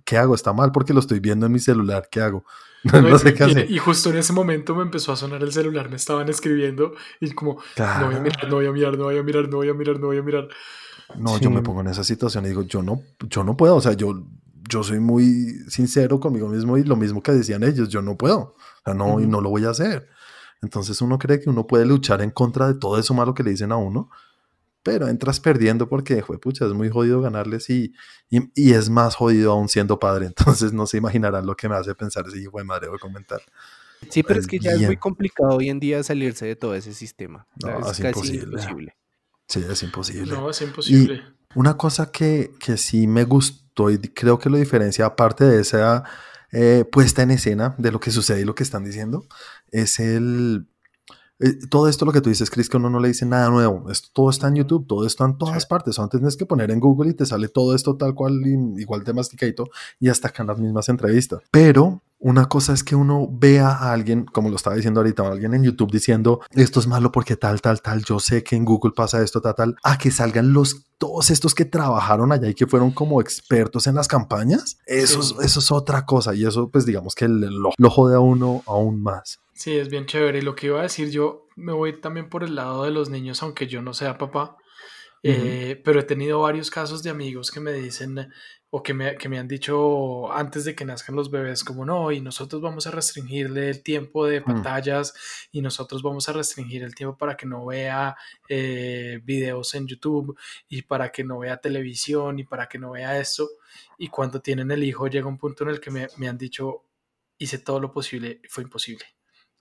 ¿Qué 0.03 0.17
hago? 0.17 0.33
Está 0.33 0.51
mal 0.51 0.71
porque 0.71 0.95
lo 0.95 0.99
estoy 0.99 1.19
viendo 1.19 1.45
en 1.45 1.51
mi 1.51 1.59
celular, 1.59 2.07
¿qué 2.09 2.21
hago? 2.21 2.43
No, 2.85 3.19
sé 3.19 3.35
qué 3.35 3.43
hacer. 3.43 3.69
Y 3.69 3.77
justo 3.77 4.09
en 4.09 4.17
ese 4.17 4.33
momento 4.33 4.75
me 4.75 4.81
empezó 4.81 5.11
a 5.11 5.15
sonar 5.15 5.43
el 5.43 5.51
celular, 5.51 5.87
me 5.91 5.97
estaban 5.97 6.27
escribiendo 6.27 6.93
y 7.19 7.29
como, 7.33 7.59
no 7.77 8.05
voy 8.07 8.15
a 8.15 8.19
mirar, 8.19 8.49
no 8.49 8.55
voy 8.55 8.65
a 8.65 8.71
mirar, 8.71 8.97
no 8.97 9.03
voy 9.03 9.17
a 9.19 9.23
mirar, 9.23 9.47
no 9.47 9.57
voy 9.57 9.69
a 9.69 9.73
mirar, 9.75 9.99
no 9.99 10.07
voy 10.07 10.17
a 10.17 10.23
mirar. 10.23 10.47
No, 11.19 11.37
yo 11.37 11.51
me 11.51 11.61
pongo 11.61 11.81
en 11.81 11.87
esa 11.87 12.03
situación 12.03 12.45
y 12.45 12.49
digo, 12.49 12.63
yo 12.63 12.81
no, 12.81 13.03
yo 13.29 13.43
no 13.43 13.55
puedo, 13.55 13.75
o 13.75 13.81
sea, 13.81 13.93
yo, 13.93 14.23
yo 14.67 14.81
soy 14.81 14.99
muy 14.99 15.53
sincero 15.67 16.19
conmigo 16.19 16.49
mismo 16.49 16.79
y 16.79 16.83
lo 16.83 16.95
mismo 16.95 17.21
que 17.21 17.31
decían 17.31 17.63
ellos, 17.63 17.89
yo 17.89 18.01
no 18.01 18.17
puedo, 18.17 18.39
o 18.39 18.55
sea, 18.83 18.95
no, 18.95 19.19
y 19.19 19.27
no 19.27 19.39
lo 19.39 19.51
voy 19.51 19.65
a 19.65 19.69
hacer. 19.69 20.09
Entonces 20.63 20.99
uno 21.01 21.19
cree 21.19 21.39
que 21.39 21.49
uno 21.51 21.67
puede 21.67 21.85
luchar 21.85 22.23
en 22.23 22.31
contra 22.31 22.67
de 22.67 22.73
todo 22.73 22.97
eso 22.97 23.13
malo 23.13 23.35
que 23.35 23.43
le 23.43 23.51
dicen 23.51 23.71
a 23.71 23.77
uno, 23.77 24.09
pero 24.85 25.07
entras 25.07 25.39
perdiendo 25.39 25.89
porque, 25.89 26.21
fue 26.21 26.39
pucha, 26.39 26.63
es 26.67 26.73
muy 26.73 26.91
jodido 26.91 27.19
ganarles 27.19 27.71
y, 27.71 27.91
y, 28.29 28.73
es 28.73 28.87
más 28.91 29.15
jodido 29.15 29.53
aún 29.53 29.67
siendo 29.67 29.97
padre. 29.97 30.27
Entonces 30.37 30.73
no 30.73 30.85
se 30.85 30.97
imaginarán 30.97 31.47
lo 31.47 31.55
que 31.55 31.67
me 31.67 31.75
hace 31.75 31.95
pensar 31.95 32.23
ese 32.27 32.39
hijo 32.39 32.59
de 32.59 32.65
madre 32.65 32.87
voy 32.87 32.97
a 32.97 32.99
comentar. 32.99 33.41
Sí, 34.09 34.21
pero 34.21 34.39
es 34.39 34.45
que 34.45 34.59
ya 34.59 34.73
es 34.73 34.81
muy 34.81 34.97
complicado 34.97 35.55
hoy 35.55 35.71
en 35.71 35.79
día 35.79 36.03
salirse 36.03 36.45
de 36.45 36.55
todo 36.55 36.75
ese 36.75 36.93
sistema. 36.93 37.47
es, 37.57 37.99
casi 37.99 38.35
imposible. 38.35 38.95
Sí, 39.47 39.65
es 39.67 39.81
imposible. 39.81 40.31
No, 40.31 40.51
es 40.51 40.61
imposible. 40.61 41.23
una 41.55 41.75
cosa 41.77 42.11
que, 42.11 42.51
que 42.59 42.77
sí 42.77 43.07
me 43.07 43.23
gustó 43.23 43.89
y 43.89 43.97
creo 43.97 44.37
que 44.37 44.51
lo 44.51 44.57
diferencia, 44.57 45.07
aparte 45.07 45.45
de 45.45 45.61
esa 45.61 46.03
eh, 46.51 46.85
puesta 46.91 47.23
en 47.23 47.31
escena 47.31 47.73
de 47.79 47.91
lo 47.91 47.99
que 47.99 48.11
sucede 48.11 48.41
y 48.41 48.45
lo 48.45 48.53
que 48.53 48.61
están 48.61 48.85
diciendo, 48.85 49.25
es 49.71 49.99
el... 49.99 50.67
eh, 51.39 51.57
todo 51.69 51.89
esto 51.89 52.05
lo 52.05 52.11
que 52.11 52.21
tú 52.21 52.29
dices, 52.29 52.49
Chris, 52.49 52.69
que 52.69 52.77
uno 52.77 52.89
no 52.89 52.99
le 52.99 53.09
dice 53.09 53.25
nada 53.25 53.49
nuevo. 53.49 53.89
Esto, 53.89 54.09
todo 54.13 54.29
está 54.29 54.47
en 54.47 54.55
YouTube, 54.55 54.87
todo 54.87 55.05
está 55.05 55.25
en 55.25 55.37
todas 55.37 55.65
partes. 55.65 55.99
Antes 55.99 56.19
tienes 56.19 56.37
que 56.37 56.45
poner 56.45 56.71
en 56.71 56.79
Google 56.79 57.11
y 57.11 57.13
te 57.13 57.25
sale 57.25 57.49
todo 57.49 57.75
esto 57.75 57.97
tal 57.97 58.15
cual, 58.15 58.41
igual 58.77 59.03
de 59.03 59.13
masticadito, 59.13 59.69
y 59.99 60.09
hasta 60.09 60.29
acá 60.29 60.43
en 60.43 60.47
las 60.47 60.59
mismas 60.59 60.87
entrevistas. 60.89 61.41
Pero 61.51 62.01
una 62.19 62.45
cosa 62.47 62.73
es 62.73 62.83
que 62.83 62.95
uno 62.95 63.27
vea 63.31 63.67
a 63.69 63.91
alguien, 63.91 64.25
como 64.25 64.49
lo 64.49 64.55
estaba 64.55 64.75
diciendo 64.75 64.99
ahorita, 65.01 65.23
a 65.23 65.31
alguien 65.31 65.53
en 65.53 65.63
YouTube 65.63 65.91
diciendo 65.91 66.41
esto 66.51 66.79
es 66.79 66.87
malo 66.87 67.11
porque 67.11 67.35
tal, 67.35 67.61
tal, 67.61 67.81
tal, 67.81 68.03
yo 68.03 68.19
sé 68.19 68.43
que 68.43 68.55
en 68.55 68.65
Google 68.65 68.93
pasa 68.95 69.21
esto, 69.21 69.41
tal, 69.41 69.55
tal, 69.55 69.75
a 69.83 69.97
que 69.97 70.11
salgan 70.11 70.53
los 70.53 70.85
todos 70.97 71.29
estos 71.29 71.53
que 71.53 71.65
trabajaron 71.65 72.31
allá 72.31 72.47
y 72.47 72.53
que 72.53 72.67
fueron 72.67 72.91
como 72.91 73.19
expertos 73.21 73.85
en 73.87 73.95
las 73.95 74.07
campañas, 74.07 74.77
eso, 74.85 75.21
Sí. 75.21 75.35
es, 75.39 75.45
eso 75.45 75.59
es 75.59 75.71
otra 75.71 76.05
cosa 76.05 76.33
y 76.33 76.45
eso 76.45 76.69
pues 76.69 76.85
digamos 76.85 77.15
que 77.15 77.27
lo, 77.27 77.71
lo 77.77 77.89
jode 77.89 78.15
a 78.15 78.19
uno 78.19 78.63
aún 78.65 79.03
más. 79.03 79.39
Sí, 79.53 79.73
es 79.77 79.89
bien 79.89 80.05
chévere. 80.05 80.39
Y 80.39 80.41
lo 80.41 80.55
que 80.55 80.67
iba 80.67 80.79
a 80.79 80.83
decir 80.83 81.09
yo, 81.11 81.47
me 81.55 81.71
voy 81.73 81.99
también 82.01 82.29
por 82.29 82.43
el 82.43 82.55
lado 82.55 82.83
de 82.83 82.91
los 82.91 83.09
niños, 83.09 83.41
aunque 83.43 83.67
yo 83.67 83.81
no 83.81 83.93
sea 83.93 84.17
papá. 84.17 84.57
Eh, 85.27 85.81
pero 85.83 85.99
he 85.99 86.03
tenido 86.03 86.41
varios 86.41 86.69
casos 86.69 87.01
de 87.01 87.09
amigos 87.09 87.49
que 87.49 87.59
me 87.59 87.73
dicen 87.73 88.27
o 88.77 88.83
que 88.83 88.93
me, 88.93 89.15
que 89.15 89.29
me 89.29 89.39
han 89.39 89.47
dicho 89.47 90.29
antes 90.33 90.65
de 90.65 90.75
que 90.75 90.83
nazcan 90.83 91.15
los 91.15 91.31
bebés, 91.31 91.63
como 91.63 91.85
no, 91.85 92.11
y 92.11 92.19
nosotros 92.19 92.61
vamos 92.61 92.85
a 92.85 92.91
restringirle 92.91 93.69
el 93.69 93.81
tiempo 93.81 94.25
de 94.27 94.41
pantallas 94.41 95.13
y 95.53 95.61
nosotros 95.61 96.03
vamos 96.03 96.27
a 96.27 96.33
restringir 96.33 96.83
el 96.83 96.93
tiempo 96.93 97.17
para 97.17 97.37
que 97.37 97.45
no 97.45 97.65
vea 97.65 98.17
eh, 98.49 99.21
videos 99.23 99.75
en 99.75 99.87
YouTube 99.87 100.37
y 100.67 100.81
para 100.81 101.09
que 101.13 101.23
no 101.23 101.39
vea 101.39 101.55
televisión 101.55 102.37
y 102.37 102.43
para 102.43 102.67
que 102.67 102.77
no 102.77 102.91
vea 102.91 103.17
esto. 103.17 103.47
Y 103.97 104.09
cuando 104.09 104.41
tienen 104.41 104.69
el 104.71 104.83
hijo 104.83 105.07
llega 105.07 105.25
un 105.25 105.37
punto 105.37 105.63
en 105.63 105.69
el 105.69 105.79
que 105.79 105.91
me, 105.91 106.09
me 106.17 106.27
han 106.27 106.37
dicho, 106.37 106.83
hice 107.37 107.59
todo 107.59 107.79
lo 107.79 107.93
posible, 107.93 108.41
fue 108.49 108.65
imposible. 108.65 109.05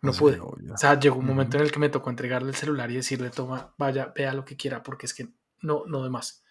No 0.03 0.13
pude. 0.13 0.41
O 0.41 0.77
sea, 0.77 0.99
llegó 0.99 1.21
un 1.21 1.27
momento 1.27 1.57
en 1.57 1.63
el 1.63 1.71
que 1.71 1.79
me 1.79 1.89
tocó 1.89 2.11
entregarle 2.11 2.49
el 2.49 2.57
celular 2.57 2.91
y 2.91 2.97
decirle, 2.97 3.31
toma, 3.31 3.77
vaya, 3.79 4.13
vea 4.13 4.35
lo 4.35 4.45
que 4.45 4.57
quiera, 4.57 4.83
porque 4.83 5.07
es 5.07 5.15
que 5.15 5.29
no, 5.63 5.85
no 5.87 6.03
de 6.03 6.11
más. 6.11 6.44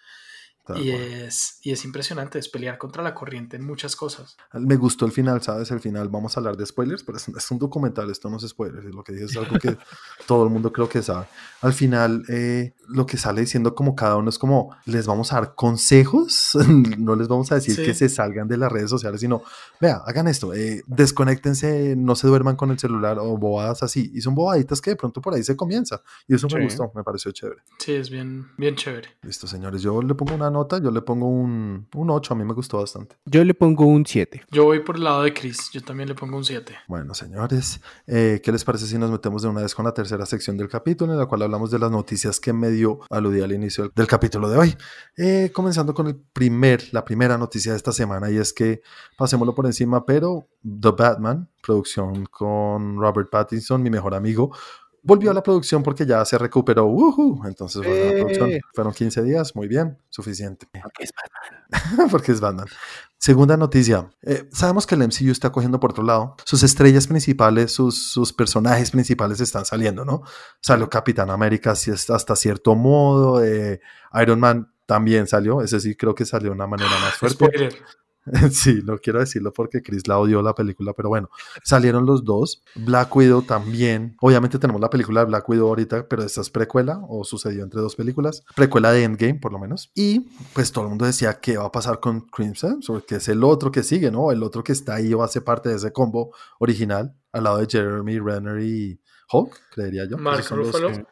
Y 0.78 0.92
es, 0.92 1.60
y 1.62 1.72
es 1.72 1.84
impresionante, 1.84 2.40
es 2.40 2.48
pelear 2.48 2.78
contra 2.78 3.04
la 3.04 3.14
corriente 3.14 3.58
en 3.58 3.66
muchas 3.66 3.96
cosas. 3.98 4.38
Me 4.54 4.78
gustó 4.78 5.06
el 5.06 5.12
final, 5.12 5.42
¿sabes? 5.42 5.70
El 5.72 5.82
final, 5.82 6.08
vamos 6.10 6.38
a 6.38 6.40
hablar 6.40 6.56
de 6.56 6.66
spoilers, 6.66 7.04
pero 7.04 7.18
es, 7.18 7.28
es 7.28 7.52
un 7.52 7.60
documental, 7.60 8.10
esto 8.10 8.30
no 8.30 8.38
es 8.38 8.48
spoilers, 8.48 8.86
lo 8.86 9.04
que 9.04 9.12
dije 9.14 9.26
es 9.26 9.36
algo 9.36 9.58
que 9.60 9.76
todo 10.28 10.44
el 10.46 10.50
mundo 10.50 10.72
creo 10.72 10.88
que 10.88 11.02
sabe. 11.02 11.26
Al 11.62 11.74
final, 11.74 12.24
eh, 12.30 12.74
lo 12.88 13.06
que 13.06 13.18
sale 13.18 13.42
diciendo 13.42 13.76
como 13.76 13.94
cada 13.96 14.16
uno 14.16 14.30
es 14.30 14.40
como, 14.40 14.76
les 14.86 15.06
vamos 15.06 15.34
a 15.34 15.36
dar 15.36 15.56
consejos, 15.56 16.52
no 16.98 17.16
les 17.16 17.28
vamos 17.28 17.52
a 17.52 17.56
decir 17.56 17.76
Sí. 17.76 17.84
que 17.84 17.94
se 17.94 18.08
salgan 18.08 18.48
de 18.48 18.58
las 18.58 18.72
redes 18.72 18.90
sociales, 18.90 19.20
sino, 19.20 19.42
vea, 19.82 20.02
hagan 20.06 20.28
esto, 20.28 20.54
eh, 20.54 20.84
desconéctense, 20.88 21.96
no 21.98 22.16
se 22.16 22.28
duerman 22.28 22.56
con 22.56 22.72
el 22.72 22.80
celular 22.80 23.18
o 23.20 23.38
bobadas 23.38 23.84
así. 23.84 24.12
Y 24.14 24.22
son 24.22 24.36
bobaditas 24.36 24.82
que 24.82 24.92
de 24.92 24.96
pronto 24.96 25.22
por 25.22 25.34
ahí 25.34 25.44
se 25.44 25.56
comienza. 25.56 26.02
Y 26.28 26.36
eso 26.36 26.48
Sí. 26.50 26.56
me 26.56 26.64
gustó, 26.66 26.92
me 26.96 27.04
pareció 27.04 27.32
chévere. 27.32 27.62
Sí, 27.80 27.94
es 27.94 28.10
bien, 28.10 28.48
bien 28.58 28.76
chévere. 28.76 29.10
Listo, 29.24 29.48
señores, 29.48 29.82
yo 29.82 30.02
le 30.02 30.14
pongo 30.16 30.36
una 30.36 30.50
nota, 30.54 30.82
yo 30.82 30.92
le 30.92 31.02
pongo 31.02 31.28
un, 31.28 31.88
un 31.94 32.10
8, 32.10 32.34
a 32.34 32.38
mí 32.38 32.46
me 32.46 32.54
gustó 32.54 32.78
bastante. 32.78 33.18
Yo 33.26 33.44
le 33.44 33.54
pongo 33.54 33.86
un 33.86 34.06
7. 34.06 34.44
Yo 34.52 34.64
voy 34.64 34.80
por 34.80 34.96
el 34.96 35.04
lado 35.04 35.24
de 35.24 35.34
Chris, 35.34 35.70
yo 35.72 35.82
también 35.82 36.08
le 36.08 36.16
pongo 36.16 36.38
un 36.38 36.46
7. 36.46 36.74
Bueno, 36.88 37.14
señores, 37.14 37.82
eh, 38.08 38.40
¿qué 38.42 38.52
les 38.52 38.64
parece 38.64 38.88
si 38.88 38.98
nos 38.98 39.12
metemos 39.12 39.42
de 39.42 39.50
una 39.50 39.62
vez 39.62 39.76
con 39.76 39.84
la 39.84 39.94
tercera 39.94 40.26
sección 40.26 40.56
del 40.56 40.70
capítulo, 40.70 41.12
en 41.12 41.20
la 41.20 41.26
cual 41.26 41.42
hablamos 41.42 41.72
de 41.72 41.80
las 41.80 41.92
noticias 41.92 42.40
que 42.40 42.54
medio 42.54 43.00
aludí 43.10 43.42
al 43.42 43.52
inicio 43.52 43.84
del, 43.84 43.94
del 43.94 44.08
capítulo 44.08 44.50
de 44.50 44.58
hoy? 44.58 44.78
Eh, 45.18 45.52
comenzando 45.54 45.94
con 45.94 46.08
el 46.08 46.16
primer, 46.16 46.84
la 46.94 47.04
primera 47.04 47.38
noticia 47.38 47.74
de 47.74 47.78
esta 47.78 47.92
semana, 47.92 48.32
y 48.32 48.38
es 48.38 48.54
que 48.54 48.82
pasémoslo 49.18 49.54
por 49.54 49.66
encima, 49.66 50.06
pero 50.06 50.48
The 50.64 50.92
Batman, 50.92 51.50
producción 51.62 52.26
con 52.26 52.98
Robert 52.98 53.30
Pattinson, 53.30 53.82
mi 53.82 53.90
mejor 53.90 54.14
amigo, 54.16 54.56
volvió 55.04 55.30
a 55.32 55.34
la 55.34 55.44
producción 55.44 55.84
porque 55.84 56.06
ya 56.06 56.26
se 56.26 56.38
recuperó. 56.38 56.90
Entonces, 57.46 57.84
volvió 57.84 58.04
a 58.04 58.08
la 58.08 58.14
producción. 58.14 58.52
¡Eh! 58.52 58.62
Fueron 58.74 58.94
15 58.94 59.22
días, 59.24 59.56
muy 59.56 59.68
bien, 59.68 59.98
suficiente 60.10 60.68
Porque 60.82 61.04
es 61.04 61.12
porque 62.12 62.32
es 62.32 62.40
Batman. 62.40 62.68
Segunda 63.18 63.56
noticia. 63.56 64.10
eh, 64.22 64.50
sabemos 64.52 64.86
que 64.86 64.96
el 64.96 65.02
MCU 65.04 65.32
está 65.32 65.52
cogiendo 65.52 65.80
por 65.80 65.92
otro 65.92 66.04
lado. 66.04 66.36
Sus 66.46 66.64
estrellas 66.64 67.08
principales, 67.08 67.72
sus, 67.72 68.12
sus 68.12 68.34
personajes 68.34 68.92
principales 68.92 69.40
están 69.40 69.66
saliendo, 69.66 70.04
¿no? 70.04 70.24
Salió 70.62 70.90
Capitán 70.90 71.30
América 71.30 71.72
hasta 71.72 72.16
hasta 72.16 72.36
cierto 72.36 72.76
modo. 72.76 73.44
eh, 73.44 73.80
Iron 74.22 74.40
Man 74.40 74.74
también 74.86 75.28
salió. 75.28 75.62
Ese 75.62 75.80
sí 75.80 75.96
creo 75.96 76.14
que 76.16 76.26
salió 76.26 76.50
de 76.50 76.56
una 76.56 76.68
manera 76.68 76.92
más 77.00 77.14
fuerte. 77.14 77.46
Spoiler. 77.46 77.76
Sí, 78.52 78.82
no 78.86 78.98
quiero 78.98 79.20
decirlo 79.20 79.52
porque 79.52 79.82
Chris 79.82 80.08
la 80.08 80.18
odió 80.18 80.42
la 80.42 80.56
película, 80.56 80.94
pero 80.94 81.10
bueno, 81.10 81.30
salieron 81.64 82.06
los 82.06 82.24
dos. 82.24 82.64
Black 82.76 83.16
Widow 83.16 83.42
también. 83.42 84.16
Obviamente 84.22 84.60
tenemos 84.60 84.82
la 84.82 84.90
película 84.90 85.22
de 85.22 85.28
Black 85.28 85.48
Widow 85.50 85.68
ahorita, 85.68 86.08
pero 86.08 86.24
esta 86.24 86.42
es 86.42 86.50
precuela 86.50 87.02
o 87.08 87.24
sucedió 87.24 87.64
entre 87.64 87.82
dos 87.82 87.96
películas. 87.96 88.44
Precuela 88.56 88.92
de 88.92 89.04
Endgame, 89.04 89.36
por 89.40 89.52
lo 89.52 89.60
menos. 89.60 89.92
Y 89.96 90.22
pues 90.54 90.72
todo 90.72 90.86
el 90.86 90.90
mundo 90.90 91.06
decía 91.06 91.40
qué 91.42 91.58
va 91.58 91.66
a 91.66 91.72
pasar 91.72 92.00
con 92.00 92.22
Crimson, 92.22 92.80
que 93.08 93.16
es 93.16 93.28
el 93.28 93.44
otro 93.44 93.72
que 93.72 93.84
sigue, 93.84 94.12
¿no? 94.12 94.32
El 94.32 94.44
otro 94.44 94.64
que 94.64 94.72
está 94.72 94.96
ahí 94.96 95.14
o 95.14 95.24
hace 95.24 95.42
parte 95.42 95.70
de 95.70 95.76
ese 95.76 95.92
combo 95.92 96.34
original 96.60 97.14
al 97.32 97.44
lado 97.44 97.58
de 97.58 97.68
Jeremy 97.70 98.20
Renner 98.20 98.60
y 98.62 99.00
Hulk, 99.32 99.60
creería 99.72 100.06
yo. 100.08 100.18
Mark 100.18 100.38
los- 100.40 100.50
Ruffalo. 100.52 100.90
eh, 100.92 101.06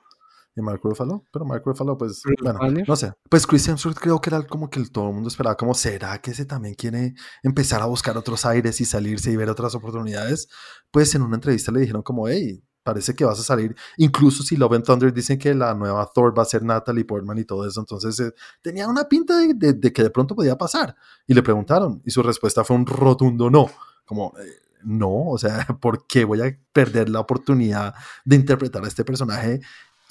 y 0.55 0.61
Mark 0.61 0.81
Ruffalo, 0.83 1.25
pero 1.31 1.45
Mark 1.45 1.63
Ruffalo, 1.65 1.97
pues, 1.97 2.21
bueno, 2.41 2.59
Banner. 2.59 2.87
no 2.87 2.95
sé. 2.95 3.13
Pues 3.29 3.47
Chris 3.47 3.67
Hemsworth 3.67 3.97
creo 3.99 4.19
que 4.19 4.29
era 4.29 4.41
como 4.43 4.69
que 4.69 4.79
el- 4.79 4.91
todo 4.91 5.07
el 5.07 5.13
mundo 5.13 5.29
esperaba, 5.29 5.55
como, 5.55 5.73
¿será 5.73 6.19
que 6.21 6.31
ese 6.31 6.45
también 6.45 6.75
quiere 6.75 7.13
empezar 7.43 7.81
a 7.81 7.85
buscar 7.85 8.17
otros 8.17 8.45
aires 8.45 8.81
y 8.81 8.85
salirse 8.85 9.31
y 9.31 9.35
ver 9.37 9.49
otras 9.49 9.73
oportunidades? 9.75 10.49
Pues 10.91 11.15
en 11.15 11.21
una 11.21 11.35
entrevista 11.35 11.71
le 11.71 11.79
dijeron 11.81 12.01
como, 12.01 12.27
hey, 12.27 12.63
parece 12.83 13.13
que 13.13 13.23
vas 13.23 13.39
a 13.39 13.43
salir, 13.43 13.75
incluso 13.97 14.41
si 14.43 14.57
Love 14.57 14.73
and 14.73 14.83
Thunder 14.85 15.13
dicen 15.13 15.37
que 15.37 15.53
la 15.53 15.73
nueva 15.75 16.09
Thor 16.13 16.35
va 16.37 16.41
a 16.41 16.45
ser 16.45 16.63
Natalie 16.63 17.05
Portman 17.05 17.37
y 17.37 17.45
todo 17.45 17.65
eso, 17.67 17.79
entonces 17.79 18.19
eh, 18.19 18.33
tenía 18.61 18.87
una 18.87 19.03
pinta 19.05 19.37
de, 19.37 19.53
de- 19.53 19.73
de 19.73 19.93
que 19.93 20.01
de 20.03 20.09
pronto 20.09 20.35
podía 20.35 20.57
pasar. 20.57 20.95
Y 21.27 21.33
le 21.35 21.43
preguntaron, 21.43 22.01
y 22.05 22.11
su 22.11 22.23
respuesta 22.23 22.63
fue 22.63 22.75
un 22.75 22.85
rotundo 22.87 23.49
no, 23.49 23.69
como... 24.05 24.33
eh, 24.39 24.43
no, 24.83 25.27
o 25.29 25.37
sea, 25.37 25.63
¿por 25.79 26.07
qué 26.07 26.25
voy 26.25 26.41
a 26.41 26.57
perder 26.73 27.07
la 27.07 27.19
oportunidad 27.19 27.93
de 28.25 28.35
interpretar 28.35 28.83
a 28.83 28.87
este 28.87 29.05
personaje 29.05 29.59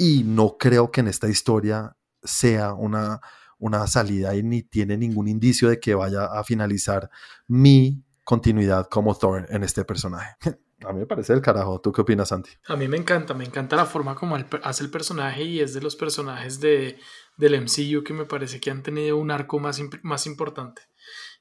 y 0.00 0.24
no 0.24 0.56
creo 0.58 0.90
que 0.90 1.00
en 1.02 1.08
esta 1.08 1.28
historia 1.28 1.94
sea 2.22 2.72
una, 2.72 3.20
una 3.58 3.86
salida 3.86 4.34
y 4.34 4.42
ni 4.42 4.62
tiene 4.62 4.96
ningún 4.96 5.28
indicio 5.28 5.68
de 5.68 5.78
que 5.78 5.94
vaya 5.94 6.24
a 6.24 6.42
finalizar 6.42 7.10
mi 7.46 8.02
continuidad 8.24 8.88
como 8.88 9.14
Thor 9.14 9.46
en 9.50 9.62
este 9.62 9.84
personaje. 9.84 10.36
A 10.86 10.94
mí 10.94 11.00
me 11.00 11.06
parece 11.06 11.34
el 11.34 11.42
carajo. 11.42 11.78
¿Tú 11.82 11.92
qué 11.92 12.00
opinas, 12.00 12.28
Santi? 12.28 12.48
A 12.66 12.74
mí 12.74 12.88
me 12.88 12.96
encanta, 12.96 13.34
me 13.34 13.44
encanta 13.44 13.76
la 13.76 13.84
forma 13.84 14.14
como 14.14 14.38
pe- 14.48 14.60
hace 14.64 14.82
el 14.82 14.90
personaje 14.90 15.42
y 15.44 15.60
es 15.60 15.74
de 15.74 15.82
los 15.82 15.94
personajes 15.94 16.58
de, 16.60 16.98
del 17.36 17.52
MCU 17.56 18.02
que 18.02 18.14
me 18.14 18.24
parece 18.24 18.60
que 18.60 18.70
han 18.70 18.82
tenido 18.82 19.18
un 19.18 19.30
arco 19.30 19.58
más, 19.58 19.78
imp- 19.78 20.00
más 20.02 20.24
importante, 20.26 20.80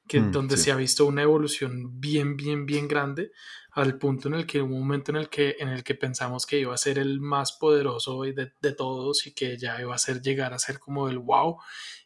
que 0.06 0.20
Mm, 0.20 0.30
donde 0.30 0.58
sí. 0.58 0.64
se 0.64 0.72
ha 0.72 0.76
visto 0.76 1.06
una 1.06 1.22
evolución 1.22 1.98
bien, 1.98 2.36
bien, 2.36 2.66
bien 2.66 2.86
grande 2.86 3.32
al 3.72 3.98
punto 3.98 4.28
en 4.28 4.34
el 4.34 4.46
que 4.46 4.60
hubo 4.62 4.74
un 4.74 4.80
momento 4.80 5.10
en 5.12 5.16
el 5.16 5.28
que, 5.28 5.56
en 5.58 5.68
el 5.68 5.84
que 5.84 5.94
pensamos 5.94 6.46
que 6.46 6.58
iba 6.60 6.74
a 6.74 6.78
ser 6.78 6.98
el 6.98 7.20
más 7.20 7.52
poderoso 7.52 8.24
y 8.24 8.32
de, 8.32 8.52
de 8.60 8.72
todos 8.72 9.26
y 9.26 9.32
que 9.34 9.56
ya 9.58 9.80
iba 9.80 9.94
a 9.94 9.98
ser 9.98 10.20
llegar 10.22 10.52
a 10.54 10.58
ser 10.58 10.78
como 10.78 11.08
el 11.08 11.18
wow 11.18 11.56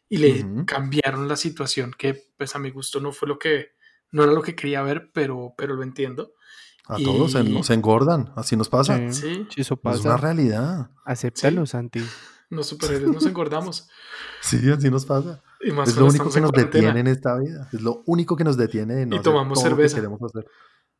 y 0.07 0.17
le 0.17 0.45
cambiaron 0.65 1.27
la 1.27 1.35
situación 1.35 1.91
que 1.97 2.21
pues 2.37 2.55
a 2.55 2.59
mi 2.59 2.69
gusto 2.69 2.99
no 2.99 3.11
fue 3.11 3.27
lo 3.27 3.39
que, 3.39 3.69
no 4.11 4.23
era 4.23 4.33
lo 4.33 4.41
que 4.43 4.55
quería 4.55 4.81
ver, 4.83 5.09
pero, 5.13 5.53
pero 5.57 5.75
lo 5.75 5.83
entiendo. 5.83 6.33
A 6.87 6.99
Y- 6.99 7.03
todos 7.03 7.31
se- 7.31 7.43
nos 7.43 7.71
engordan. 7.71 8.31
Así 8.35 8.55
nos 8.55 8.69
pasa. 8.69 8.97
Sí. 9.11 9.21
Sí, 9.21 9.47
Si 9.49 9.61
eso 9.61 9.73
Es 9.73 9.79
pasa, 9.79 10.07
una 10.09 10.17
realidad. 10.17 10.91
acéptalo, 11.03 11.65
Santi. 11.65 12.05
los 12.51 12.67
superhéroes 12.67 13.11
nos 13.11 13.25
engordamos. 13.25 13.89
Sí, 14.41 14.69
así 14.69 14.91
nos 14.91 15.03
pasa. 15.07 15.41
Y 15.61 15.71
más 15.71 15.89
Es 15.89 15.95
lo 15.97 16.05
único 16.05 16.29
que 16.29 16.37
en 16.37 16.43
nos 16.43 16.51
detiene 16.51 16.99
en 16.99 17.07
esta 17.07 17.35
vida. 17.39 17.67
Es 17.73 17.81
lo 17.81 18.03
único 18.05 18.35
que 18.35 18.43
nos 18.43 18.55
detiene 18.57 18.93
de 18.93 19.05
no 19.07 19.15
Y 19.15 19.19
hacer 19.19 19.31
tomamos 19.31 19.57
todo 19.59 19.71
lo 19.71 19.77
que 19.77 19.89
cerveza. 19.89 19.95
queremos 19.95 20.21
hacer. 20.21 20.45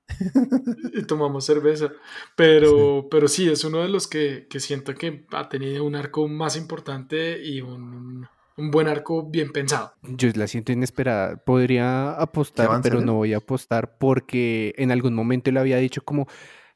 Y 0.94 1.04
tomamos 1.04 1.46
cerveza. 1.46 1.92
Pero, 2.36 3.08
pero 3.10 3.28
sí, 3.28 3.50
es 3.50 3.64
uno 3.64 3.82
de 3.82 3.90
los 3.90 4.08
que, 4.08 4.48
que 4.50 4.60
siento 4.60 4.96
que 4.96 5.26
ha 5.32 5.50
tenido 5.50 5.84
un 5.84 5.96
arco 5.96 6.28
más 6.28 6.56
importante 6.56 7.42
y 7.44 7.62
un, 7.62 8.28
un 8.58 8.72
buen 8.72 8.88
arco 8.88 9.28
bien 9.30 9.52
pensado. 9.52 9.94
Yo 10.04 10.30
la 10.36 10.48
siento 10.48 10.72
inesperada. 10.72 11.38
Podría 11.38 12.12
apostar, 12.12 12.82
pero 12.82 13.02
no 13.02 13.16
voy 13.16 13.34
a 13.34 13.38
apostar 13.38 13.98
porque 13.98 14.74
en 14.78 14.92
algún 14.92 15.14
momento 15.14 15.52
le 15.52 15.60
había 15.60 15.78
dicho 15.78 16.02
como 16.04 16.28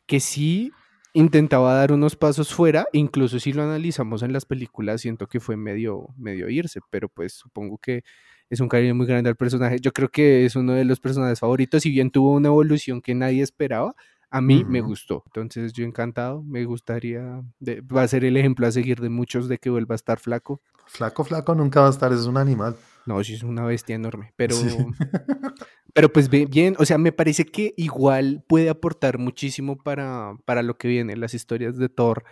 que 0.05 0.19
sí 0.19 0.71
intentaba 1.13 1.73
dar 1.73 1.91
unos 1.91 2.15
pasos 2.15 2.53
fuera, 2.53 2.87
incluso 2.93 3.39
si 3.39 3.51
lo 3.53 3.63
analizamos 3.63 4.21
en 4.21 4.31
las 4.31 4.45
películas, 4.45 5.01
siento 5.01 5.27
que 5.27 5.39
fue 5.39 5.57
medio, 5.57 6.07
medio 6.17 6.49
irse, 6.49 6.81
pero 6.91 7.09
pues 7.09 7.33
supongo 7.33 7.77
que 7.79 8.03
es 8.49 8.59
un 8.59 8.67
cariño 8.69 8.95
muy 8.95 9.05
grande 9.05 9.29
al 9.29 9.35
personaje. 9.35 9.77
Yo 9.79 9.91
creo 9.93 10.09
que 10.09 10.45
es 10.45 10.55
uno 10.55 10.73
de 10.73 10.85
los 10.85 10.99
personajes 10.99 11.39
favoritos, 11.39 11.83
si 11.83 11.91
bien 11.91 12.09
tuvo 12.11 12.33
una 12.33 12.47
evolución 12.49 13.01
que 13.01 13.13
nadie 13.15 13.43
esperaba, 13.43 13.93
A 14.31 14.41
mí 14.41 14.63
me 14.63 14.79
gustó. 14.81 15.23
Entonces 15.25 15.73
yo 15.73 15.83
encantado, 15.85 16.43
me 16.43 16.63
gustaría, 16.63 17.41
de- 17.59 17.81
va 17.81 18.03
a 18.03 18.07
ser 18.07 18.23
el 18.23 18.37
ejemplo 18.37 18.67
a 18.67 18.71
seguir 18.71 18.99
de 19.01 19.09
muchos 19.09 19.49
de 19.49 19.57
que 19.57 19.71
vuelva 19.71 19.95
a 19.95 19.97
estar 19.97 20.19
flaco. 20.19 20.61
Flaco, 20.85 21.23
flaco 21.23 21.55
nunca 21.55 21.81
va 21.81 21.87
a 21.87 21.89
estar, 21.89 22.13
es 22.13 22.25
un 22.27 22.37
animal. 22.37 22.75
No, 23.07 23.23
sí 23.23 23.33
es 23.33 23.41
una 23.41 23.65
bestia 23.65 23.95
enorme, 23.95 24.31
pero, 24.35 24.53
Sí. 24.55 24.67
pero 25.93 26.13
pues 26.13 26.29
bien, 26.29 26.75
o 26.77 26.85
sea, 26.85 26.99
me 26.99 27.11
parece 27.11 27.45
que 27.45 27.73
igual 27.77 28.43
puede 28.47 28.69
aportar 28.69 29.17
muchísimo 29.17 29.77
para, 29.81 30.33
para 30.45 30.61
lo 30.61 30.77
que 30.77 30.87
viene. 30.87 31.15
Las 31.15 31.33
historias 31.33 31.77
de 31.77 31.89
Thor 31.89 32.23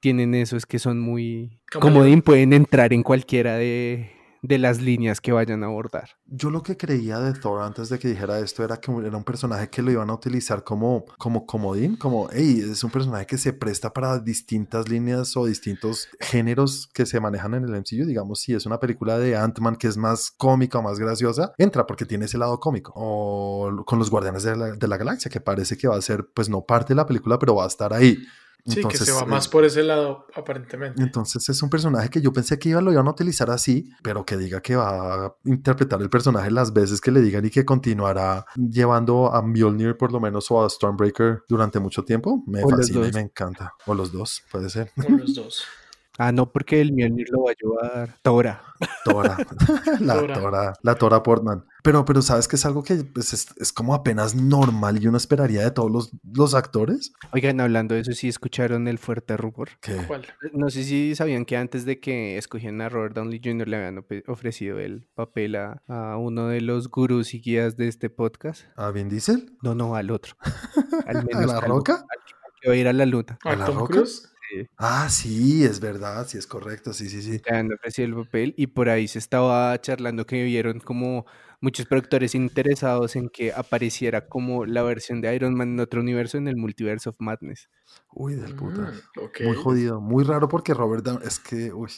tienen 0.00 0.34
eso, 0.34 0.56
es 0.56 0.66
que 0.66 0.78
son 0.80 0.98
muy 1.00 1.60
comodín, 1.72 2.20
pueden 2.22 2.52
entrar 2.52 2.92
en 2.92 3.02
cualquiera 3.04 3.54
de, 3.56 4.10
de 4.44 4.58
las 4.58 4.82
líneas 4.82 5.22
que 5.22 5.32
vayan 5.32 5.62
a 5.64 5.66
abordar. 5.66 6.10
Yo 6.26 6.50
lo 6.50 6.62
que 6.62 6.76
creía 6.76 7.18
de 7.18 7.32
Thor 7.32 7.62
antes 7.62 7.88
de 7.88 7.98
que 7.98 8.08
dijera 8.08 8.38
esto 8.40 8.62
era 8.62 8.76
que 8.76 8.92
era 8.92 9.16
un 9.16 9.24
personaje 9.24 9.70
que 9.70 9.80
lo 9.80 9.90
iban 9.90 10.10
a 10.10 10.14
utilizar 10.14 10.62
como, 10.62 11.06
como 11.16 11.46
comodín, 11.46 11.96
como, 11.96 12.28
hey, 12.30 12.62
es 12.70 12.84
un 12.84 12.90
personaje 12.90 13.24
que 13.24 13.38
se 13.38 13.54
presta 13.54 13.92
para 13.92 14.18
distintas 14.18 14.86
líneas 14.88 15.34
o 15.38 15.46
distintos 15.46 16.08
géneros 16.20 16.90
que 16.92 17.06
se 17.06 17.20
manejan 17.20 17.54
en 17.54 17.64
el 17.64 17.74
MCU. 17.74 18.04
Digamos, 18.06 18.40
si 18.40 18.52
es 18.52 18.66
una 18.66 18.78
película 18.78 19.18
de 19.18 19.34
Ant-Man 19.34 19.76
que 19.76 19.88
es 19.88 19.96
más 19.96 20.30
cómica 20.30 20.78
o 20.78 20.82
más 20.82 20.98
graciosa, 20.98 21.54
entra 21.56 21.86
porque 21.86 22.04
tiene 22.04 22.26
ese 22.26 22.36
lado 22.36 22.60
cómico. 22.60 22.92
O 22.94 23.82
con 23.86 23.98
los 23.98 24.10
Guardianes 24.10 24.42
de 24.42 24.56
la, 24.56 24.72
de 24.72 24.88
la 24.88 24.98
Galaxia, 24.98 25.30
que 25.30 25.40
parece 25.40 25.78
que 25.78 25.88
va 25.88 25.96
a 25.96 26.02
ser, 26.02 26.28
pues 26.34 26.50
no 26.50 26.66
parte 26.66 26.88
de 26.88 26.96
la 26.96 27.06
película, 27.06 27.38
pero 27.38 27.54
va 27.54 27.64
a 27.64 27.68
estar 27.68 27.94
ahí. 27.94 28.18
Sí, 28.66 28.82
que 28.82 28.96
se 28.96 29.12
va 29.12 29.22
eh, 29.22 29.26
más 29.26 29.46
por 29.46 29.64
ese 29.64 29.82
lado, 29.82 30.26
aparentemente. 30.34 31.02
entonces 31.02 31.46
es 31.50 31.62
un 31.62 31.68
personaje 31.68 32.08
que 32.08 32.22
yo 32.22 32.32
pensé 32.32 32.58
que 32.58 32.70
iba, 32.70 32.80
lo 32.80 32.92
iban 32.92 33.06
a 33.06 33.10
utilizar 33.10 33.50
así, 33.50 33.90
pero 34.02 34.24
que 34.24 34.38
diga 34.38 34.62
que 34.62 34.74
va 34.74 35.26
a 35.26 35.36
interpretar 35.44 36.00
el 36.00 36.08
personaje 36.08 36.50
las 36.50 36.72
veces 36.72 37.00
que 37.00 37.10
le 37.10 37.20
digan 37.20 37.44
y 37.44 37.50
que 37.50 37.66
continuará 37.66 38.46
llevando 38.56 39.34
a 39.34 39.42
Mjolnir 39.42 39.98
por 39.98 40.12
lo 40.12 40.20
menos 40.20 40.50
o 40.50 40.64
a 40.64 40.70
Stormbreaker 40.70 41.42
durante 41.46 41.78
mucho 41.78 42.04
tiempo, 42.04 42.42
me 42.46 42.64
O 42.64 42.68
fascina 42.70 43.06
y 43.06 43.12
me 43.12 43.20
encanta. 43.20 43.74
O 43.86 43.94
los 43.94 44.12
dos, 44.12 44.42
puede 44.50 44.70
ser. 44.70 44.90
O 44.96 45.12
los 45.12 45.34
dos. 45.34 45.64
Ah, 46.18 46.30
no, 46.30 46.52
porque 46.52 46.80
el 46.80 46.92
Mjolnir 46.92 47.26
lo 47.30 47.42
va 47.44 47.50
a 47.50 47.54
llevar 47.60 48.14
Tora. 48.22 48.62
Tora. 49.04 49.36
la 50.00 50.14
Tora. 50.20 50.34
Tora. 50.34 50.72
La 50.82 50.94
Tora 50.94 51.22
Portman. 51.22 51.64
Pero, 51.82 52.04
pero 52.04 52.22
sabes 52.22 52.46
que 52.48 52.56
es 52.56 52.64
algo 52.64 52.82
que 52.84 52.94
pues, 53.04 53.32
es, 53.32 53.48
es 53.58 53.72
como 53.72 53.94
apenas 53.94 54.34
normal 54.34 55.02
y 55.02 55.06
uno 55.08 55.16
esperaría 55.16 55.62
de 55.62 55.70
todos 55.72 55.90
los, 55.90 56.12
los 56.32 56.54
actores. 56.54 57.12
Oigan, 57.32 57.60
hablando 57.60 57.94
de 57.94 58.02
eso, 58.02 58.12
sí 58.12 58.28
escucharon 58.28 58.86
el 58.88 58.98
fuerte 58.98 59.36
rumor. 59.36 59.70
Que 59.80 59.96
¿Cuál? 60.06 60.24
No 60.52 60.70
sé 60.70 60.84
si 60.84 61.14
sabían 61.16 61.44
que 61.44 61.56
antes 61.56 61.84
de 61.84 61.98
que 62.00 62.38
escogieran 62.38 62.80
a 62.80 62.88
Robert 62.88 63.14
Downey 63.16 63.40
Jr. 63.42 63.66
le 63.68 63.76
habían 63.76 64.04
ofrecido 64.28 64.78
el 64.78 65.08
papel 65.14 65.56
a, 65.56 65.82
a 65.88 66.16
uno 66.16 66.46
de 66.48 66.60
los 66.60 66.90
gurús 66.90 67.34
y 67.34 67.40
guías 67.40 67.76
de 67.76 67.88
este 67.88 68.08
podcast. 68.08 68.62
a 68.76 68.90
Vin 68.92 69.08
Diesel, 69.08 69.56
No, 69.62 69.74
no, 69.74 69.94
al 69.96 70.10
otro. 70.10 70.36
Al 71.06 71.16
a 71.18 71.22
menos 71.22 71.46
La 71.46 71.60
calvo, 71.60 71.76
Roca. 71.78 71.94
al 71.94 71.98
que- 72.24 72.34
al 72.34 72.52
que 72.62 72.68
va 72.68 72.74
a 72.74 72.76
ir 72.78 72.88
a 72.88 72.92
la 72.94 73.04
luna. 73.04 73.38
¿A 73.44 73.50
¿A 73.50 73.56
la 73.56 73.66
Tom 73.66 73.78
Roca? 73.78 73.92
Cruise? 73.94 74.30
Sí, 74.54 74.68
Ah, 74.76 75.08
sí, 75.10 75.64
es 75.64 75.80
verdad, 75.80 76.26
sí 76.28 76.38
es 76.38 76.46
correcto, 76.46 76.92
sí, 76.92 77.08
sí, 77.08 77.22
sí. 77.22 77.40
ofrecido 77.74 78.06
el 78.08 78.14
papel 78.24 78.54
y 78.56 78.68
por 78.68 78.88
ahí 78.88 79.08
se 79.08 79.18
estaba 79.18 79.80
charlando 79.80 80.26
que 80.26 80.44
vieron 80.44 80.80
como 80.80 81.26
muchos 81.60 81.86
productores 81.86 82.34
interesados 82.34 83.16
en 83.16 83.30
que 83.30 83.52
apareciera 83.52 84.26
como 84.28 84.66
la 84.66 84.82
versión 84.82 85.20
de 85.20 85.34
Iron 85.34 85.54
Man 85.54 85.70
en 85.70 85.80
otro 85.80 86.00
universo 86.02 86.36
en 86.36 86.46
el 86.46 86.56
Multiverse 86.56 87.08
of 87.08 87.16
Madness. 87.18 87.68
Uy, 88.12 88.34
del 88.34 88.54
puta. 88.54 88.82
Mm, 88.82 89.24
ok. 89.24 89.40
Muy 89.44 89.56
jodido, 89.56 90.00
muy 90.00 90.24
raro 90.24 90.48
porque 90.48 90.74
Robert 90.74 91.04
Downey, 91.04 91.26
es 91.26 91.40
que, 91.40 91.72
uy, 91.72 91.90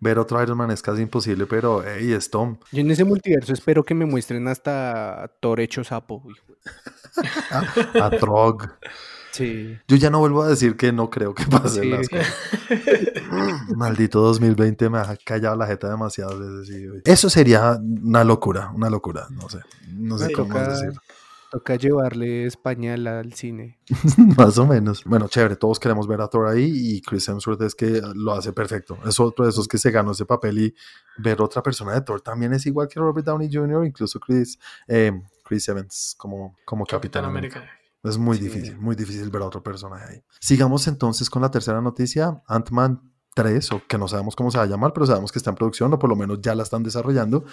ver 0.00 0.18
otro 0.18 0.42
Iron 0.42 0.58
Man 0.58 0.70
es 0.70 0.82
casi 0.82 1.02
imposible, 1.02 1.46
pero, 1.46 1.82
hey, 1.86 2.12
es 2.12 2.30
Tom. 2.30 2.58
Yo 2.72 2.80
en 2.80 2.90
ese 2.90 3.04
multiverso 3.04 3.52
espero 3.52 3.84
que 3.84 3.94
me 3.94 4.04
muestren 4.06 4.48
hasta 4.48 5.32
Thor 5.40 5.60
hecho 5.60 5.84
sapo. 5.84 6.22
hijo. 6.28 6.56
A 7.94 8.10
Trog. 8.18 8.68
Sí. 9.32 9.78
Yo 9.88 9.96
ya 9.96 10.10
no 10.10 10.18
vuelvo 10.18 10.42
a 10.42 10.48
decir 10.48 10.76
que 10.76 10.92
no 10.92 11.08
creo 11.10 11.34
que 11.34 11.44
pasen 11.46 11.82
Sí. 11.84 11.88
las 11.90 12.08
cosas. 12.08 12.34
Maldito 13.76 14.20
2020 14.20 14.90
me 14.90 14.98
ha 14.98 15.16
callado 15.24 15.56
la 15.56 15.66
jeta 15.66 15.88
demasiadas 15.90 16.38
veces. 16.38 16.68
uy. 16.92 17.02
Eso 17.04 17.30
sería 17.30 17.78
una 17.80 18.24
locura, 18.24 18.70
una 18.74 18.90
locura, 18.90 19.26
no 19.30 19.48
sé, 19.48 19.60
no 19.92 20.18
sé 20.18 20.26
Me 20.28 20.32
cómo 20.32 20.48
toca, 20.54 20.68
decir. 20.68 20.92
toca 21.50 21.76
llevarle 21.76 22.46
español 22.46 23.06
al 23.06 23.32
cine. 23.32 23.78
Más 24.36 24.58
o 24.58 24.66
menos. 24.66 25.04
Bueno, 25.04 25.28
chévere, 25.28 25.56
todos 25.56 25.78
queremos 25.80 26.06
ver 26.06 26.20
a 26.20 26.28
Thor 26.28 26.48
ahí 26.48 26.70
y 26.74 27.00
Chris 27.02 27.28
Hemsworth 27.28 27.62
es 27.62 27.74
que 27.74 28.02
lo 28.14 28.32
hace 28.32 28.52
perfecto. 28.52 28.98
Es 29.06 29.18
otro 29.20 29.44
de 29.44 29.50
esos 29.50 29.66
que 29.68 29.78
se 29.78 29.90
ganó 29.90 30.12
ese 30.12 30.26
papel 30.26 30.58
y 30.58 30.74
ver 31.18 31.40
otra 31.42 31.62
persona 31.62 31.92
de 31.94 32.02
Thor 32.02 32.20
también 32.20 32.52
es 32.52 32.66
igual 32.66 32.88
que 32.88 33.00
Robert 33.00 33.26
Downey 33.26 33.48
Jr., 33.52 33.86
incluso 33.86 34.20
Chris, 34.20 34.58
eh, 34.88 35.12
Chris 35.44 35.68
Evans 35.68 36.14
como, 36.18 36.56
como 36.64 36.84
Capitán 36.84 37.22
Capitán 37.22 37.24
América. 37.24 37.58
América. 37.60 37.78
Es 38.02 38.18
muy 38.18 38.36
Sí. 38.38 38.44
difícil, 38.44 38.78
muy 38.78 38.96
difícil 38.96 39.30
ver 39.30 39.42
a 39.42 39.46
otro 39.46 39.62
personaje 39.62 40.04
ahí. 40.14 40.24
Sigamos 40.40 40.86
entonces 40.88 41.30
con 41.30 41.42
la 41.42 41.50
tercera 41.50 41.80
noticia, 41.80 42.42
Ant-Man 42.48 43.00
3, 43.34 43.72
o 43.72 43.82
que 43.88 43.96
no 43.98 44.08
sabemos 44.08 44.34
cómo 44.36 44.50
se 44.50 44.58
va 44.58 44.64
a 44.64 44.66
llamar, 44.66 44.92
pero 44.92 45.06
sabemos 45.06 45.30
que 45.32 45.38
está 45.38 45.50
en 45.50 45.56
producción, 45.56 45.92
o 45.92 45.98
por 45.98 46.10
lo 46.10 46.16
menos 46.16 46.40
ya 46.42 46.54
la 46.54 46.64
están 46.64 46.82
desarrollando. 46.82 47.44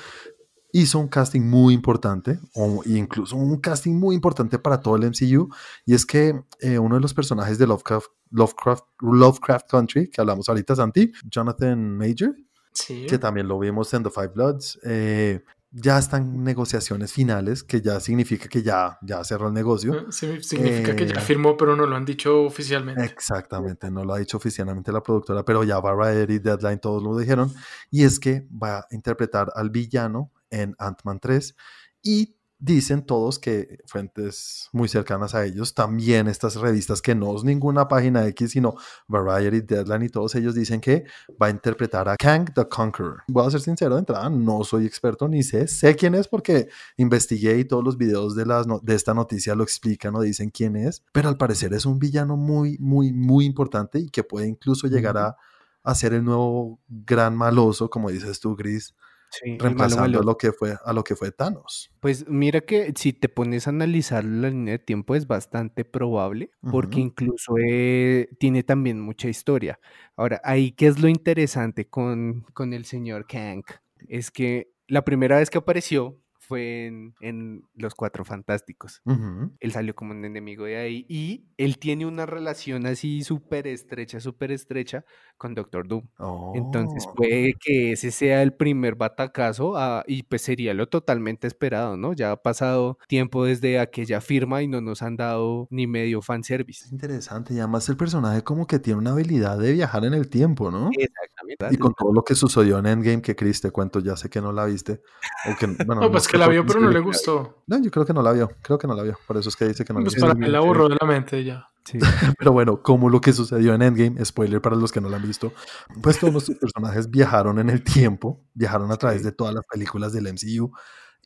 Hizo 0.72 1.00
un 1.00 1.08
casting 1.08 1.42
muy 1.42 1.74
importante, 1.74 2.40
o 2.54 2.82
incluso 2.86 3.36
un 3.36 3.58
casting 3.60 3.94
muy 3.94 4.16
importante 4.16 4.60
para 4.60 4.80
todo 4.82 4.96
el 4.98 5.04
MCU, 5.04 5.50
y 5.86 5.94
es 5.96 6.06
que 6.06 6.44
eh, 6.60 6.78
uno 6.80 6.96
de 6.96 7.02
los 7.02 7.14
personajes 7.14 7.58
de 7.58 7.66
Lovecraft, 7.66 8.08
Lovecraft, 8.32 8.84
Lovecraft 9.02 9.70
Country, 9.70 10.10
que 10.10 10.22
hablamos 10.22 10.48
ahorita, 10.50 10.76
Santi, 10.76 11.12
Jonathan 11.30 11.98
Major, 11.98 12.36
Sí. 12.74 13.06
que 13.08 13.18
también 13.18 13.48
lo 13.48 13.58
vimos 13.58 13.92
en 13.96 14.04
The 14.04 14.10
Five 14.12 14.28
Bloods, 14.30 14.80
eh, 14.84 15.44
ya 15.72 16.00
están 16.00 16.44
negociaciones 16.44 17.14
finales, 17.14 17.64
que 17.64 17.82
ya 17.82 18.00
significa 18.00 18.48
que 18.48 18.64
ya, 18.64 18.98
ya 19.02 19.24
cerró 19.24 19.48
el 19.48 19.54
negocio. 19.54 20.12
Sí, 20.12 20.42
significa 20.42 20.96
que 20.96 21.06
ya 21.06 21.20
Eh, 21.20 21.22
firmó, 21.22 21.56
pero 21.58 21.76
no 21.76 21.86
lo 21.86 21.96
han 21.96 22.06
dicho 22.06 22.44
oficialmente. 22.44 23.04
Exactamente, 23.04 23.92
no 23.92 24.04
lo 24.04 24.14
ha 24.14 24.20
dicho 24.20 24.38
oficialmente 24.38 24.92
la 24.92 25.04
productora, 25.04 25.44
pero 25.46 25.64
ya 25.64 25.80
Variety, 25.80 26.40
Deadline, 26.40 26.80
todos 26.80 27.04
lo 27.04 27.18
dijeron. 27.18 27.54
Y 27.92 28.04
es 28.04 28.20
que 28.20 28.48
va 28.52 28.80
a 28.80 28.88
interpretar 28.92 29.52
al 29.56 29.70
villano 29.70 30.32
en 30.50 30.76
Ant-Man 30.80 31.20
3 31.20 31.56
y 32.02 32.36
dicen 32.62 33.06
todos 33.06 33.40
que 33.40 33.80
fuentes 33.86 34.68
muy 34.74 34.90
cercanas 34.90 35.34
a 35.34 35.46
ellos, 35.46 35.74
también 35.74 36.28
estas 36.28 36.56
revistas 36.56 37.02
que 37.02 37.16
no 37.16 37.34
es 37.38 37.46
ninguna 37.46 37.88
página 37.88 38.28
X, 38.28 38.52
sino 38.52 38.76
Variety, 39.08 39.62
Deadline 39.62 40.04
y 40.04 40.10
todos 40.10 40.36
ellos 40.36 40.56
dicen 40.56 40.82
que 40.82 41.06
va 41.42 41.48
a 41.48 41.50
interpretar 41.52 42.10
a 42.10 42.18
Kang 42.18 42.54
the 42.54 42.68
Conqueror. 42.68 43.24
Voy 43.30 43.48
a 43.48 43.50
ser 43.50 43.62
sincero 43.62 43.96
de 43.96 44.00
entrada, 44.00 44.30
no 44.30 44.64
soy 44.66 44.86
experto 44.86 45.28
ni 45.30 45.42
sé, 45.42 45.68
sé 45.70 45.96
quién 45.96 46.16
es 46.16 46.28
porque 46.28 46.68
investigué 46.98 47.58
y 47.60 47.64
todos 47.66 47.84
los 47.84 47.98
videos 47.98 48.36
de, 48.36 48.46
las 48.46 48.68
no- 48.68 48.80
de 48.84 48.94
esta 48.96 49.14
noticia 49.14 49.56
lo 49.56 49.64
explican 49.64 50.14
o 50.16 50.22
dicen 50.22 50.50
quién 50.50 50.76
es, 50.76 51.02
pero 51.14 51.30
al 51.30 51.38
parecer 51.38 51.74
es 51.74 51.86
un 51.86 51.98
villano 51.98 52.36
muy, 52.36 52.78
muy, 52.80 53.14
muy 53.14 53.46
importante 53.46 54.00
y 54.00 54.10
que 54.10 54.26
puede 54.26 54.48
incluso 54.48 54.88
llegar 54.88 55.18
a, 55.18 55.38
a 55.82 55.96
ser 55.96 56.14
el 56.14 56.26
nuevo 56.26 56.82
gran 56.90 57.38
maloso, 57.38 57.90
como 57.90 58.10
dices 58.10 58.42
tú, 58.42 58.56
Gris, 58.58 58.94
Sí, 59.32 59.52
el 59.52 59.52
malo 59.52 59.64
reemplazando 59.64 60.02
malo. 60.02 60.20
a 60.20 60.24
lo 60.24 60.38
que 60.38 60.52
fue 60.52 60.76
a 60.84 60.94
lo 60.94 61.04
que 61.04 61.16
fue 61.16 61.32
Thanos. 61.32 61.92
Pues 62.00 62.28
mira 62.28 62.62
que 62.62 62.94
si 62.96 63.14
te 63.14 63.30
pones 63.30 63.68
a 63.68 63.70
analizar 63.70 64.24
la 64.24 64.50
línea 64.50 64.74
de 64.74 64.80
tiempo 64.80 65.16
es 65.16 65.28
bastante 65.28 65.86
probable, 65.86 66.52
porque 66.72 67.00
incluso 67.00 67.56
eh, 67.60 68.30
tiene 68.40 68.64
también 68.64 69.00
mucha 69.00 69.30
historia. 69.30 69.80
Ahora, 70.16 70.42
ahí, 70.44 70.72
¿qué 70.72 70.88
es 70.88 71.00
lo 71.00 71.08
interesante 71.08 71.88
con, 71.88 72.46
con 72.54 72.74
el 72.74 72.86
señor 72.86 73.28
Kang? 73.28 73.64
Es 74.08 74.32
que 74.32 74.72
la 74.88 75.06
primera 75.06 75.38
vez 75.38 75.50
que 75.50 75.60
apareció 75.60 76.20
fue 76.50 76.88
en, 76.88 77.14
en 77.22 77.64
Los 77.76 77.94
Cuatro 77.94 78.26
Fantásticos. 78.26 79.02
Ujú. 79.06 79.52
Él 79.60 79.72
salió 79.72 79.94
como 79.94 80.12
un 80.14 80.26
enemigo 80.26 80.66
de 80.66 80.78
ahí 80.78 81.06
y 81.08 81.46
él 81.58 81.78
tiene 81.78 82.08
una 82.08 82.26
relación 82.26 82.88
así 82.88 83.22
súper 83.24 83.68
estrecha, 83.68 84.20
súper 84.20 84.52
estrecha 84.52 85.06
con 85.38 85.54
Doctor 85.54 85.88
Doom. 85.88 86.08
Entonces 86.56 87.06
Oh. 87.08 87.14
puede 87.14 87.54
que 87.60 87.92
ese 87.92 88.10
sea 88.12 88.42
el 88.42 88.54
primer 88.54 88.96
batacazo 88.96 89.78
ah, 89.78 90.04
y 90.08 90.24
pues 90.24 90.42
sería 90.42 90.74
lo 90.74 90.88
totalmente 90.90 91.46
esperado, 91.48 91.98
¿no? 91.98 92.14
Ya 92.14 92.32
ha 92.32 92.42
pasado 92.42 92.98
tiempo 93.08 93.46
desde 93.46 93.80
aquella 93.80 94.20
firma 94.20 94.64
y 94.64 94.68
no 94.68 94.82
nos 94.82 95.04
han 95.04 95.16
dado 95.18 95.68
ni 95.70 95.86
medio 95.86 96.22
fanservice. 96.24 96.88
Interesante, 96.92 97.54
y 97.54 97.60
además 97.60 97.88
el 97.90 97.98
personaje 97.98 98.44
como 98.44 98.66
que 98.66 98.80
tiene 98.80 98.98
una 99.00 99.12
habilidad 99.12 99.60
de 99.60 99.72
viajar 99.74 100.04
en 100.06 100.16
el 100.16 100.30
tiempo, 100.30 100.72
¿no? 100.72 100.90
Exactamente. 100.98 101.68
Y 101.72 101.78
con 101.78 101.94
todo 101.94 102.12
lo 102.12 102.24
que 102.24 102.34
sucedió 102.36 102.80
en 102.80 102.86
Endgame, 102.88 103.22
que 103.22 103.36
Chris 103.36 103.62
te 103.62 103.70
cuento, 103.72 104.00
ya 104.00 104.16
sé 104.16 104.30
que 104.30 104.42
no 104.42 104.52
la 104.52 104.66
viste. 104.66 105.02
O 105.46 105.56
que, 105.58 105.68
bueno, 105.86 106.02
No, 106.10 106.12
pues 106.12 106.24
sé 106.24 106.32
que 106.32 106.38
la 106.40 106.48
vio, 106.48 106.66
pero 106.66 106.80
no 106.80 106.90
le 106.90 107.00
gustó. 107.00 107.64
No, 107.68 107.80
yo 107.82 107.92
creo 107.92 108.06
que 108.06 108.14
no 108.14 108.22
la 108.22 108.32
vio, 108.32 108.50
creo 108.62 108.78
que 108.78 108.88
no 108.88 108.96
la 108.96 109.04
vio, 109.04 109.18
por 109.28 109.38
eso 109.38 109.50
es 109.50 109.56
que 109.56 109.66
dice 109.68 109.86
que 109.86 109.94
no 109.94 110.00
Pues 110.02 110.16
la 110.18 110.22
para 110.22 110.34
vio. 110.34 110.48
mí 110.48 110.52
la 110.52 110.60
borró 110.62 110.90
de 110.90 110.98
la 111.00 111.06
mente 111.08 111.44
ya. 111.44 111.68
Sí. 111.86 111.98
Pero 112.40 112.52
bueno, 112.52 112.82
como 112.84 113.10
lo 113.10 113.20
que 113.22 113.34
sucedió 113.34 113.74
en 113.74 113.82
Endgame, 113.82 114.24
spoiler 114.26 114.62
para 114.62 114.76
los 114.76 114.92
que 114.92 115.02
no 115.02 115.10
la 115.10 115.18
han 115.18 115.24
visto, 115.24 115.54
pues 116.02 116.20
todos 116.20 116.34
nuestros 116.34 116.58
personajes 116.58 117.10
viajaron 117.10 117.58
en 117.60 117.70
el 117.70 117.84
tiempo, 117.84 118.44
viajaron 118.54 118.92
a 118.92 118.98
través 118.98 119.24
de 119.24 119.32
todas 119.32 119.54
las 119.54 119.66
películas 119.66 120.14
del 120.14 120.28
MCU 120.28 120.72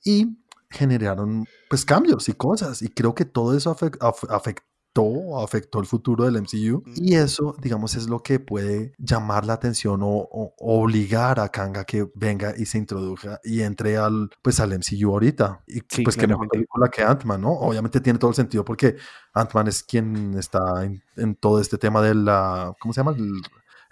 y 0.05 0.37
generaron 0.69 1.45
pues 1.69 1.85
cambios 1.85 2.27
y 2.29 2.33
cosas. 2.33 2.81
Y 2.81 2.89
creo 2.89 3.13
que 3.15 3.25
todo 3.25 3.55
eso 3.57 3.75
afec- 3.75 3.97
af- 3.99 4.27
afectó 4.29 4.63
afectó 4.93 5.03
o 5.03 5.43
afectó 5.43 5.79
el 5.79 5.85
futuro 5.85 6.25
del 6.25 6.41
MCU. 6.41 6.83
Y 6.95 7.15
eso, 7.15 7.55
digamos, 7.61 7.95
es 7.95 8.07
lo 8.07 8.21
que 8.21 8.39
puede 8.39 8.93
llamar 8.97 9.45
la 9.45 9.53
atención 9.53 10.01
o, 10.03 10.07
o 10.07 10.53
obligar 10.59 11.39
a 11.39 11.49
Kanga 11.49 11.83
que 11.85 12.07
venga 12.15 12.53
y 12.55 12.65
se 12.65 12.77
introduzca 12.77 13.39
y 13.43 13.61
entre 13.61 13.97
al, 13.97 14.29
pues, 14.41 14.59
al 14.59 14.73
MCU 14.73 15.11
ahorita. 15.11 15.61
Y 15.67 15.81
Sí, 15.89 16.03
pues 16.03 16.15
que 16.17 16.27
mejor 16.27 16.47
película 16.47 16.89
que 16.89 17.03
Ant-Man, 17.03 17.41
¿no? 17.41 17.51
Obviamente 17.51 18.01
tiene 18.01 18.19
todo 18.19 18.31
el 18.31 18.35
sentido 18.35 18.63
porque 18.63 18.95
Ant-Man 19.33 19.67
es 19.67 19.83
quien 19.83 20.37
está 20.37 20.83
en, 20.83 21.03
en 21.15 21.35
todo 21.35 21.59
este 21.59 21.77
tema 21.77 22.01
de 22.01 22.15
la, 22.15 22.73
¿cómo 22.79 22.93
se 22.93 23.01
llama? 23.01 23.15
El, 23.17 23.41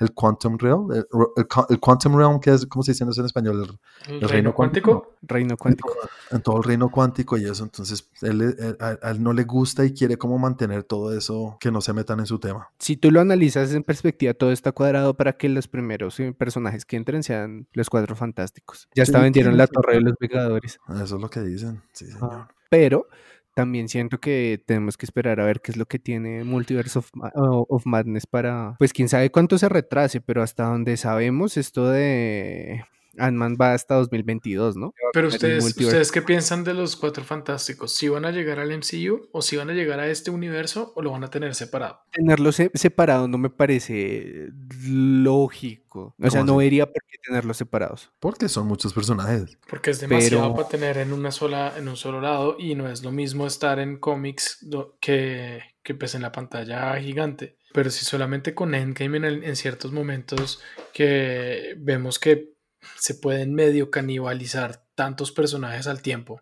el 0.01 0.11
Quantum 0.13 0.57
Realm, 0.57 0.91
el, 0.91 0.97
el- 1.37 1.45
el 1.69 1.79
Quantum 1.79 2.17
Realm, 2.17 2.39
que 2.39 2.51
es, 2.51 2.65
¿cómo 2.65 2.83
se 2.83 2.91
dice 2.91 3.05
eso 3.09 3.21
en 3.21 3.25
español? 3.25 3.61
El- 4.07 4.13
El, 4.15 4.19
reino 4.21 4.27
reino 4.27 4.53
cuántico. 4.53 5.15
Reino 5.21 5.55
cuántico. 5.57 5.93
en 6.31 6.41
todo 6.41 6.57
el 6.57 6.63
reino 6.63 6.89
cuántico 6.89 7.37
y 7.37 7.45
eso, 7.45 7.63
entonces 7.63 8.09
él, 8.21 8.41
él- 8.41 8.77
a, 8.79 8.97
a 9.01 9.11
él 9.11 9.21
no 9.23 9.31
le 9.33 9.43
gusta 9.43 9.85
y 9.85 9.93
quiere 9.93 10.17
como 10.17 10.37
mantener 10.39 10.83
todo 10.83 11.15
eso, 11.17 11.57
que 11.59 11.71
no 11.71 11.81
se 11.81 11.93
metan 11.93 12.19
en 12.19 12.25
su 12.25 12.39
tema. 12.39 12.69
Si 12.79 12.97
tú 12.97 13.11
lo 13.11 13.21
analizas 13.21 13.73
en 13.73 13.83
perspectiva, 13.83 14.33
todo 14.33 14.51
está 14.51 14.71
cuadrado 14.71 15.15
para 15.15 15.33
que 15.33 15.47
los 15.49 15.67
primeros 15.67 16.19
eh, 16.19 16.33
personajes 16.33 16.85
que 16.85 16.97
entren 16.97 17.23
sean 17.23 17.67
los 17.73 17.89
cuatro 17.89 18.15
fantásticos. 18.15 18.87
Ya 18.95 19.05
Sí, 19.05 19.11
hasta 19.11 19.21
vendieron 19.21 19.53
sí, 19.53 19.57
la 19.57 19.67
sí, 19.67 19.73
torre 19.73 19.93
de 19.95 20.01
los 20.01 20.13
Vengadores. 20.19 20.79
Eso 20.89 21.03
es 21.15 21.21
lo 21.21 21.29
que 21.29 21.41
dicen, 21.41 21.81
sí, 21.93 22.05
señor. 22.07 22.29
Ah, 22.33 22.47
Pero 22.69 23.07
también 23.53 23.89
siento 23.89 24.19
que 24.19 24.63
tenemos 24.65 24.97
que 24.97 25.05
esperar 25.05 25.39
a 25.39 25.45
ver 25.45 25.61
qué 25.61 25.71
es 25.71 25.77
lo 25.77 25.85
que 25.85 25.99
tiene 25.99 26.43
Multiverse 26.43 26.99
of, 26.99 27.85
Madness 27.85 28.25
para, 28.27 28.75
pues 28.79 28.93
quién 28.93 29.09
sabe 29.09 29.31
cuánto 29.31 29.57
se 29.57 29.69
retrase, 29.69 30.21
pero 30.21 30.41
hasta 30.41 30.65
donde 30.65 30.97
sabemos 30.97 31.57
esto 31.57 31.89
de 31.89 32.85
Ant-Man 33.17 33.57
va 33.59 33.73
hasta 33.73 33.95
2022, 33.95 34.75
¿no? 34.77 34.93
Pero 35.13 35.27
ustedes. 35.27 35.65
¿ustedes 35.65 36.11
qué 36.11 36.21
piensan 36.21 36.63
de 36.63 36.73
los 36.73 36.95
cuatro 36.95 37.23
fantásticos? 37.23 37.93
¿Si 37.95 38.07
van 38.07 38.25
a 38.25 38.31
llegar 38.31 38.59
al 38.59 38.71
MCU 38.71 39.27
o 39.31 39.41
si 39.41 39.57
van 39.57 39.69
a 39.69 39.73
llegar 39.73 39.99
a 39.99 40.07
este 40.07 40.31
universo 40.31 40.93
o 40.95 41.01
lo 41.01 41.11
van 41.11 41.23
a 41.23 41.29
tener 41.29 41.53
separado? 41.55 41.99
Tenerlos 42.11 42.55
se- 42.55 42.71
separado 42.73 43.27
no 43.27 43.37
me 43.37 43.49
parece 43.49 44.47
lógico. 44.85 46.15
O 46.19 46.29
sea, 46.29 46.41
¿Cómo 46.41 46.53
no 46.53 46.57
vería 46.57 46.85
por 46.85 47.01
qué 47.07 47.17
tenerlos 47.23 47.57
separados. 47.57 48.11
Porque 48.19 48.49
son 48.49 48.67
muchos 48.67 48.93
personajes. 48.93 49.57
Porque 49.69 49.91
es 49.91 49.99
demasiado 49.99 50.43
Pero- 50.43 50.55
para 50.55 50.67
tener 50.69 50.97
en 50.97 51.13
una 51.13 51.31
sola, 51.31 51.73
en 51.77 51.87
un 51.87 51.97
solo 51.97 52.21
lado 52.21 52.55
y 52.57 52.75
no 52.75 52.89
es 52.89 53.03
lo 53.03 53.11
mismo 53.11 53.45
estar 53.45 53.79
en 53.79 53.97
cómics 53.97 54.65
que, 54.99 55.59
que 55.83 55.93
pues 55.95 56.15
en 56.15 56.21
la 56.21 56.31
pantalla 56.31 56.95
gigante. 56.99 57.57
Pero 57.73 57.89
si 57.89 58.03
solamente 58.05 58.53
con 58.55 58.73
Endgame 58.75 59.17
en, 59.17 59.25
el- 59.25 59.43
en 59.43 59.55
ciertos 59.55 59.91
momentos 59.91 60.61
que 60.93 61.75
vemos 61.77 62.19
que 62.19 62.53
se 62.97 63.15
pueden 63.15 63.53
medio 63.53 63.89
canibalizar 63.91 64.85
tantos 64.95 65.31
personajes 65.31 65.87
al 65.87 66.01
tiempo 66.01 66.41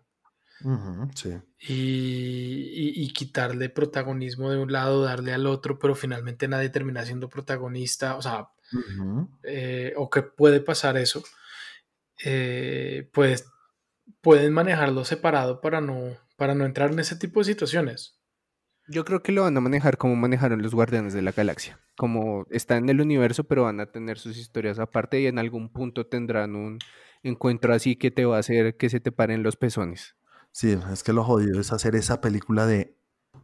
sí. 1.14 1.30
y, 1.58 1.74
y- 1.74 3.02
y 3.04 3.12
quitarle 3.12 3.70
protagonismo 3.70 4.50
de 4.50 4.58
un 4.58 4.70
lado, 4.72 5.02
darle 5.02 5.32
al 5.32 5.46
otro, 5.46 5.78
pero 5.78 5.94
finalmente 5.94 6.48
nadie 6.48 6.68
termina 6.68 7.04
siendo 7.04 7.28
protagonista, 7.30 8.16
o 8.16 8.22
sea, 8.22 8.48
eh, 9.42 9.94
o 9.96 10.10
que 10.10 10.22
puede 10.22 10.60
pasar 10.60 10.96
eso, 10.98 11.22
eh, 12.24 13.08
pues 13.12 13.46
pueden 14.20 14.52
manejarlo 14.52 15.04
separado 15.04 15.60
para 15.60 15.80
no, 15.80 16.16
para 16.36 16.54
no 16.54 16.64
entrar 16.66 16.92
en 16.92 16.98
ese 16.98 17.16
tipo 17.16 17.40
de 17.40 17.44
situaciones. 17.44 18.19
Yo 18.92 19.04
creo 19.04 19.22
que 19.22 19.30
lo 19.30 19.42
van 19.42 19.56
a 19.56 19.60
manejar 19.60 19.98
como 19.98 20.16
manejaron 20.16 20.62
los 20.62 20.74
Guardianes 20.74 21.14
de 21.14 21.22
la 21.22 21.30
Galaxia. 21.30 21.78
Como 21.96 22.44
está 22.50 22.76
en 22.76 22.88
el 22.88 23.00
universo, 23.00 23.44
pero 23.44 23.62
van 23.62 23.78
a 23.78 23.86
tener 23.86 24.18
sus 24.18 24.36
historias 24.36 24.80
aparte 24.80 25.20
y 25.20 25.26
en 25.26 25.38
algún 25.38 25.68
punto 25.68 26.06
tendrán 26.08 26.56
un 26.56 26.80
encuentro 27.22 27.72
así 27.72 27.94
que 27.94 28.10
te 28.10 28.24
va 28.24 28.36
a 28.36 28.40
hacer 28.40 28.76
que 28.76 28.90
se 28.90 28.98
te 28.98 29.12
paren 29.12 29.44
los 29.44 29.54
pezones. 29.54 30.16
Sí, 30.50 30.76
es 30.92 31.04
que 31.04 31.12
lo 31.12 31.22
jodido 31.22 31.60
es 31.60 31.72
hacer 31.72 31.94
esa 31.94 32.20
película 32.20 32.66
de 32.66 32.96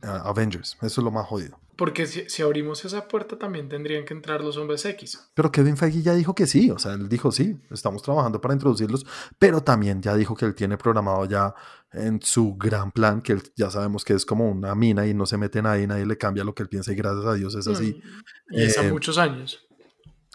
Avengers. 0.02 0.76
Eso 0.82 1.00
es 1.00 1.04
lo 1.04 1.12
más 1.12 1.26
jodido. 1.26 1.60
Porque 1.76 2.06
si, 2.06 2.28
si 2.28 2.42
abrimos 2.42 2.84
esa 2.84 3.06
puerta 3.06 3.38
también 3.38 3.68
tendrían 3.68 4.04
que 4.04 4.14
entrar 4.14 4.40
los 4.40 4.56
hombres 4.56 4.84
X. 4.84 5.30
Pero 5.34 5.52
Kevin 5.52 5.76
Feige 5.76 6.02
ya 6.02 6.14
dijo 6.14 6.34
que 6.34 6.46
sí, 6.46 6.70
o 6.70 6.78
sea, 6.78 6.94
él 6.94 7.08
dijo 7.08 7.30
sí, 7.30 7.60
estamos 7.70 8.02
trabajando 8.02 8.40
para 8.40 8.54
introducirlos, 8.54 9.06
pero 9.38 9.62
también 9.62 10.02
ya 10.02 10.16
dijo 10.16 10.34
que 10.34 10.46
él 10.46 10.54
tiene 10.54 10.78
programado 10.78 11.26
ya 11.26 11.54
en 11.96 12.20
su 12.22 12.56
gran 12.56 12.92
plan, 12.92 13.22
que 13.22 13.32
él, 13.32 13.42
ya 13.56 13.70
sabemos 13.70 14.04
que 14.04 14.12
es 14.12 14.24
como 14.24 14.48
una 14.50 14.74
mina 14.74 15.06
y 15.06 15.14
no 15.14 15.26
se 15.26 15.38
mete 15.38 15.62
nadie, 15.62 15.86
nadie 15.86 16.06
le 16.06 16.18
cambia 16.18 16.44
lo 16.44 16.54
que 16.54 16.62
él 16.62 16.68
piensa 16.68 16.92
y 16.92 16.94
gracias 16.94 17.24
a 17.26 17.34
Dios 17.34 17.54
es 17.54 17.66
así. 17.66 18.00
Mm, 18.48 18.54
Y 18.54 18.62
es 18.62 18.78
a 18.78 18.84
Eh, 18.84 18.92
muchos 18.92 19.18
años. 19.18 19.66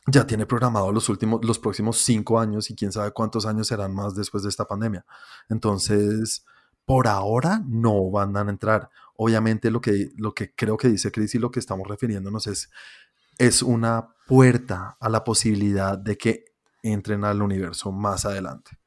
Ya 0.07 0.25
tiene 0.25 0.45
programado 0.45 0.91
los 0.91 1.07
últimos, 1.09 1.45
los 1.45 1.59
próximos 1.59 1.97
cinco 1.97 2.39
años 2.39 2.69
y 2.71 2.75
quién 2.75 2.91
sabe 2.91 3.11
cuántos 3.11 3.45
años 3.45 3.67
serán 3.67 3.93
más 3.93 4.15
después 4.15 4.43
de 4.43 4.49
esta 4.49 4.65
pandemia. 4.65 5.05
Entonces, 5.47 6.43
por 6.85 7.07
ahora 7.07 7.61
no 7.67 8.09
van 8.09 8.35
a 8.35 8.41
entrar. 8.41 8.89
Obviamente 9.15 9.69
lo 9.69 9.79
que, 9.79 10.09
lo 10.17 10.33
que 10.33 10.53
creo 10.55 10.77
que 10.77 10.87
dice 10.87 11.11
Chris 11.11 11.35
y 11.35 11.39
lo 11.39 11.51
que 11.51 11.59
estamos 11.59 11.87
refiriéndonos 11.87 12.47
es, 12.47 12.71
es 13.37 13.61
una 13.61 14.09
puerta 14.27 14.97
a 14.99 15.09
la 15.09 15.23
posibilidad 15.23 15.97
de 15.97 16.17
que 16.17 16.45
entren 16.81 17.23
al 17.23 17.41
universo 17.43 17.91
más 17.91 18.25
adelante. 18.25 18.80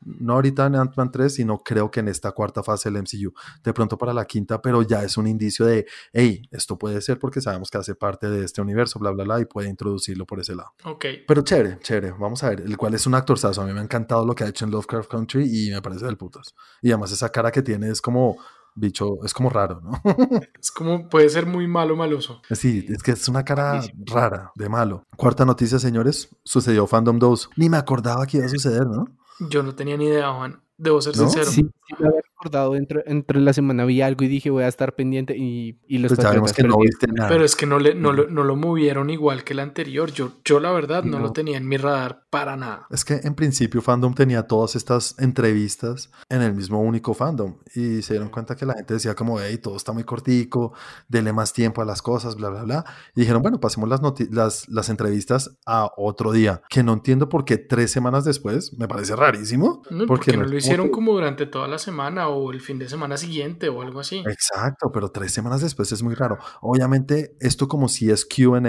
No 0.00 0.34
ahorita 0.34 0.66
en 0.66 0.76
Ant-Man 0.76 1.10
3, 1.10 1.34
sino 1.34 1.58
creo 1.58 1.90
que 1.90 2.00
en 2.00 2.08
esta 2.08 2.32
cuarta 2.32 2.62
fase 2.62 2.90
del 2.90 3.02
MCU. 3.02 3.32
De 3.62 3.72
pronto 3.72 3.98
para 3.98 4.12
la 4.12 4.24
quinta, 4.24 4.62
pero 4.62 4.82
ya 4.82 5.02
es 5.02 5.16
un 5.16 5.26
indicio 5.26 5.66
de, 5.66 5.86
hey, 6.12 6.42
esto 6.50 6.78
puede 6.78 7.00
ser 7.00 7.18
porque 7.18 7.40
sabemos 7.40 7.70
que 7.70 7.78
hace 7.78 7.94
parte 7.94 8.30
de 8.30 8.44
este 8.44 8.60
universo, 8.60 8.98
bla, 8.98 9.10
bla, 9.10 9.24
bla, 9.24 9.40
y 9.40 9.44
puede 9.44 9.68
introducirlo 9.68 10.26
por 10.26 10.40
ese 10.40 10.54
lado. 10.54 10.72
Ok. 10.84 11.04
Pero 11.26 11.42
chévere, 11.42 11.78
chévere. 11.80 12.12
Vamos 12.12 12.42
a 12.44 12.50
ver. 12.50 12.60
El 12.60 12.76
cual 12.76 12.94
es 12.94 13.06
un 13.06 13.14
actorzazo. 13.14 13.62
A 13.62 13.66
mí 13.66 13.72
me 13.72 13.80
ha 13.80 13.82
encantado 13.82 14.24
lo 14.24 14.34
que 14.34 14.44
ha 14.44 14.48
hecho 14.48 14.64
en 14.64 14.70
Lovecraft 14.70 15.10
Country 15.10 15.66
y 15.66 15.70
me 15.70 15.82
parece 15.82 16.04
del 16.04 16.16
putas. 16.16 16.54
Y 16.82 16.90
además 16.90 17.12
esa 17.12 17.30
cara 17.30 17.50
que 17.50 17.62
tiene 17.62 17.90
es 17.90 18.00
como 18.00 18.36
bicho, 18.78 19.24
es 19.24 19.34
como 19.34 19.50
raro, 19.50 19.80
¿no? 19.80 20.00
Es 20.60 20.70
como 20.70 21.08
puede 21.08 21.28
ser 21.28 21.46
muy 21.46 21.66
malo 21.66 21.96
maloso. 21.96 22.40
Sí, 22.50 22.86
es 22.88 23.02
que 23.02 23.12
es 23.12 23.28
una 23.28 23.44
cara 23.44 23.80
rara, 24.06 24.52
de 24.54 24.68
malo. 24.68 25.04
Cuarta 25.16 25.44
noticia, 25.44 25.78
señores. 25.78 26.28
Sucedió 26.44 26.86
Fandom 26.86 27.18
2. 27.18 27.50
Ni 27.56 27.68
me 27.68 27.76
acordaba 27.76 28.26
que 28.26 28.38
iba 28.38 28.46
a 28.46 28.48
suceder, 28.48 28.86
¿no? 28.86 29.06
Yo 29.40 29.62
no 29.64 29.74
tenía 29.74 29.96
ni 29.96 30.06
idea, 30.06 30.32
Juan. 30.32 30.62
Debo 30.78 31.02
ser 31.02 31.16
¿No? 31.16 31.24
sincero. 31.24 31.46
Sí, 31.50 31.62
sí 31.62 31.94
me 31.98 32.06
había 32.06 32.20
recordado, 32.20 32.76
entre, 32.76 33.02
entre 33.06 33.40
la 33.40 33.52
semana 33.52 33.84
vi 33.84 34.00
algo 34.00 34.24
y 34.24 34.28
dije 34.28 34.48
voy 34.50 34.62
a 34.62 34.68
estar 34.68 34.94
pendiente 34.94 35.36
y, 35.36 35.76
y 35.88 35.98
los 35.98 36.10
Pues 36.14 36.18
vemos 36.18 36.52
patriotas 36.52 36.52
que 36.52 36.62
no 36.62 36.78
viste 36.78 37.06
nada. 37.08 37.28
Pero 37.28 37.44
es 37.44 37.56
que 37.56 37.66
no, 37.66 37.80
le, 37.80 37.94
no, 37.96 38.12
lo, 38.12 38.28
no 38.28 38.44
lo 38.44 38.54
movieron 38.54 39.10
igual 39.10 39.42
que 39.42 39.54
el 39.54 39.58
anterior. 39.58 40.12
Yo, 40.12 40.32
yo 40.44 40.60
la 40.60 40.70
verdad 40.70 41.02
no, 41.02 41.18
lo 41.18 41.26
No. 41.26 41.32
tenía 41.32 41.56
en 41.56 41.66
mi 41.66 41.76
radar 41.78 42.22
para 42.30 42.56
nada. 42.56 42.86
Es 42.90 43.04
que 43.04 43.14
en 43.24 43.34
principio 43.34 43.82
Fandom 43.82 44.14
tenía 44.14 44.44
todas 44.44 44.76
estas 44.76 45.16
entrevistas 45.18 46.10
en 46.28 46.42
el 46.42 46.54
mismo 46.54 46.80
único 46.80 47.12
fandom 47.12 47.56
y 47.74 48.02
se 48.02 48.12
dieron 48.14 48.28
cuenta 48.28 48.54
que 48.54 48.64
la 48.66 48.74
gente 48.74 48.94
decía 48.94 49.14
como, 49.16 49.40
hey, 49.40 49.58
todo 49.58 49.76
está 49.76 49.92
muy 49.92 50.04
cortico, 50.04 50.74
dele 51.08 51.32
más 51.32 51.52
tiempo 51.52 51.82
a 51.82 51.84
las 51.84 52.02
cosas, 52.02 52.36
bla, 52.36 52.50
bla, 52.50 52.62
bla. 52.62 52.84
Y 53.16 53.20
dijeron, 53.22 53.42
bueno, 53.42 53.58
pasemos 53.58 53.88
las, 53.88 54.00
noti- 54.00 54.28
las, 54.30 54.68
las 54.68 54.88
entrevistas 54.90 55.58
a 55.66 55.90
otro 55.96 56.30
día, 56.30 56.62
que 56.68 56.84
no 56.84 56.92
entiendo 56.92 57.28
por 57.28 57.44
qué 57.44 57.56
tres 57.58 57.90
semanas 57.90 58.24
después, 58.24 58.78
me 58.78 58.86
parece 58.86 59.16
rarísimo. 59.16 59.82
No, 59.90 60.06
porque 60.06 60.36
no 60.36 60.44
es 60.44 60.50
lo 60.50 60.56
hicieron 60.58 60.67
que- 60.84 60.90
como 60.90 61.12
durante 61.12 61.46
toda 61.46 61.68
la 61.68 61.78
semana 61.78 62.28
o 62.28 62.50
el 62.52 62.60
fin 62.60 62.78
de 62.78 62.88
semana 62.88 63.16
siguiente 63.16 63.68
o 63.68 63.82
algo 63.82 64.00
así. 64.00 64.18
Exacto, 64.26 64.90
pero 64.92 65.10
tres 65.10 65.32
semanas 65.32 65.60
después 65.60 65.90
es 65.92 66.02
muy 66.02 66.14
raro. 66.14 66.38
Obviamente, 66.60 67.36
esto 67.40 67.68
como 67.68 67.88
si 67.88 68.10
es 68.10 68.24
QA, 68.26 68.60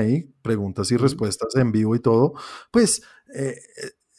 preguntas 0.42 0.92
y 0.92 0.98
respuestas 0.98 1.56
en 1.56 1.72
vivo 1.72 1.96
y 1.96 2.00
todo, 2.00 2.34
pues 2.72 3.02
eh, 3.36 3.56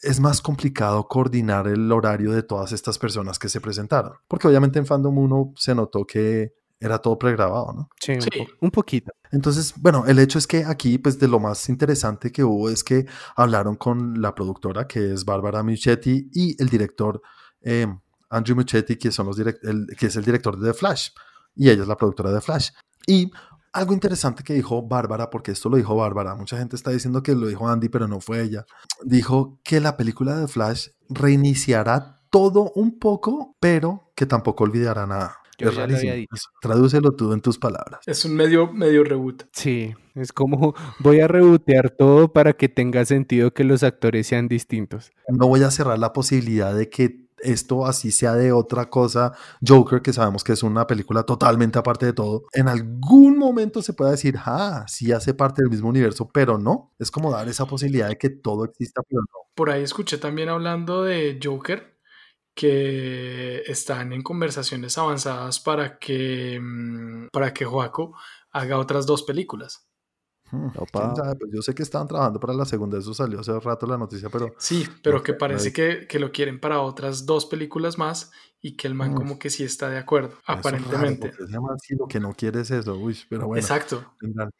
es 0.01 0.19
más 0.19 0.41
complicado 0.41 1.07
coordinar 1.07 1.67
el 1.67 1.91
horario 1.91 2.31
de 2.31 2.43
todas 2.43 2.71
estas 2.71 2.97
personas 2.97 3.37
que 3.37 3.49
se 3.49 3.61
presentaron. 3.61 4.13
Porque 4.27 4.47
obviamente 4.47 4.79
en 4.79 4.85
Fandom 4.85 5.17
1 5.17 5.53
se 5.55 5.75
notó 5.75 6.05
que 6.05 6.53
era 6.79 6.97
todo 6.97 7.19
pregrabado, 7.19 7.71
¿no? 7.73 7.89
Sí, 7.99 8.13
un, 8.13 8.19
po- 8.45 8.51
un 8.61 8.71
poquito. 8.71 9.11
Entonces, 9.31 9.75
bueno, 9.77 10.03
el 10.07 10.17
hecho 10.17 10.39
es 10.39 10.47
que 10.47 10.65
aquí, 10.65 10.97
pues 10.97 11.19
de 11.19 11.27
lo 11.27 11.39
más 11.39 11.69
interesante 11.69 12.31
que 12.31 12.43
hubo 12.43 12.71
es 12.71 12.83
que 12.83 13.05
hablaron 13.35 13.75
con 13.75 14.19
la 14.19 14.33
productora, 14.33 14.87
que 14.87 15.13
es 15.13 15.23
Bárbara 15.23 15.61
Muchetti, 15.61 16.29
y 16.33 16.59
el 16.59 16.69
director 16.69 17.21
eh, 17.63 17.87
Andrew 18.29 18.55
Muchetti, 18.55 18.95
que, 18.97 19.11
son 19.11 19.27
los 19.27 19.37
direct- 19.37 19.59
el- 19.67 19.87
que 19.97 20.07
es 20.07 20.15
el 20.15 20.23
director 20.23 20.57
de 20.59 20.71
The 20.71 20.77
Flash, 20.77 21.09
y 21.55 21.69
ella 21.69 21.81
es 21.83 21.87
la 21.87 21.97
productora 21.97 22.29
de 22.31 22.37
The 22.37 22.41
Flash. 22.41 22.69
Y 23.07 23.31
algo 23.73 23.93
interesante 23.93 24.43
que 24.43 24.53
dijo 24.53 24.81
Bárbara, 24.87 25.29
porque 25.29 25.51
esto 25.51 25.69
lo 25.69 25.77
dijo 25.77 25.95
Bárbara, 25.95 26.35
mucha 26.35 26.57
gente 26.57 26.75
está 26.75 26.91
diciendo 26.91 27.23
que 27.23 27.35
lo 27.35 27.47
dijo 27.47 27.67
Andy, 27.69 27.89
pero 27.89 28.07
no 28.07 28.19
fue 28.21 28.41
ella, 28.41 28.65
dijo 29.03 29.59
que 29.63 29.79
la 29.79 29.97
película 29.97 30.35
de 30.35 30.41
The 30.45 30.47
Flash 30.51 30.87
reiniciará 31.09 32.17
todo 32.29 32.71
un 32.75 32.99
poco, 32.99 33.55
pero 33.59 34.11
que 34.15 34.25
tampoco 34.25 34.63
olvidará 34.63 35.05
nada. 35.07 35.37
Yo 35.57 35.69
es 35.69 35.75
ya 35.75 35.81
lo 35.81 35.83
había 35.95 35.97
rarísimo. 36.13 36.13
dicho. 36.15 36.47
Tradúcelo 36.61 37.11
tú 37.15 37.33
en 37.33 37.41
tus 37.41 37.57
palabras. 37.59 37.99
Es 38.07 38.25
un 38.25 38.33
medio, 38.35 38.71
medio 38.73 39.03
reboot. 39.03 39.43
Sí, 39.53 39.93
es 40.15 40.31
como 40.33 40.73
voy 40.99 41.19
a 41.19 41.27
rebotear 41.27 41.91
todo 41.91 42.33
para 42.33 42.53
que 42.53 42.67
tenga 42.69 43.05
sentido 43.05 43.53
que 43.53 43.63
los 43.63 43.83
actores 43.83 44.27
sean 44.27 44.47
distintos. 44.47 45.11
no 45.29 45.47
voy 45.47 45.63
a 45.63 45.71
cerrar 45.71 45.99
la 45.99 46.13
posibilidad 46.13 46.73
de 46.75 46.89
que 46.89 47.29
esto 47.43 47.85
así 47.85 48.11
sea 48.11 48.33
de 48.33 48.51
otra 48.51 48.89
cosa. 48.89 49.33
Joker, 49.65 50.01
que 50.01 50.13
sabemos 50.13 50.43
que 50.43 50.53
es 50.53 50.63
una 50.63 50.87
película 50.87 51.23
totalmente 51.23 51.79
aparte 51.79 52.07
de 52.07 52.13
todo, 52.13 52.45
en 52.53 52.67
algún 52.67 53.37
momento 53.37 53.81
se 53.81 53.93
pueda 53.93 54.11
decir, 54.11 54.35
ah, 54.45 54.85
sí 54.87 55.11
hace 55.11 55.33
parte 55.33 55.61
del 55.61 55.71
mismo 55.71 55.89
universo, 55.89 56.29
pero 56.31 56.57
no. 56.57 56.93
Es 56.99 57.11
como 57.11 57.31
dar 57.31 57.47
esa 57.47 57.65
posibilidad 57.65 58.09
de 58.09 58.17
que 58.17 58.29
todo 58.29 58.65
exista, 58.65 59.01
pero 59.07 59.21
no. 59.21 59.49
Por 59.55 59.69
ahí 59.69 59.83
escuché 59.83 60.17
también 60.17 60.49
hablando 60.49 61.03
de 61.03 61.39
Joker 61.41 61.91
que 62.53 63.63
están 63.65 64.13
en 64.13 64.23
conversaciones 64.23 64.97
avanzadas 64.97 65.59
para 65.59 65.97
que 65.99 66.59
mm, 66.61 67.27
para 67.31 67.53
que 67.53 67.65
Joaco 67.65 68.13
haga 68.51 68.77
otras 68.77 69.05
dos 69.05 69.23
películas. 69.23 69.87
Hmm, 70.51 70.67
¿quién 70.91 71.15
sabe? 71.15 71.35
Pues 71.35 71.51
yo 71.53 71.61
sé 71.61 71.73
que 71.73 71.83
estaban 71.83 72.07
trabajando 72.07 72.39
para 72.39 72.53
la 72.53 72.65
segunda, 72.65 72.97
eso 72.97 73.13
salió 73.13 73.39
hace 73.39 73.57
rato 73.59 73.85
la 73.87 73.97
noticia, 73.97 74.29
pero... 74.29 74.53
Sí, 74.57 74.85
pero 75.01 75.23
que 75.23 75.33
parece 75.33 75.71
que, 75.71 76.07
que, 76.07 76.19
lo 76.19 76.31
quieren 76.31 76.59
para 76.59 76.81
otras 76.81 77.25
dos 77.25 77.45
películas 77.45 77.97
más 77.97 78.31
y 78.63 78.73
que 78.73 78.87
el 78.87 78.93
man 78.93 79.15
como 79.15 79.39
que 79.39 79.49
sí 79.49 79.63
está 79.63 79.89
de 79.89 79.97
acuerdo, 79.97 80.35
aparentemente. 80.45 81.33
si 81.81 81.95
lo 81.95 82.07
que 82.07 82.19
no 82.19 82.33
quiere 82.33 82.61
es 82.61 82.69
eso, 82.69 82.95
uy, 82.95 83.17
pero 83.27 83.47
bueno. 83.47 83.59
Exacto. 83.59 84.13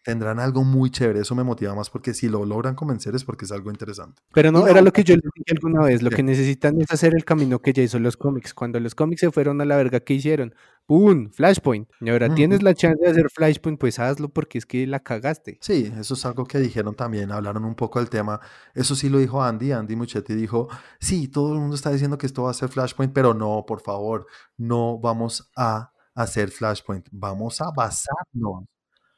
Tendrán, 0.03 0.39
algo 0.39 0.63
muy 0.63 0.89
chévere, 0.89 1.19
eso 1.19 1.35
me 1.35 1.43
motiva 1.43 1.75
más 1.75 1.91
porque 1.91 2.15
si 2.15 2.27
lo 2.27 2.43
logran 2.43 2.73
convencer 2.73 3.13
es 3.13 3.23
porque 3.23 3.45
es 3.45 3.51
algo 3.51 3.69
interesante. 3.69 4.19
Pero 4.33 4.51
no, 4.51 4.67
era 4.67 4.81
lo 4.81 4.91
que 4.91 5.03
yo 5.03 5.13
les 5.15 5.29
dije 5.35 5.51
alguna 5.51 5.85
vez, 5.85 6.01
lo 6.01 6.09
que 6.09 6.23
necesitan 6.23 6.81
es 6.81 6.91
hacer 6.91 7.13
el 7.13 7.25
camino 7.25 7.59
que 7.59 7.73
ya 7.73 7.83
hizo 7.83 7.99
los 7.99 8.17
cómics. 8.17 8.55
Cuando 8.55 8.79
los 8.79 8.95
cómics 8.95 9.21
se 9.21 9.31
fueron 9.31 9.61
a 9.61 9.65
la 9.65 9.75
verga, 9.75 9.99
¿qué 9.99 10.15
hicieron? 10.15 10.55
¡Pum! 10.87 11.29
Flashpoint. 11.31 11.87
Y 12.01 12.09
ahora 12.09 12.33
tienes 12.33 12.63
la 12.63 12.73
chance 12.73 12.99
de 12.99 13.11
hacer 13.11 13.29
Flashpoint, 13.29 13.79
pues 13.79 13.99
hazlo 13.99 14.29
porque 14.29 14.57
es 14.57 14.65
que 14.65 14.87
la 14.87 14.99
cagaste. 14.99 15.59
Sí, 15.61 15.93
eso 15.97 16.15
es 16.15 16.25
algo 16.25 16.45
que 16.45 16.57
dijeron 16.57 16.95
también, 16.95 17.31
hablaron 17.31 17.65
un 17.65 17.75
poco 17.75 17.99
del 17.99 18.09
tema. 18.09 18.41
Eso 18.73 18.95
sí 18.95 19.09
lo 19.09 19.19
dijo 19.19 19.43
Andy, 19.43 19.73
Andy 19.73 19.95
Muchetti 19.95 20.33
dijo, 20.33 20.69
sí, 20.99 21.27
todo 21.27 21.53
el 21.53 21.59
mundo 21.59 21.75
está 21.75 21.91
diciendo 21.91 22.17
que 22.17 22.25
esto 22.25 22.43
va 22.43 22.49
a 22.49 22.55
ser 22.55 22.69
Flashpoint, 22.69 23.13
pero 23.13 23.35
no, 23.35 23.63
por 23.67 23.79
favor 23.79 23.90
favor, 23.91 24.27
no 24.57 24.99
vamos 24.99 25.49
a 25.55 25.91
hacer 26.15 26.51
Flashpoint, 26.51 27.07
vamos 27.11 27.61
a 27.61 27.71
basarnos. 27.71 28.65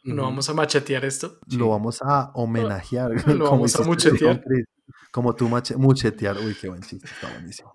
No 0.04 0.24
vamos 0.24 0.50
a 0.50 0.54
machetear 0.54 1.06
esto. 1.06 1.40
Lo 1.48 1.70
vamos 1.70 2.02
a 2.02 2.32
homenajear. 2.36 3.12
Lo 3.38 3.52
vamos 3.52 3.76
a 3.76 3.84
muchetear. 3.84 4.44
Como 5.12 5.34
tú 5.34 5.48
muchetear. 5.78 6.38
Uy, 6.38 6.56
qué 6.60 6.68
buen 6.68 6.82
chiste, 6.82 7.08
está 7.08 7.32
buenísimo. 7.32 7.72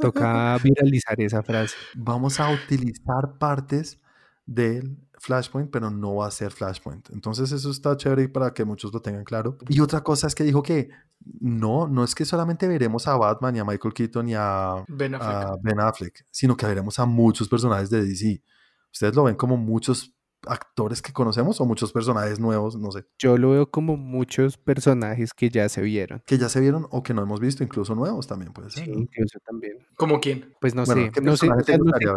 Toca 0.00 0.58
viralizar 0.58 1.20
esa 1.20 1.42
frase. 1.42 1.76
Vamos 1.94 2.40
a 2.40 2.50
utilizar 2.50 3.38
partes 3.38 4.00
del 4.46 4.96
Flashpoint, 5.18 5.70
pero 5.70 5.90
no 5.90 6.16
va 6.16 6.26
a 6.26 6.30
ser 6.30 6.52
Flashpoint. 6.52 7.10
Entonces 7.10 7.52
eso 7.52 7.70
está 7.70 7.96
chévere 7.96 8.28
para 8.28 8.52
que 8.52 8.64
muchos 8.64 8.92
lo 8.92 9.00
tengan 9.00 9.24
claro. 9.24 9.58
Y 9.68 9.80
otra 9.80 10.02
cosa 10.02 10.26
es 10.26 10.34
que 10.34 10.44
dijo 10.44 10.62
que 10.62 10.90
no, 11.40 11.88
no 11.88 12.04
es 12.04 12.14
que 12.14 12.24
solamente 12.24 12.68
veremos 12.68 13.06
a 13.08 13.16
Batman 13.16 13.56
y 13.56 13.58
a 13.58 13.64
Michael 13.64 13.94
Keaton 13.94 14.28
y 14.28 14.34
a 14.34 14.84
Ben 14.88 15.14
Affleck, 15.14 15.62
ben 15.62 15.80
Affleck 15.80 16.26
sino 16.30 16.56
que 16.56 16.66
veremos 16.66 16.98
a 16.98 17.06
muchos 17.06 17.48
personajes 17.48 17.90
de 17.90 18.04
DC. 18.04 18.42
Ustedes 18.92 19.14
lo 19.14 19.24
ven 19.24 19.36
como 19.36 19.56
muchos 19.56 20.15
actores 20.46 21.02
que 21.02 21.12
conocemos 21.12 21.60
o 21.60 21.66
muchos 21.66 21.92
personajes 21.92 22.38
nuevos, 22.38 22.76
no 22.76 22.90
sé. 22.90 23.04
Yo 23.18 23.36
lo 23.38 23.50
veo 23.50 23.70
como 23.70 23.96
muchos 23.96 24.56
personajes 24.56 25.32
que 25.32 25.50
ya 25.50 25.68
se 25.68 25.82
vieron. 25.82 26.22
Que 26.26 26.38
ya 26.38 26.48
se 26.48 26.60
vieron 26.60 26.86
o 26.90 27.02
que 27.02 27.14
no 27.14 27.22
hemos 27.22 27.40
visto, 27.40 27.62
incluso 27.62 27.94
nuevos 27.94 28.26
también 28.26 28.52
puede 28.52 28.70
ser. 28.70 28.84
Sí, 28.84 28.90
incluso 28.92 29.38
también. 29.44 29.78
¿Como 29.96 30.20
quién? 30.20 30.54
Pues 30.60 30.74
no 30.74 30.86
sé, 30.86 31.10
no 31.22 31.36
sé, 31.36 31.48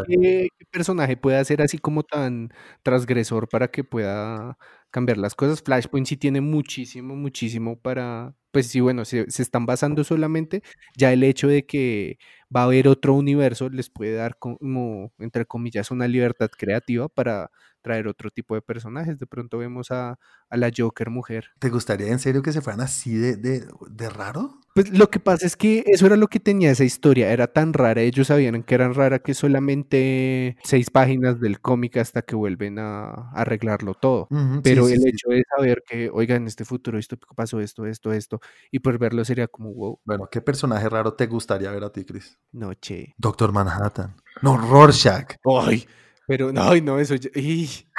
qué, 0.07 0.49
personaje 0.71 1.17
puede 1.17 1.43
ser 1.45 1.61
así 1.61 1.77
como 1.77 2.03
tan 2.03 2.53
transgresor 2.83 3.47
para 3.49 3.69
que 3.69 3.83
pueda 3.83 4.57
cambiar 4.91 5.17
las 5.17 5.35
cosas. 5.35 5.61
Flashpoint 5.61 6.07
sí 6.07 6.17
tiene 6.17 6.41
muchísimo, 6.41 7.15
muchísimo 7.15 7.79
para, 7.79 8.35
pues 8.51 8.67
sí, 8.67 8.79
bueno, 8.79 9.05
se, 9.05 9.29
se 9.29 9.41
están 9.41 9.65
basando 9.65 10.03
solamente 10.03 10.63
ya 10.97 11.13
el 11.13 11.23
hecho 11.23 11.47
de 11.47 11.65
que 11.65 12.17
va 12.55 12.61
a 12.61 12.63
haber 12.65 12.87
otro 12.87 13.13
universo 13.13 13.69
les 13.69 13.89
puede 13.89 14.13
dar 14.13 14.37
como, 14.37 15.13
entre 15.19 15.45
comillas, 15.45 15.91
una 15.91 16.07
libertad 16.07 16.49
creativa 16.55 17.07
para 17.07 17.51
traer 17.81 18.07
otro 18.07 18.29
tipo 18.29 18.55
de 18.55 18.61
personajes. 18.61 19.19
De 19.19 19.27
pronto 19.27 19.57
vemos 19.57 19.91
a, 19.91 20.17
la 20.51 20.71
Joker 20.75 21.09
mujer. 21.09 21.45
¿Te 21.59 21.69
gustaría 21.69 22.07
en 22.07 22.19
serio 22.19 22.41
que 22.41 22.51
se 22.51 22.61
fueran 22.61 22.81
así 22.81 23.15
de, 23.15 23.37
de, 23.37 24.09
raro? 24.09 24.59
Pues 24.73 24.89
lo 24.97 25.09
que 25.09 25.19
pasa 25.19 25.45
es 25.45 25.55
que 25.55 25.83
eso 25.87 26.05
era 26.05 26.15
lo 26.15 26.27
que 26.27 26.39
tenía 26.39 26.71
esa 26.71 26.83
historia, 26.83 27.31
era 27.31 27.47
tan 27.47 27.73
rara, 27.73 28.01
ellos 28.01 28.27
sabían 28.27 28.63
que 28.63 28.75
eran 28.75 28.93
rara 28.93 29.19
que 29.19 29.33
solamente 29.33 30.57
seis 30.63 30.89
páginas 30.89 31.39
del 31.39 31.59
cómic 31.59 31.97
hasta 31.97 32.21
que 32.21 32.35
vuelven 32.35 32.79
a, 32.79 33.29
arreglarlo 33.33 33.93
todo. 33.93 34.27
Pero 34.63 34.78
el 34.87 35.07
hecho 35.07 35.29
de 35.29 35.43
saber 35.55 35.83
que, 35.87 36.09
oiga, 36.11 36.35
en 36.35 36.47
este 36.47 36.65
futuro 36.65 36.97
esto 36.97 37.17
pasó 37.35 37.59
esto, 37.59 37.85
esto, 37.85 38.11
esto, 38.11 38.39
y 38.71 38.79
por 38.79 38.97
verlo 38.97 39.23
sería 39.25 39.47
como 39.47 39.73
wow. 39.73 39.99
Bueno, 40.05 40.27
¿qué 40.31 40.41
personaje 40.41 40.87
raro 40.89 41.13
te 41.13 41.27
gustaría 41.27 41.71
ver 41.71 41.83
a 41.83 41.91
ti, 41.91 42.05
Chris? 42.05 42.37
Noche. 42.51 43.13
Doctor 43.17 43.51
Manhattan. 43.51 44.15
No, 44.41 44.57
Rorschach. 44.57 45.35
Ay, 45.61 45.87
pero 46.27 46.51
no, 46.51 46.75
no, 46.75 46.99
eso. 46.99 47.15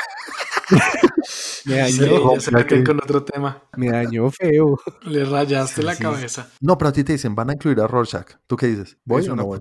Me 1.66 1.76
dañó. 1.76 2.40
se 2.40 2.84
con 2.84 2.98
otro 2.98 3.24
tema. 3.24 3.62
Me 3.76 3.90
dañó 3.90 4.30
feo. 4.30 4.78
Le 5.02 5.24
rayaste 5.24 5.82
la 5.82 5.96
cabeza. 5.96 6.48
No, 6.60 6.78
pero 6.78 6.88
a 6.88 6.92
ti 6.92 7.04
te 7.04 7.12
dicen, 7.12 7.34
van 7.34 7.50
a 7.50 7.52
incluir 7.54 7.80
a 7.80 7.86
Rorschach. 7.86 8.36
¿Tú 8.46 8.56
qué 8.56 8.68
dices? 8.68 8.96
¿Voy 9.04 9.26
o 9.28 9.36
no 9.36 9.46
voy? 9.46 9.58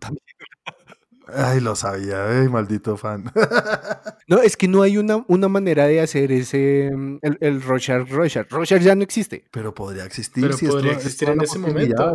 Ay, 1.33 1.59
lo 1.59 1.75
sabía, 1.75 2.27
ay, 2.27 2.49
maldito 2.49 2.97
fan. 2.97 3.31
no, 4.27 4.41
es 4.41 4.57
que 4.57 4.67
no 4.67 4.81
hay 4.81 4.97
una, 4.97 5.23
una 5.27 5.47
manera 5.47 5.87
de 5.87 6.01
hacer 6.01 6.31
ese, 6.31 6.91
mm, 6.93 7.19
el, 7.21 7.37
el 7.41 7.61
Rorschach, 7.61 8.09
Rorschach. 8.09 8.49
Rorschach 8.49 8.81
ya 8.81 8.95
no 8.95 9.03
existe. 9.03 9.45
Pero 9.51 9.73
podría 9.73 10.05
existir. 10.05 10.43
Pero 10.43 10.57
podría 10.57 10.93
existir 10.93 11.29
en 11.29 11.41
ese 11.41 11.59
momento. 11.59 12.13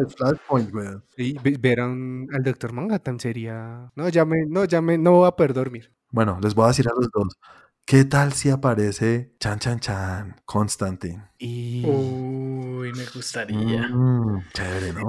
Sí, 1.16 1.36
ver 1.60 1.80
al 1.80 2.42
Doctor 2.42 2.72
Manhattan 2.72 3.20
sería... 3.20 3.90
No, 3.94 4.08
ya 4.08 4.24
me, 4.24 4.46
no, 4.46 4.64
ya 4.64 4.80
me, 4.80 4.98
no 4.98 5.12
voy 5.12 5.28
a 5.28 5.32
poder 5.32 5.54
dormir. 5.54 5.92
Bueno, 6.10 6.38
les 6.42 6.54
voy 6.54 6.66
a 6.66 6.68
decir 6.68 6.86
a 6.88 6.92
los 6.94 7.10
dos. 7.10 7.36
¿Qué 7.86 8.06
tal 8.06 8.32
si 8.32 8.48
aparece 8.48 9.34
Chan 9.38 9.58
Chan 9.58 9.78
Chan, 9.78 10.36
Constantine? 10.46 11.28
Y... 11.36 11.84
Uy, 11.84 12.90
me 12.94 13.04
gustaría. 13.14 13.88
Mm, 13.88 14.42
chévere, 14.54 14.92
¿no? 14.94 15.02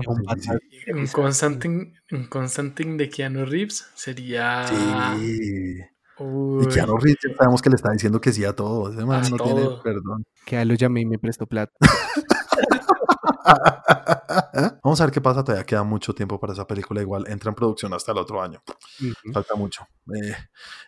Un, 0.93 1.07
Constantine, 1.07 1.93
un 2.11 2.25
Constantine 2.27 2.97
de 2.97 3.09
Keanu 3.09 3.45
Reeves 3.45 3.87
sería. 3.95 4.67
Sí. 4.67 4.75
Y 6.19 6.67
Keanu 6.67 6.97
Reeves 6.97 7.19
sabemos 7.37 7.61
que 7.61 7.69
le 7.69 7.77
está 7.77 7.91
diciendo 7.93 8.19
que 8.19 8.33
sí 8.33 8.43
a 8.43 8.53
todo. 8.53 8.91
Ese 8.91 9.05
man 9.05 9.23
no 9.31 9.37
tiene 9.37 9.69
perdón. 9.81 10.25
Que 10.45 10.65
lo 10.65 10.73
llamé 10.73 11.01
y 11.01 11.05
me 11.05 11.17
prestó 11.17 11.47
plata. 11.47 11.71
Vamos 14.83 15.01
a 15.01 15.05
ver 15.05 15.13
qué 15.13 15.21
pasa. 15.21 15.43
Todavía 15.43 15.65
queda 15.65 15.83
mucho 15.83 16.13
tiempo 16.13 16.39
para 16.39 16.53
esa 16.53 16.65
película. 16.65 17.01
Igual 17.01 17.25
entra 17.27 17.49
en 17.49 17.55
producción 17.55 17.93
hasta 17.93 18.11
el 18.11 18.17
otro 18.17 18.41
año. 18.41 18.61
Falta 19.33 19.55
mucho. 19.55 19.87
Eh, 20.13 20.35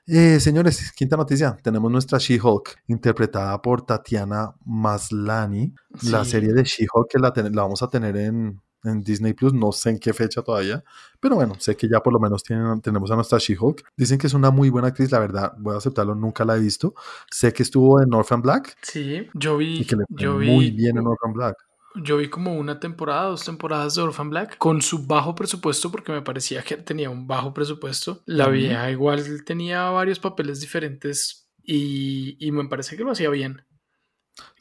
eh, 0.08 0.40
señores, 0.40 0.92
quinta 0.94 1.18
noticia. 1.18 1.58
Tenemos 1.62 1.92
nuestra 1.92 2.18
She-Hulk, 2.18 2.84
interpretada 2.88 3.62
por 3.62 3.86
Tatiana 3.86 4.54
Maslani. 4.66 5.74
La 6.04 6.24
serie 6.26 6.54
de 6.54 6.64
She-Hulk 6.64 7.10
que 7.10 7.20
la, 7.20 7.32
vamos 7.62 7.82
a 7.82 7.88
tener 7.88 8.16
en, 8.18 8.62
Disney 8.84 9.34
Plus, 9.34 9.54
no 9.54 9.74
sé 9.74 9.90
en 9.90 10.00
qué 10.00 10.14
fecha 10.14 10.42
todavía, 10.42 10.82
pero 11.20 11.36
bueno, 11.36 11.56
sé 11.60 11.76
que 11.76 11.90
ya 11.90 12.00
por 12.00 12.14
lo 12.14 12.20
menos 12.22 12.42
tienen, 12.42 12.80
tenemos 12.80 13.12
a 13.12 13.16
nuestra 13.16 13.38
She-Hulk. 13.38 13.84
Dicen 13.98 14.18
que 14.18 14.28
es 14.28 14.34
una 14.34 14.50
muy 14.50 14.70
buena 14.70 14.90
actriz, 14.90 15.12
la 15.12 15.20
verdad, 15.20 15.54
voy 15.58 15.74
a 15.76 15.80
aceptarlo, 15.80 16.16
nunca 16.16 16.46
la 16.46 16.56
he 16.56 16.60
visto. 16.60 16.94
Sé 17.30 17.52
que 17.52 17.64
estuvo 17.64 18.02
en 18.02 18.14
Orphan 18.14 18.42
Black. 18.42 18.78
Sí, 18.82 19.28
yo 19.34 19.58
vi. 19.58 19.82
Y 19.82 19.86
que 19.86 19.98
le 19.98 20.06
fue 20.06 20.24
yo 20.24 20.36
muy 20.36 20.72
bien 20.72 20.98
en 20.98 21.06
Orphan 21.06 21.34
Black 21.34 21.67
yo 21.96 22.18
vi 22.18 22.30
como 22.30 22.56
una 22.56 22.80
temporada, 22.80 23.30
dos 23.30 23.46
temporadas 23.46 23.96
de 23.96 24.02
Orphan 24.02 24.30
Black 24.30 24.58
con 24.58 24.82
su 24.82 25.06
bajo 25.06 25.36
presupuesto, 25.36 25.92
porque 25.92 26.12
me 26.12 26.22
parecía 26.22 26.64
que 26.64 26.78
tenía 26.78 27.10
un 27.10 27.28
bajo 27.28 27.54
presupuesto. 27.54 28.22
La 28.26 28.50
vieja 28.50 28.92
igual 28.92 29.44
tenía 29.46 29.90
varios 29.90 30.20
papeles 30.20 30.60
diferentes 30.60 31.50
y, 31.64 32.38
y 32.46 32.52
me 32.52 32.68
parece 32.68 32.96
que 32.96 33.04
lo 33.04 33.12
hacía 33.12 33.30
bien. 33.30 33.66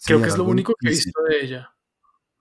Creo 0.04 0.20
que 0.20 0.28
es 0.28 0.38
lo 0.38 0.44
único 0.44 0.74
que 0.78 0.88
he 0.88 0.90
visto 0.90 1.22
de 1.28 1.44
ella. 1.44 1.72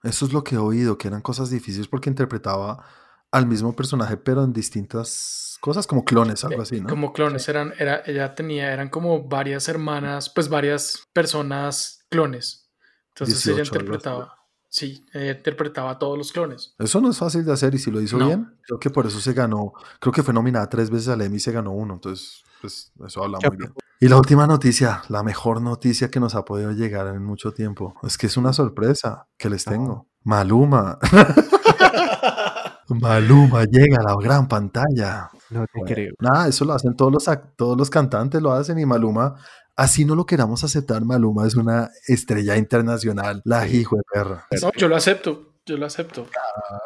Eso 0.02 0.26
es 0.26 0.32
lo 0.32 0.44
que 0.44 0.54
he 0.54 0.58
oído, 0.58 0.96
que 0.98 1.08
eran 1.08 1.20
cosas 1.20 1.50
difíciles 1.50 1.88
porque 1.88 2.08
interpretaba 2.08 2.84
al 3.32 3.46
mismo 3.46 3.74
personaje, 3.74 4.16
pero 4.16 4.44
en 4.44 4.52
distintas 4.52 5.58
cosas, 5.60 5.86
como 5.86 6.04
clones, 6.04 6.44
algo 6.44 6.62
así, 6.62 6.80
¿no? 6.80 6.88
Como 6.88 7.12
clones, 7.12 7.48
eran, 7.48 7.74
era, 7.78 8.02
ella 8.06 8.34
tenía, 8.34 8.72
eran 8.72 8.88
como 8.88 9.28
varias 9.28 9.68
hermanas, 9.68 10.30
pues 10.30 10.48
varias 10.48 11.02
personas 11.12 12.06
clones. 12.08 12.70
Entonces 13.08 13.46
ella 13.46 13.64
interpretaba. 13.64 14.35
Sí, 14.68 15.06
interpretaba 15.14 15.92
a 15.92 15.98
todos 15.98 16.18
los 16.18 16.32
clones. 16.32 16.74
Eso 16.78 17.00
no 17.00 17.10
es 17.10 17.18
fácil 17.18 17.44
de 17.44 17.52
hacer 17.52 17.74
y 17.74 17.78
si 17.78 17.90
lo 17.90 18.00
hizo 18.00 18.18
bien, 18.18 18.58
creo 18.62 18.78
que 18.78 18.90
por 18.90 19.06
eso 19.06 19.20
se 19.20 19.32
ganó, 19.32 19.72
creo 20.00 20.12
que 20.12 20.22
fue 20.22 20.34
nominada 20.34 20.68
tres 20.68 20.90
veces 20.90 21.08
al 21.08 21.22
Emmy 21.22 21.36
y 21.36 21.40
se 21.40 21.52
ganó 21.52 21.72
uno, 21.72 21.94
entonces 21.94 22.42
pues 22.60 22.92
eso 23.06 23.24
habla 23.24 23.38
muy 23.46 23.56
bien. 23.56 23.72
Y 23.98 24.08
la 24.08 24.18
última 24.18 24.46
noticia, 24.46 25.02
la 25.08 25.22
mejor 25.22 25.62
noticia 25.62 26.10
que 26.10 26.20
nos 26.20 26.34
ha 26.34 26.44
podido 26.44 26.72
llegar 26.72 27.06
en 27.06 27.24
mucho 27.24 27.52
tiempo, 27.52 27.94
es 28.02 28.18
que 28.18 28.26
es 28.26 28.36
una 28.36 28.52
sorpresa 28.52 29.26
que 29.38 29.48
les 29.48 29.64
tengo. 29.64 30.08
Maluma. 30.22 30.98
Maluma 32.88 33.64
llega 33.64 33.98
a 34.00 34.02
la 34.02 34.16
gran 34.20 34.48
pantalla. 34.48 35.30
No 35.48 35.64
te 35.72 35.94
creo. 35.94 36.12
Nada, 36.20 36.48
eso 36.48 36.64
lo 36.64 36.74
hacen 36.74 36.94
todos 36.94 37.12
los, 37.12 37.24
todos 37.56 37.78
los 37.78 37.88
cantantes, 37.88 38.42
lo 38.42 38.52
hacen 38.52 38.78
y 38.78 38.84
Maluma 38.84 39.36
Así 39.76 40.06
no 40.06 40.14
lo 40.14 40.24
queramos 40.24 40.64
aceptar, 40.64 41.04
Maluma 41.04 41.46
es 41.46 41.54
una 41.54 41.90
estrella 42.08 42.56
internacional, 42.56 43.42
la 43.44 43.68
hijo 43.68 43.96
de 43.96 44.02
perra. 44.10 44.46
No, 44.62 44.70
yo 44.74 44.88
lo 44.88 44.96
acepto, 44.96 45.52
yo 45.66 45.76
lo 45.76 45.84
acepto. 45.84 46.26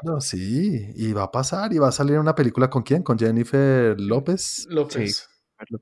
Claro, 0.02 0.20
sí, 0.20 0.92
y 0.96 1.12
va 1.12 1.22
a 1.24 1.30
pasar, 1.30 1.72
y 1.72 1.78
va 1.78 1.88
a 1.88 1.92
salir 1.92 2.18
una 2.18 2.34
película 2.34 2.68
con 2.68 2.82
quién, 2.82 3.04
con 3.04 3.16
Jennifer 3.16 3.98
López. 4.00 4.66
López. 4.68 5.28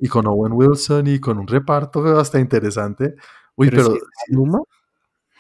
Y 0.01 0.09
con 0.09 0.27
Owen 0.27 0.53
Wilson 0.53 1.07
y 1.07 1.19
con 1.19 1.39
un 1.39 1.47
reparto 1.47 2.03
bastante 2.03 2.41
interesante. 2.41 3.15
Uy, 3.57 3.71
pero, 3.71 3.97
Maluma. 4.29 4.59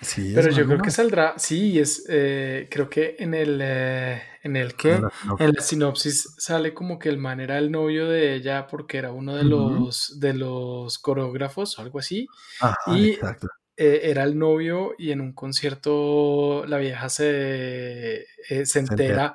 Sí, 0.00 0.32
Pero 0.34 0.48
es 0.48 0.56
yo 0.56 0.64
creo 0.64 0.80
que 0.80 0.90
saldrá, 0.90 1.34
sí, 1.38 1.78
es, 1.78 2.04
eh, 2.08 2.68
creo 2.70 2.88
que 2.88 3.16
en 3.18 3.34
el, 3.34 3.58
eh, 3.60 4.22
en 4.42 4.56
el 4.56 4.74
que, 4.74 4.92
En 4.94 5.02
la 5.02 5.10
sinopsis. 5.10 5.40
en 5.48 5.52
la 5.54 5.62
sinopsis 5.62 6.34
sale 6.38 6.74
como 6.74 6.98
que 6.98 7.08
el 7.08 7.18
man 7.18 7.40
era 7.40 7.58
el 7.58 7.70
novio 7.70 8.08
de 8.08 8.34
ella 8.34 8.66
porque 8.66 8.98
era 8.98 9.12
uno 9.12 9.34
de 9.36 9.44
los, 9.44 10.18
de 10.20 10.34
los 10.34 10.98
coreógrafos 10.98 11.78
o 11.78 11.82
algo 11.82 11.98
así, 11.98 12.26
Ajá, 12.60 12.76
y 12.96 13.10
exacto. 13.10 13.48
eh, 13.76 14.00
era 14.04 14.22
el 14.24 14.38
novio 14.38 14.92
y 14.98 15.10
en 15.12 15.20
un 15.20 15.32
concierto 15.32 16.64
la 16.66 16.78
vieja 16.78 17.08
se, 17.08 18.20
eh, 18.48 18.66
se 18.66 18.78
entera. 18.80 19.04
entera 19.04 19.34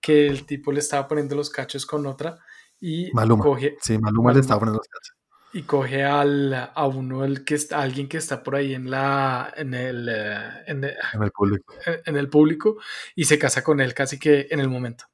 que 0.00 0.26
el 0.26 0.44
tipo 0.46 0.70
le 0.72 0.80
estaba 0.80 1.08
poniendo 1.08 1.34
los 1.34 1.50
cachos 1.50 1.86
con 1.86 2.06
otra 2.06 2.38
y 2.80 3.10
Maluma. 3.12 3.42
coge, 3.42 3.76
Sí, 3.80 3.94
Maluma 3.98 4.30
le 4.30 4.34
Maluma. 4.34 4.40
estaba 4.40 4.60
poniendo 4.60 4.78
los 4.78 4.88
cachos. 4.88 5.16
Y 5.54 5.62
coge 5.62 6.04
al, 6.04 6.52
a 6.52 6.86
uno 6.86 7.24
el 7.24 7.44
que 7.44 7.54
está, 7.54 7.80
alguien 7.80 8.08
que 8.08 8.16
está 8.16 8.42
por 8.42 8.56
ahí 8.56 8.74
en 8.74 8.90
la 8.90 9.54
en 9.56 9.72
el, 9.72 10.08
eh, 10.08 10.38
en 10.66 10.82
el, 10.82 10.94
en 11.12 11.22
el 11.22 11.30
público. 11.30 11.74
en 12.04 12.16
el 12.16 12.28
público 12.28 12.76
y 13.14 13.24
se 13.24 13.38
casa 13.38 13.62
con 13.62 13.80
él 13.80 13.94
casi 13.94 14.18
que 14.18 14.48
en 14.50 14.58
el 14.58 14.68
momento. 14.68 15.04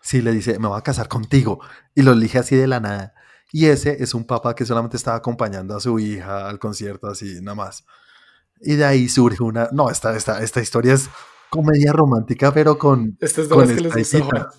Sí, 0.00 0.22
le 0.22 0.30
dice, 0.32 0.58
me 0.60 0.68
voy 0.68 0.78
a 0.78 0.82
casar 0.82 1.08
contigo. 1.08 1.60
Y 1.94 2.02
lo 2.02 2.12
elige 2.12 2.38
así 2.38 2.56
de 2.56 2.68
la 2.68 2.80
nada. 2.80 3.14
Y 3.52 3.66
ese 3.66 4.02
es 4.02 4.14
un 4.14 4.26
papá 4.26 4.54
que 4.54 4.64
solamente 4.64 4.96
estaba 4.96 5.16
acompañando 5.16 5.76
a 5.76 5.80
su 5.80 5.98
hija 5.98 6.48
al 6.48 6.58
concierto, 6.58 7.08
así, 7.08 7.40
nada 7.42 7.56
más. 7.56 7.84
Y 8.60 8.76
de 8.76 8.84
ahí 8.84 9.08
surge 9.08 9.42
una... 9.42 9.68
No, 9.72 9.90
esta, 9.90 10.16
esta, 10.16 10.42
esta 10.42 10.60
historia 10.60 10.94
es 10.94 11.10
comedia 11.50 11.92
romántica, 11.92 12.54
pero 12.54 12.78
con... 12.78 13.18
Esta 13.20 13.40
es 13.40 13.48
de 13.48 13.54
Con 13.54 13.66
las 13.66 13.76
que 13.76 13.80
les 13.82 13.92
gusta. 13.92 14.50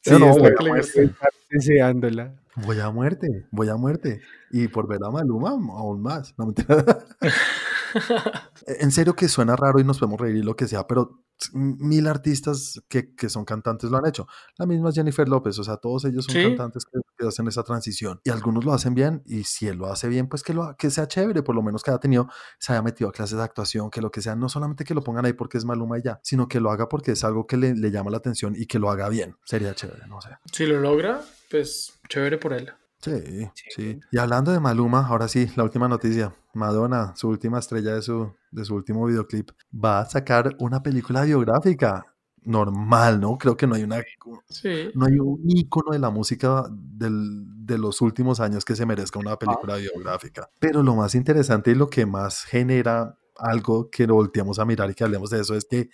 Sí, 0.00 0.10
Esta 0.14 0.18
no, 0.18 0.30
es 0.30 0.36
la 0.36 0.40
güey, 0.40 0.54
que 0.56 0.64
le 0.64 0.70
güey, 0.70 0.80
gusta. 0.80 1.02
Estar 1.02 1.30
deseándola. 1.50 2.41
Voy 2.56 2.78
a 2.80 2.90
muerte, 2.90 3.46
voy 3.50 3.68
a 3.68 3.76
muerte. 3.76 4.20
Y 4.50 4.68
por 4.68 4.86
ver 4.86 5.00
a 5.06 5.10
Maluma, 5.10 5.50
aún 5.50 6.02
más. 6.02 6.34
No, 6.36 6.46
mentira. 6.46 6.84
en 8.66 8.90
serio 8.90 9.14
que 9.14 9.28
suena 9.28 9.56
raro 9.56 9.80
y 9.80 9.84
nos 9.84 9.98
podemos 9.98 10.20
reír 10.20 10.36
y 10.36 10.42
lo 10.42 10.56
que 10.56 10.68
sea, 10.68 10.86
pero 10.86 11.22
mil 11.54 12.06
artistas 12.06 12.80
que, 12.88 13.14
que 13.16 13.28
son 13.28 13.44
cantantes 13.44 13.90
lo 13.90 13.96
han 13.98 14.06
hecho. 14.06 14.26
La 14.58 14.66
misma 14.66 14.92
Jennifer 14.92 15.28
López, 15.28 15.58
o 15.58 15.64
sea, 15.64 15.76
todos 15.76 16.04
ellos 16.04 16.24
son 16.26 16.34
Sí. 16.34 16.42
cantantes 16.42 16.84
que, 16.84 17.00
que 17.18 17.26
hacen 17.26 17.48
esa 17.48 17.64
transición. 17.64 18.20
Y 18.22 18.30
algunos 18.30 18.64
lo 18.64 18.72
hacen 18.72 18.94
bien, 18.94 19.22
y 19.26 19.42
si 19.44 19.66
él 19.66 19.78
lo 19.78 19.86
hace 19.86 20.08
bien, 20.08 20.28
pues 20.28 20.42
que, 20.42 20.54
lo, 20.54 20.76
que 20.76 20.90
sea 20.90 21.08
chévere, 21.08 21.42
por 21.42 21.54
lo 21.56 21.62
menos 21.62 21.82
que 21.82 21.90
haya 21.90 21.98
tenido, 21.98 22.28
se 22.60 22.72
haya 22.72 22.82
metido 22.82 23.10
a 23.10 23.12
clases 23.12 23.38
de 23.38 23.44
actuación, 23.44 23.90
que 23.90 24.00
lo 24.00 24.10
que 24.12 24.22
sea, 24.22 24.36
no 24.36 24.48
solamente 24.48 24.84
que 24.84 24.94
lo 24.94 25.02
pongan 25.02 25.24
ahí 25.24 25.32
porque 25.32 25.58
es 25.58 25.64
Maluma 25.64 25.98
y 25.98 26.02
ya, 26.02 26.20
sino 26.22 26.46
que 26.46 26.60
lo 26.60 26.70
haga 26.70 26.88
porque 26.88 27.12
es 27.12 27.24
algo 27.24 27.46
que 27.46 27.56
le, 27.56 27.74
le 27.74 27.90
llama 27.90 28.10
la 28.12 28.18
atención 28.18 28.54
y 28.56 28.66
que 28.66 28.78
lo 28.78 28.90
haga 28.90 29.08
bien. 29.08 29.34
Sería 29.44 29.74
chévere, 29.74 30.06
no 30.06 30.20
sé. 30.20 30.28
Si 30.52 30.64
lo 30.66 30.78
logra, 30.78 31.22
pues 31.50 31.98
chévere 32.12 32.38
por 32.38 32.52
él. 32.52 32.70
Sí, 33.00 33.48
sí. 33.74 33.98
Y 34.12 34.18
hablando 34.18 34.52
de 34.52 34.60
Maluma, 34.60 35.06
ahora 35.06 35.26
sí, 35.26 35.50
la 35.56 35.64
última 35.64 35.88
noticia. 35.88 36.32
Madonna, 36.54 37.14
su 37.16 37.28
última 37.28 37.58
estrella 37.58 37.94
de 37.94 38.02
su, 38.02 38.32
de 38.50 38.64
su 38.64 38.74
último 38.74 39.06
videoclip, 39.06 39.50
va 39.72 40.00
a 40.00 40.04
sacar 40.06 40.54
una 40.60 40.82
película 40.82 41.22
biográfica. 41.24 42.06
Normal, 42.44 43.20
¿no? 43.20 43.38
Creo 43.38 43.56
que 43.56 43.66
no 43.68 43.76
hay 43.76 43.84
una 43.84 44.02
Sí. 44.48 44.90
no 44.94 45.06
hay 45.06 45.18
un 45.20 45.40
ícono 45.48 45.92
de 45.92 46.00
la 46.00 46.10
música 46.10 46.64
del- 46.70 47.44
de 47.66 47.78
los 47.78 48.00
últimos 48.00 48.40
años 48.40 48.64
que 48.64 48.74
se 48.74 48.84
merezca 48.84 49.20
una 49.20 49.36
película 49.36 49.76
biográfica. 49.76 50.48
Pero 50.58 50.82
lo 50.82 50.94
más 50.96 51.14
interesante 51.14 51.70
y 51.70 51.76
lo 51.76 51.88
que 51.88 52.04
más 52.04 52.42
genera 52.44 53.16
algo 53.36 53.88
que 53.90 54.06
lo 54.08 54.14
volteamos 54.14 54.58
a 54.58 54.64
mirar 54.64 54.90
y 54.90 54.94
que 54.94 55.04
hablemos 55.04 55.30
de 55.30 55.40
eso 55.40 55.54
es 55.54 55.64
que 55.70 55.88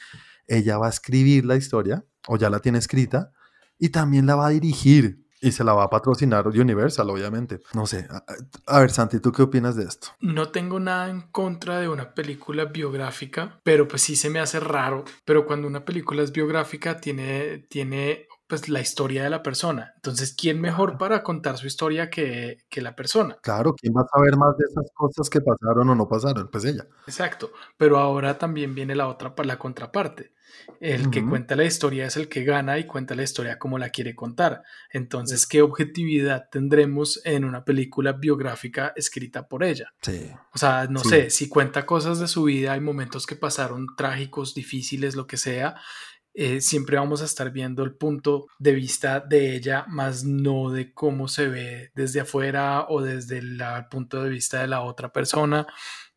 ella 0.47 0.79
va 0.79 0.87
a 0.87 0.91
escribir 0.91 1.45
la 1.45 1.57
historia, 1.57 2.05
o 2.27 2.37
ya 2.39 2.49
la 2.49 2.61
tiene 2.61 2.79
escrita, 2.79 3.31
y 3.79 3.91
también 3.91 4.25
la 4.27 4.35
va 4.35 4.47
a 4.47 4.51
dirigir. 4.51 5.27
Y 5.41 5.53
se 5.53 5.65
la 5.65 5.73
va 5.73 5.85
a 5.85 5.91
patrocinar 5.91 6.47
Universal, 6.49 7.11
obviamente. 7.11 7.61
No 7.75 7.87
sé. 7.87 8.09
A, 8.67 8.81
ver, 8.81 8.91
Santi, 8.91 9.21
¿tú 9.21 9.33
qué 9.33 9.43
opinas 9.43 9.77
de 9.77 9.85
esto? 9.85 10.09
No 10.21 10.51
tengo 10.51 10.81
nada 10.81 11.09
en 11.09 11.23
contra 11.23 11.81
de 11.81 11.89
una 11.89 12.15
película 12.15 12.67
biográfica, 12.67 13.61
pero 13.63 13.89
pues 13.89 14.03
sí 14.03 14.17
se 14.17 14.31
me 14.31 14.41
hace 14.41 14.61
raro. 14.61 15.05
Pero 15.25 15.47
cuando 15.47 15.67
una 15.67 15.85
película 15.85 16.23
es 16.23 16.33
biográfica, 16.33 17.01
tiene, 17.01 17.67
tiene 17.69 18.28
pues 18.49 18.69
la 18.69 18.81
historia 18.81 19.23
de 19.23 19.31
la 19.31 19.43
persona. 19.43 19.93
Entonces, 19.97 20.35
¿quién 20.35 20.61
mejor 20.61 20.97
para 20.99 21.23
contar 21.23 21.59
su 21.59 21.67
historia 21.67 22.09
que, 22.09 22.59
que 22.71 22.81
la 22.81 22.97
persona? 22.97 23.37
Claro, 23.43 23.75
¿quién 23.75 23.93
va 23.95 24.01
a 24.03 24.09
saber 24.09 24.37
más 24.37 24.57
de 24.57 24.65
esas 24.69 24.91
cosas 24.95 25.29
que 25.29 25.41
pasaron 25.41 25.89
o 25.91 25.95
no 25.95 26.09
pasaron? 26.09 26.49
Pues 26.51 26.65
ella. 26.65 26.87
Exacto. 27.07 27.53
Pero 27.77 27.99
ahora 27.99 28.39
también 28.39 28.75
viene 28.75 28.95
la 28.95 29.07
otra, 29.09 29.35
la 29.45 29.59
contraparte. 29.59 30.33
El 30.81 31.11
que 31.11 31.23
cuenta 31.25 31.57
la 31.57 31.65
historia 31.65 32.07
es 32.07 32.17
el 32.17 32.29
que 32.29 32.43
gana 32.43 32.79
y 32.79 32.87
cuenta 32.87 33.15
la 33.15 33.23
historia 33.23 33.59
como 33.59 33.79
la 33.79 33.91
quiere 33.91 34.15
contar. 34.15 34.63
Entonces, 34.91 35.47
¿qué 35.47 35.61
objetividad 35.61 36.49
tendremos 36.51 37.21
en 37.25 37.45
una 37.45 37.65
película 37.65 38.13
biográfica 38.13 38.93
escrita 38.97 39.47
por 39.47 39.63
ella? 39.63 39.93
Sí. 40.01 40.31
O 40.55 40.59
sea, 40.59 40.87
no 40.89 41.01
Sí. 41.01 41.11
sé, 41.11 41.31
si 41.31 41.49
cuenta 41.49 41.85
cosas 41.85 42.19
de 42.19 42.29
su 42.29 42.45
vida, 42.45 42.73
hay 42.73 42.81
momentos 42.81 43.27
que 43.27 43.37
pasaron 43.37 43.89
trágicos, 43.97 44.55
difíciles, 44.55 45.17
lo 45.17 45.27
que 45.27 45.37
sea, 45.37 45.77
eh, 46.41 46.61
siempre 46.61 46.97
vamos 46.97 47.21
a 47.21 47.25
estar 47.25 47.51
viendo 47.51 47.83
el 47.83 47.97
punto 47.97 48.47
de 48.61 48.73
vista 48.73 49.19
de 49.19 49.57
ella, 49.57 49.87
más 49.89 50.23
no 50.23 50.71
de 50.71 50.95
cómo 50.95 51.27
se 51.27 51.49
ve 51.49 51.91
desde 51.97 52.21
afuera 52.21 52.87
o 52.89 53.03
desde 53.03 53.39
el 53.39 53.61
punto 53.91 54.23
de 54.23 54.31
vista 54.31 54.61
de 54.61 54.69
la 54.69 54.83
otra 54.83 55.13
persona. 55.13 55.67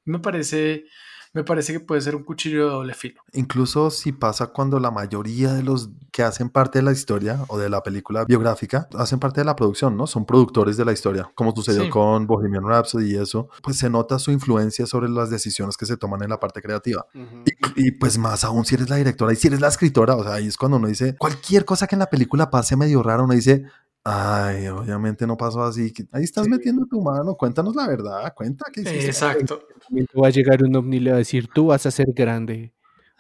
Me 0.06 0.20
parece, 0.20 0.86
me 1.34 1.44
parece 1.44 1.72
que 1.74 1.80
puede 1.80 2.02
ser 2.02 2.16
un 2.16 2.24
cuchillo 2.24 2.66
de 2.66 2.72
doble 2.72 2.94
filo. 2.94 3.22
Incluso 3.34 3.90
si 3.90 4.12
pasa 4.12 4.48
cuando 4.48 4.80
la 4.80 4.92
mayoría 4.92 5.54
de 5.54 5.64
los 5.64 5.90
que 6.12 6.24
hacen 6.24 6.50
parte 6.50 6.80
de 6.80 6.84
la 6.84 6.92
historia 6.92 7.46
o 7.48 7.58
de 7.58 7.70
la 7.70 7.82
película 7.84 8.26
biográfica 8.26 8.88
hacen 8.98 9.20
parte 9.20 9.40
de 9.42 9.46
la 9.46 9.56
producción, 9.56 9.96
¿no? 9.96 10.08
Son 10.08 10.26
productores 10.26 10.76
de 10.78 10.84
la 10.86 10.92
historia, 10.92 11.32
como 11.36 11.56
sucedió 11.56 11.84
Sí. 11.84 11.90
con 11.90 12.28
Bohemian 12.28 12.66
Rhapsody 12.66 13.14
y 13.14 13.16
eso, 13.18 13.48
pues 13.64 13.78
se 13.78 13.90
nota 13.90 14.20
su 14.20 14.32
influencia 14.32 14.86
sobre 14.86 15.08
las 15.10 15.30
decisiones 15.30 15.78
que 15.78 15.86
se 15.86 15.96
toman 15.98 16.22
en 16.24 16.30
la 16.30 16.40
parte 16.40 16.62
creativa. 16.62 17.06
Y, 17.16 17.88
y, 17.88 17.92
pues 17.92 18.18
más 18.18 18.44
aún 18.44 18.66
si 18.66 18.76
eres 18.76 18.90
la 18.90 18.98
directora 18.98 19.32
y 19.32 19.38
si 19.38 19.48
eres 19.48 19.62
la 19.62 19.70
escritora, 19.70 20.16
o 20.16 20.24
sea, 20.24 20.34
ahí 20.34 20.48
es 20.48 20.58
cuando 20.58 20.78
uno 20.78 20.88
dice, 20.88 21.16
cualquier 21.18 21.64
cosa 21.66 21.88
que 21.88 21.96
en 21.96 22.00
la 22.00 22.10
película 22.10 22.50
pase 22.50 22.76
medio 22.76 23.02
raro, 23.04 23.24
uno 23.24 23.34
dice, 23.34 23.64
ay, 24.04 24.68
obviamente 24.68 25.26
no 25.28 25.38
pasó 25.38 25.64
así, 25.64 25.94
ahí 26.12 26.24
estás 26.24 26.46
Sí. 26.46 26.50
metiendo 26.50 26.86
tu 26.86 27.02
mano, 27.02 27.36
cuéntanos 27.36 27.76
la 27.76 27.88
verdad, 27.88 28.34
cuenta 28.36 28.66
que 28.72 28.82
hiciste. 28.82 29.06
Exacto. 29.06 29.64
momento 29.90 30.22
va 30.22 30.28
a 30.28 30.32
llegar 30.32 30.64
un 30.64 30.76
ovni 30.76 30.98
y 30.98 31.00
le 31.02 31.12
va 31.12 31.16
a 31.18 31.20
decir, 31.20 31.48
tú 31.54 31.68
vas 31.68 31.86
a 31.86 31.92
ser 31.92 32.08
grande. 32.14 32.74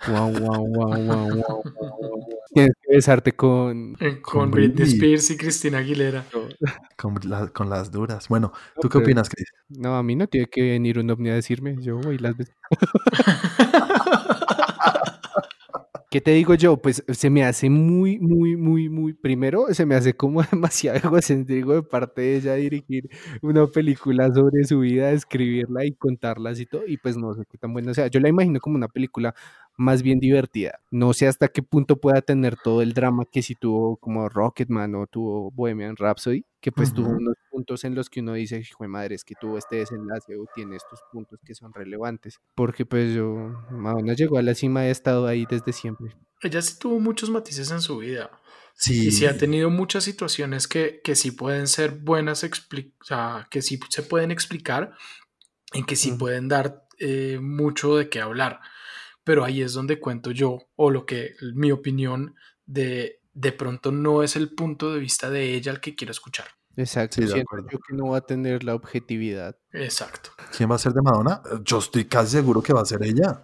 Guau, 0.07 0.31
guau, 0.31 0.65
guau, 0.65 0.89
guau, 0.89 1.05
guau, 1.05 1.29
guau, 1.45 1.63
guau. 1.99 2.33
Tienes 2.51 2.73
que 2.81 2.95
besarte 2.95 3.33
con... 3.33 3.95
Eh, 3.99 4.19
Con 4.19 4.49
Con 4.49 4.51
Britney. 4.51 4.87
Spears 4.87 5.29
y 5.29 5.37
Cristina 5.37 5.77
Aguilera. 5.77 6.25
Con, 6.97 7.13
la- 7.25 7.49
con 7.49 7.69
las 7.69 7.91
duras. 7.91 8.27
Bueno, 8.27 8.51
¿tú 8.81 8.89
qué 8.89 8.97
opinas, 8.97 9.29
Cris? 9.29 9.51
No, 9.69 9.95
a 9.95 10.01
mí 10.01 10.15
no 10.15 10.25
tiene 10.25 10.47
que 10.47 10.63
venir 10.71 10.97
un 10.97 11.07
ovni 11.11 11.29
a 11.29 11.35
decirme, 11.35 11.75
yo 11.79 11.97
voy 11.99 12.17
las 12.17 12.35
beso. 12.35 12.51
¿Qué 16.11 16.19
te 16.19 16.31
digo 16.31 16.55
yo? 16.55 16.75
Pues 16.75 17.05
se 17.07 17.29
me 17.29 17.45
hace 17.45 17.69
muy, 17.69 18.19
muy, 18.19 18.57
muy, 18.57 18.89
muy. 18.89 19.13
Primero, 19.13 19.67
se 19.73 19.85
me 19.85 19.95
hace 19.95 20.13
como 20.13 20.41
demasiado 20.51 20.97
egocéntrico 20.97 21.73
de 21.73 21.83
parte 21.83 22.19
de 22.19 22.35
ella 22.35 22.55
dirigir 22.55 23.09
una 23.41 23.65
película 23.65 24.29
sobre 24.33 24.65
su 24.65 24.81
vida, 24.81 25.11
escribirla 25.11 25.85
y 25.85 25.93
contarla 25.93 26.49
así 26.49 26.65
todo. 26.65 26.81
Y 26.85 26.97
pues 26.97 27.15
no 27.15 27.33
sé 27.33 27.43
qué 27.49 27.57
tan 27.57 27.71
buena 27.71 27.93
sea. 27.93 28.07
Yo 28.07 28.19
la 28.19 28.27
imagino 28.27 28.59
como 28.59 28.75
una 28.75 28.89
película 28.89 29.33
más 29.77 30.03
bien 30.03 30.19
divertida. 30.19 30.81
No 30.91 31.13
sé 31.13 31.27
hasta 31.27 31.47
qué 31.47 31.63
punto 31.63 31.95
pueda 31.95 32.21
tener 32.21 32.57
todo 32.61 32.81
el 32.81 32.91
drama 32.91 33.23
que 33.31 33.41
si 33.41 33.55
tuvo 33.55 33.95
como 33.95 34.27
Rocketman 34.27 34.93
o 34.95 35.07
tuvo 35.07 35.49
Bohemian 35.51 35.95
Rhapsody, 35.95 36.43
que 36.59 36.73
pues 36.73 36.93
tuvo 36.93 37.07
unos 37.07 37.35
puntos 37.61 37.83
en 37.83 37.93
los 37.93 38.09
que 38.09 38.21
uno 38.21 38.33
dice, 38.33 38.59
hijo 38.59 38.83
de 38.83 38.87
madre, 38.87 39.15
es 39.15 39.23
que 39.23 39.35
tuvo 39.39 39.57
este 39.57 39.75
desenlace 39.77 40.35
o 40.35 40.45
tiene 40.55 40.75
estos 40.75 40.99
puntos 41.11 41.39
que 41.45 41.53
son 41.53 41.71
relevantes. 41.73 42.39
Porque 42.55 42.85
pues 42.85 43.13
yo, 43.13 43.35
Madonna 43.69 44.13
llegó 44.13 44.37
a 44.37 44.41
la 44.41 44.55
cima, 44.55 44.87
he 44.87 44.91
estado 44.91 45.27
ahí 45.27 45.45
desde 45.47 45.71
siempre. 45.71 46.15
Ella 46.41 46.61
sí 46.61 46.79
tuvo 46.79 46.99
muchos 46.99 47.29
matices 47.29 47.69
en 47.69 47.81
su 47.81 47.99
vida. 47.99 48.31
Sí. 48.73 49.07
Y 49.07 49.11
sí 49.11 49.27
ha 49.27 49.37
tenido 49.37 49.69
muchas 49.69 50.03
situaciones 50.03 50.67
que, 50.67 51.01
que 51.03 51.15
sí 51.15 51.31
pueden 51.31 51.67
ser 51.67 51.91
buenas, 51.91 52.43
o 52.43 52.49
sea, 53.03 53.47
que 53.51 53.61
sí 53.61 53.79
se 53.89 54.01
pueden 54.01 54.31
explicar 54.31 54.95
y 55.73 55.85
que 55.85 55.95
sí 55.95 56.09
Ujú. 56.09 56.19
pueden 56.19 56.47
dar 56.47 56.87
eh, 56.97 57.37
mucho 57.39 57.95
de 57.95 58.09
qué 58.09 58.21
hablar. 58.21 58.59
Pero 59.23 59.43
ahí 59.43 59.61
es 59.61 59.73
donde 59.73 59.99
cuento 59.99 60.31
yo, 60.31 60.57
o 60.75 60.89
lo 60.89 61.05
que, 61.05 61.35
mi 61.53 61.71
opinión, 61.71 62.35
de 62.65 63.21
de 63.33 63.51
pronto 63.51 63.91
no 63.91 64.23
es 64.23 64.35
el 64.35 64.53
punto 64.53 64.93
de 64.93 64.99
vista 64.99 65.29
de 65.29 65.53
ella 65.53 65.71
el 65.71 65.79
que 65.79 65.95
quiero 65.95 66.11
escuchar. 66.11 66.47
Exacto, 66.81 67.15
Sí, 67.15 67.21
de 67.21 67.27
siento 67.27 67.47
acuerdo. 67.49 67.67
yo 67.71 67.79
que 67.79 67.95
no 67.95 68.07
va 68.09 68.17
a 68.17 68.21
tener 68.21 68.63
la 68.63 68.75
objetividad. 68.75 69.55
Exacto. 69.71 70.31
¿Quién 70.55 70.69
va 70.71 70.75
a 70.75 70.79
ser 70.79 70.93
de 70.93 71.01
Madonna? 71.01 71.41
Yo 71.63 71.79
estoy 71.79 72.05
casi 72.05 72.31
seguro 72.31 72.61
que 72.61 72.73
va 72.73 72.81
a 72.81 72.85
ser 72.85 73.03
ella. 73.03 73.43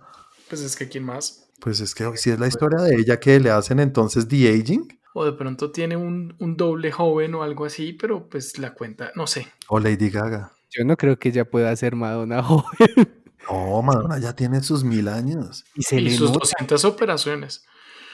Pues 0.49 0.61
es 0.61 0.75
que 0.75 0.87
quién 0.89 1.03
más. 1.05 1.49
Pues 1.59 1.79
es 1.79 1.95
que 1.95 2.15
si 2.17 2.29
es 2.31 2.39
la 2.39 2.47
historia 2.47 2.79
de 2.81 2.95
ella 2.95 3.19
que 3.19 3.39
le 3.39 3.49
hacen 3.49 3.79
entonces 3.79 4.27
The 4.27 4.49
Aging 4.53 4.99
O 5.15 5.25
de 5.25 5.33
pronto 5.33 5.71
tiene 5.71 5.97
un, 5.97 6.35
un 6.39 6.55
doble 6.55 6.91
joven 6.91 7.33
o 7.35 7.41
algo 7.43 7.65
así, 7.65 7.93
pero 7.93 8.29
pues 8.29 8.59
la 8.59 8.73
cuenta, 8.73 9.11
no 9.15 9.25
sé. 9.27 9.47
o 9.67 9.79
Lady 9.79 10.09
Gaga. 10.09 10.53
Yo 10.69 10.83
no 10.85 10.95
creo 10.97 11.17
que 11.17 11.29
ella 11.29 11.49
pueda 11.49 11.75
ser 11.75 11.95
Madonna 11.95 12.43
joven. 12.43 13.23
No, 13.49 13.81
Madonna 13.81 14.19
ya 14.19 14.35
tiene 14.35 14.61
sus 14.61 14.83
mil 14.83 15.07
años. 15.07 15.63
Y 15.75 15.83
se 15.83 15.95
y 15.95 16.01
le 16.01 16.11
sus 16.11 16.29
nota. 16.31 16.39
200 16.39 16.85
operaciones. 16.85 17.65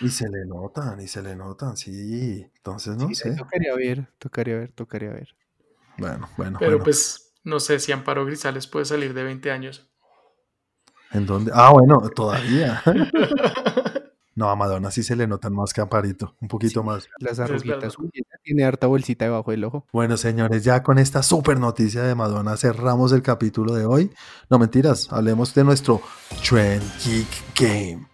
Y 0.03 0.09
se 0.09 0.29
le 0.29 0.45
notan, 0.45 0.99
y 1.01 1.07
se 1.07 1.21
le 1.21 1.35
notan, 1.35 1.77
sí. 1.77 2.45
Entonces 2.57 2.95
no 2.97 3.07
Sí, 3.07 3.15
sé. 3.15 3.35
Tocaría 3.35 3.75
ver, 3.75 4.07
tocaría 4.19 4.55
ver, 4.57 4.71
tocaría 4.71 5.09
ver. 5.11 5.35
Bueno, 5.97 6.29
bueno, 6.37 6.57
Pero 6.59 6.71
bueno. 6.71 6.83
pues 6.83 7.33
no 7.43 7.59
sé 7.59 7.79
si 7.79 7.91
Amparo 7.91 8.25
Grisales 8.25 8.67
puede 8.67 8.85
salir 8.85 9.13
de 9.13 9.23
20 9.23 9.51
años. 9.51 9.89
¿En 11.11 11.25
dónde? 11.25 11.51
Ah, 11.53 11.71
bueno, 11.71 12.01
todavía. 12.15 12.81
No, 14.35 14.49
a 14.49 14.55
Madonna 14.55 14.89
sí 14.89 15.03
se 15.03 15.15
le 15.15 15.27
notan 15.27 15.53
más 15.53 15.73
que 15.73 15.81
a 15.81 15.83
Amparito, 15.83 16.35
un 16.41 16.47
poquito 16.47 16.81
más. 16.83 17.07
Las 17.19 17.37
arruguitas. 17.39 17.95
Tiene 18.41 18.63
harta 18.63 18.87
bolsita 18.87 19.25
debajo 19.25 19.51
del 19.51 19.63
ojo. 19.63 19.85
Bueno, 19.93 20.17
señores, 20.17 20.63
ya 20.63 20.81
con 20.81 20.97
esta 20.97 21.21
super 21.21 21.59
noticia 21.59 22.01
de 22.01 22.15
Madonna 22.15 22.57
cerramos 22.57 23.11
el 23.11 23.21
capítulo 23.21 23.75
de 23.75 23.85
hoy. 23.85 24.11
No 24.49 24.57
mentiras, 24.57 25.07
hablemos 25.13 25.53
de 25.53 25.63
nuestro 25.63 26.01
Trend 26.49 26.81
Geek 27.03 27.27
Game, 27.59 28.07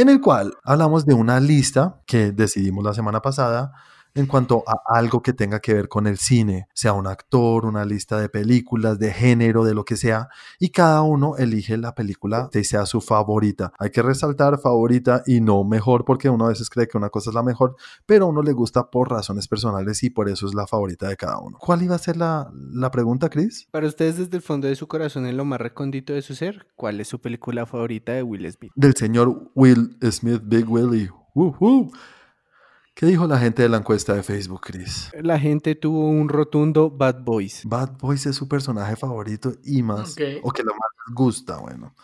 en 0.00 0.08
el 0.08 0.20
cual 0.22 0.54
hablamos 0.64 1.04
de 1.04 1.12
una 1.12 1.40
lista 1.40 2.00
que 2.06 2.32
decidimos 2.32 2.82
la 2.82 2.94
semana 2.94 3.20
pasada 3.20 3.72
en 4.14 4.26
cuanto 4.26 4.64
a 4.66 4.96
algo 4.96 5.22
que 5.22 5.32
tenga 5.32 5.60
que 5.60 5.74
ver 5.74 5.88
con 5.88 6.06
el 6.06 6.18
cine, 6.18 6.68
sea 6.74 6.92
un 6.92 7.06
actor, 7.06 7.64
una 7.64 7.84
lista 7.84 8.20
de 8.20 8.28
películas, 8.28 8.98
de 8.98 9.12
género, 9.12 9.64
de 9.64 9.74
lo 9.74 9.84
que 9.84 9.96
sea, 9.96 10.28
y 10.58 10.70
cada 10.70 11.02
uno 11.02 11.36
elige 11.36 11.76
la 11.76 11.94
película 11.94 12.48
que 12.52 12.64
sea 12.64 12.86
su 12.86 13.00
favorita. 13.00 13.72
Hay 13.78 13.90
que 13.90 14.02
resaltar 14.02 14.58
favorita 14.58 15.22
y 15.26 15.40
no 15.40 15.64
mejor, 15.64 16.04
porque 16.04 16.28
uno 16.28 16.46
a 16.46 16.48
veces 16.48 16.70
cree 16.70 16.88
que 16.88 16.98
una 16.98 17.10
cosa 17.10 17.30
es 17.30 17.34
la 17.34 17.42
mejor, 17.42 17.76
pero 18.06 18.26
a 18.26 18.28
uno 18.28 18.42
le 18.42 18.52
gusta 18.52 18.90
por 18.90 19.10
razones 19.10 19.48
personales 19.48 20.02
y 20.02 20.10
por 20.10 20.28
eso 20.28 20.46
es 20.46 20.54
la 20.54 20.66
favorita 20.66 21.08
de 21.08 21.16
cada 21.16 21.38
uno. 21.38 21.58
¿Cuál 21.58 21.82
iba 21.82 21.94
a 21.94 21.98
ser 21.98 22.16
la, 22.16 22.50
la 22.52 22.90
pregunta, 22.90 23.28
Chris? 23.28 23.68
Para 23.70 23.86
ustedes, 23.86 24.18
desde 24.18 24.36
el 24.36 24.42
fondo 24.42 24.68
de 24.68 24.76
su 24.76 24.88
corazón, 24.88 25.26
en 25.26 25.36
lo 25.36 25.44
más 25.44 25.60
recóndito 25.60 26.12
de 26.12 26.22
su 26.22 26.34
ser, 26.34 26.66
¿cuál 26.76 27.00
es 27.00 27.08
su 27.08 27.20
película 27.20 27.66
favorita 27.66 28.12
de 28.12 28.22
Will 28.22 28.50
Smith? 28.50 28.72
Del 28.74 28.94
señor 28.94 29.50
Will 29.54 29.96
Smith, 30.10 30.42
Big 30.44 30.68
Willie. 30.68 31.10
¿Qué 32.94 33.06
dijo 33.06 33.26
la 33.26 33.38
gente 33.38 33.62
de 33.62 33.68
la 33.68 33.78
encuesta 33.78 34.14
de 34.14 34.22
Facebook, 34.22 34.60
Chris? 34.62 35.10
La 35.22 35.38
gente 35.38 35.74
tuvo 35.74 36.08
un 36.10 36.28
rotundo 36.28 36.90
Bad 36.90 37.22
Boys. 37.22 37.62
Bad 37.64 37.96
Boys 37.98 38.26
es 38.26 38.36
su 38.36 38.46
personaje 38.48 38.94
favorito 38.96 39.52
y 39.64 39.82
más, 39.82 40.12
Ok. 40.12 40.20
o 40.42 40.50
que 40.50 40.62
lo 40.62 40.72
más 40.72 40.90
les 41.08 41.14
gusta, 41.14 41.58
bueno. 41.58 41.94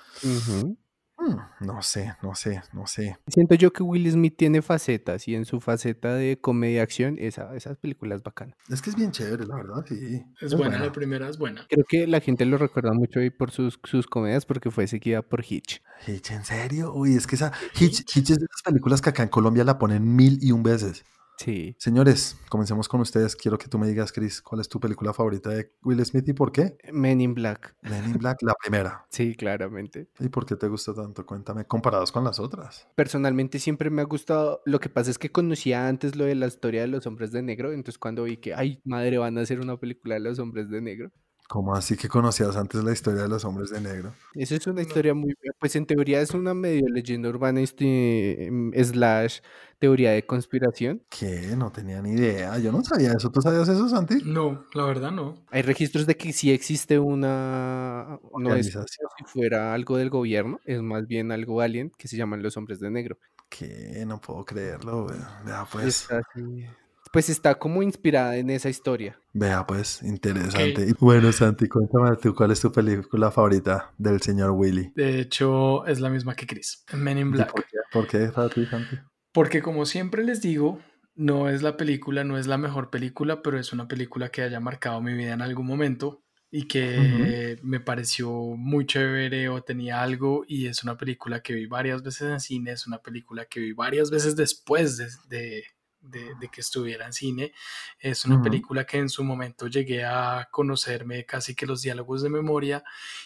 No 1.61 1.83
sé, 1.83 2.15
no 2.23 2.35
sé, 2.35 2.63
no 2.73 2.87
sé. 2.87 3.17
Siento 3.27 3.55
yo 3.55 3.73
que 3.73 3.83
Will 3.83 4.11
Smith 4.11 4.35
tiene 4.37 4.63
facetas 4.63 5.27
y 5.29 5.35
en 5.35 5.45
su 5.45 5.61
faceta 5.61 6.15
de 6.15 6.39
comedia 6.41 6.83
acción, 6.83 7.17
esa, 7.19 7.55
esas 7.57 7.77
películas 7.79 8.23
bacanas. 8.23 8.57
Es 8.69 8.83
que 8.83 8.91
es 8.91 8.97
bien 8.97 9.11
chévere, 9.11 9.47
la 9.47 9.57
verdad, 9.57 9.85
sí. 9.89 10.23
Es 10.41 10.55
buena, 10.55 10.79
la 10.79 10.93
primera 10.93 11.29
es 11.29 11.39
buena. 11.39 11.67
Creo 11.69 11.85
que 11.89 12.07
la 12.07 12.21
gente 12.21 12.45
lo 12.45 12.59
recuerda 12.59 12.93
mucho 12.93 13.21
hoy 13.21 13.31
por 13.31 13.51
sus, 13.51 13.81
sus 13.85 14.07
comedias 14.07 14.47
porque 14.47 14.71
fue 14.71 14.87
seguida 14.87 15.23
por 15.23 15.45
Hitch. 15.45 15.83
Hitch, 16.07 16.31
¿en 16.31 16.45
serio? 16.45 16.93
Uy, 16.95 17.15
es 17.15 17.27
que 17.27 17.37
esa 17.37 17.53
Hitch, 17.79 18.01
Hitch 18.15 18.31
es 18.31 18.39
de 18.39 18.45
esas 18.45 18.63
películas 18.65 19.01
que 19.01 19.11
acá 19.11 19.23
en 19.23 19.29
Colombia 19.29 19.65
la 19.65 19.79
ponen 19.79 20.15
mil 20.15 20.39
y 20.41 20.53
un 20.53 20.63
veces. 20.63 21.05
Sí. 21.37 21.77
Señores, 21.79 22.37
comencemos 22.49 22.89
con 22.89 23.01
ustedes. 23.01 23.37
Quiero 23.37 23.59
que 23.59 23.69
tú 23.69 23.79
me 23.79 23.87
digas, 23.87 24.13
Chris, 24.13 24.41
¿cuál 24.41 24.61
es 24.61 24.69
tu 24.69 24.81
película 24.81 25.13
favorita 25.13 25.51
de 25.51 25.73
Will 25.83 26.05
Smith 26.05 26.29
y 26.29 26.33
por 26.33 26.53
qué? 26.53 26.77
Men 26.93 27.21
in 27.21 27.35
Black. 27.35 27.77
Men 27.83 28.05
in 28.07 28.19
Black, 28.19 28.43
la 28.43 28.55
primera. 28.55 29.07
Sí, 29.17 29.35
claramente. 29.35 30.09
¿Y 30.21 30.29
por 30.29 30.45
qué 30.45 30.57
te 30.57 30.69
gusta 30.69 30.93
tanto? 30.93 31.25
Cuéntame, 31.25 31.65
comparados 31.65 32.13
con 32.13 32.25
las 32.25 32.39
otras. 32.39 32.87
Personalmente 32.95 33.59
siempre 33.59 33.89
me 33.89 34.03
ha 34.03 34.05
gustado. 34.05 34.61
Lo 34.67 34.79
que 34.79 34.91
pasa 34.91 35.11
es 35.11 35.19
que 35.19 35.31
conocía 35.31 35.89
antes 35.89 36.17
lo 36.17 36.25
de 36.25 36.35
la 36.35 36.47
historia 36.47 36.83
de 36.83 36.89
los 36.89 37.07
hombres 37.07 37.33
de 37.33 37.43
negro. 37.43 37.73
Entonces 37.73 37.99
cuando 37.99 38.25
vi 38.25 38.37
que, 38.37 38.55
ay, 38.55 38.81
madre, 38.85 39.17
van 39.19 39.39
a 39.39 39.43
hacer 39.43 39.61
una 39.61 39.79
película 39.79 40.15
de 40.15 40.21
los 40.21 40.39
hombres 40.39 40.69
de 40.69 40.81
negro. 40.83 41.13
¿Cómo 41.49 41.75
así 41.77 41.97
que 41.97 42.09
conocías 42.09 42.57
antes 42.57 42.83
la 42.83 42.93
historia 42.93 43.23
de 43.23 43.29
los 43.29 43.45
hombres 43.45 43.71
de 43.71 43.81
negro? 43.81 44.13
Eso 44.35 44.57
es 44.57 44.67
una 44.67 44.83
historia 44.83 45.15
muy, 45.15 45.35
pues 45.61 45.77
en 45.77 45.87
teoría 45.87 46.21
es 46.21 46.33
una 46.33 46.55
medio 46.55 46.89
leyenda 46.89 47.29
urbana, 47.29 47.61
este, 47.61 48.47
em, 48.47 48.73
slash 48.75 49.41
teoría 49.79 50.11
de 50.11 50.27
conspiración. 50.27 51.03
¿Qué? 51.09 51.55
No 51.57 51.71
tenía 51.71 52.03
ni 52.03 52.13
idea. 52.13 52.59
Yo 52.59 52.73
no 52.73 52.83
sabía 52.83 53.13
eso. 53.13 53.31
¿Tú 53.31 53.41
sabías 53.41 53.69
eso, 53.69 53.89
Santi? 53.89 54.19
No, 54.25 54.65
la 54.75 54.85
verdad 54.87 55.13
no. 55.13 55.35
Hay 55.51 55.63
registros 55.63 56.07
de 56.07 56.17
que 56.17 56.33
sí 56.33 56.51
existe 56.51 56.99
una, 56.99 58.19
no 58.39 58.55
es 58.55 58.73
como 58.75 58.87
si 59.19 59.25
fuera 59.27 59.73
algo 59.73 59.99
del 59.99 60.11
gobierno, 60.11 60.59
es 60.65 60.83
más 60.83 61.07
bien 61.07 61.31
algo 61.31 61.61
alien 61.61 61.93
que 61.97 62.09
se 62.09 62.17
llaman 62.17 62.43
los 62.43 62.57
hombres 62.57 62.81
de 62.81 62.91
negro. 62.91 63.19
¿Qué? 63.49 64.03
No 64.07 64.21
puedo 64.21 64.45
creerlo. 64.45 65.07
Vea, 65.45 65.67
pues. 65.71 65.87
está 66.03 66.19
así- 66.19 66.67
pues 67.13 67.29
está 67.29 67.59
como 67.59 67.83
inspirada 67.83 68.37
en 68.37 68.51
esa 68.51 68.69
historia. 68.69 69.19
Vea, 69.33 69.67
pues, 69.67 70.03
interesante. 70.03 70.87
Y 70.89 70.93
Bueno, 70.99 71.33
Santi, 71.33 71.69
cuéntame 71.69 72.17
tú, 72.17 72.35
¿cuál 72.35 72.51
es 72.51 72.61
tu 72.61 72.73
película 72.73 73.31
favorita 73.31 73.93
del 73.99 74.21
señor 74.23 74.53
Willy? 74.53 74.93
De 74.95 75.21
hecho, 75.21 75.87
es 75.87 76.01
la 76.01 76.09
misma 76.09 76.35
que 76.35 76.47
Chris. 76.47 76.85
Men 76.95 77.19
in 77.19 77.29
¿Y 77.29 77.33
Black. 77.33 77.53
¿Por 77.53 77.65
qué? 77.65 77.77
¿Por 77.93 78.07
qué 78.07 78.19
para 78.29 78.49
ti, 78.49 78.67
Santi? 78.67 78.97
Porque 79.33 79.61
como 79.61 79.85
siempre 79.85 80.25
les 80.25 80.41
digo, 80.41 80.81
no 81.15 81.49
es 81.49 81.63
la 81.63 81.77
película, 81.77 82.25
no 82.25 82.39
es 82.39 82.47
la 82.47 82.57
mejor 82.59 82.91
película, 82.91 83.43
pero 83.43 83.59
es 83.59 83.73
una 83.73 83.89
película 83.89 84.31
que 84.31 84.43
haya 84.43 84.61
marcado 84.61 85.01
mi 85.03 85.13
vida 85.13 85.33
en 85.35 85.43
algún 85.43 85.67
momento 85.67 86.23
y 86.51 86.69
que 86.69 87.59
me 87.63 87.81
pareció 87.81 88.31
muy 88.31 88.87
chévere 88.87 89.49
o 89.49 89.63
tenía 89.63 90.03
algo 90.03 90.45
y 90.47 90.67
es 90.69 90.83
una 90.85 90.97
película 90.97 91.43
que 91.43 91.55
vi 91.55 91.67
varias 91.67 92.03
veces 92.03 92.31
en 92.31 92.41
cine, 92.41 92.71
es 92.73 92.87
una 92.87 92.99
película 92.99 93.45
que 93.47 93.61
vi 93.61 93.73
varias 93.73 94.11
veces 94.11 94.37
después 94.37 94.97
de, 94.97 95.09
de- 95.29 95.65
de- 96.11 96.35
de 96.41 96.49
que 96.49 96.61
estuviera 96.61 97.07
en 97.07 97.13
cine, 97.13 97.53
es 97.99 98.25
una 98.25 98.37
película 98.43 98.85
que 98.85 98.99
en 98.99 99.09
su 99.09 99.23
momento 99.25 99.67
llegué 99.67 100.05
a 100.05 100.49
conocerme 100.51 101.25
casi 101.27 101.55
que 101.55 101.67
los 101.67 101.83
diálogos 101.83 102.23
de 102.23 102.31
memoria 102.31 102.83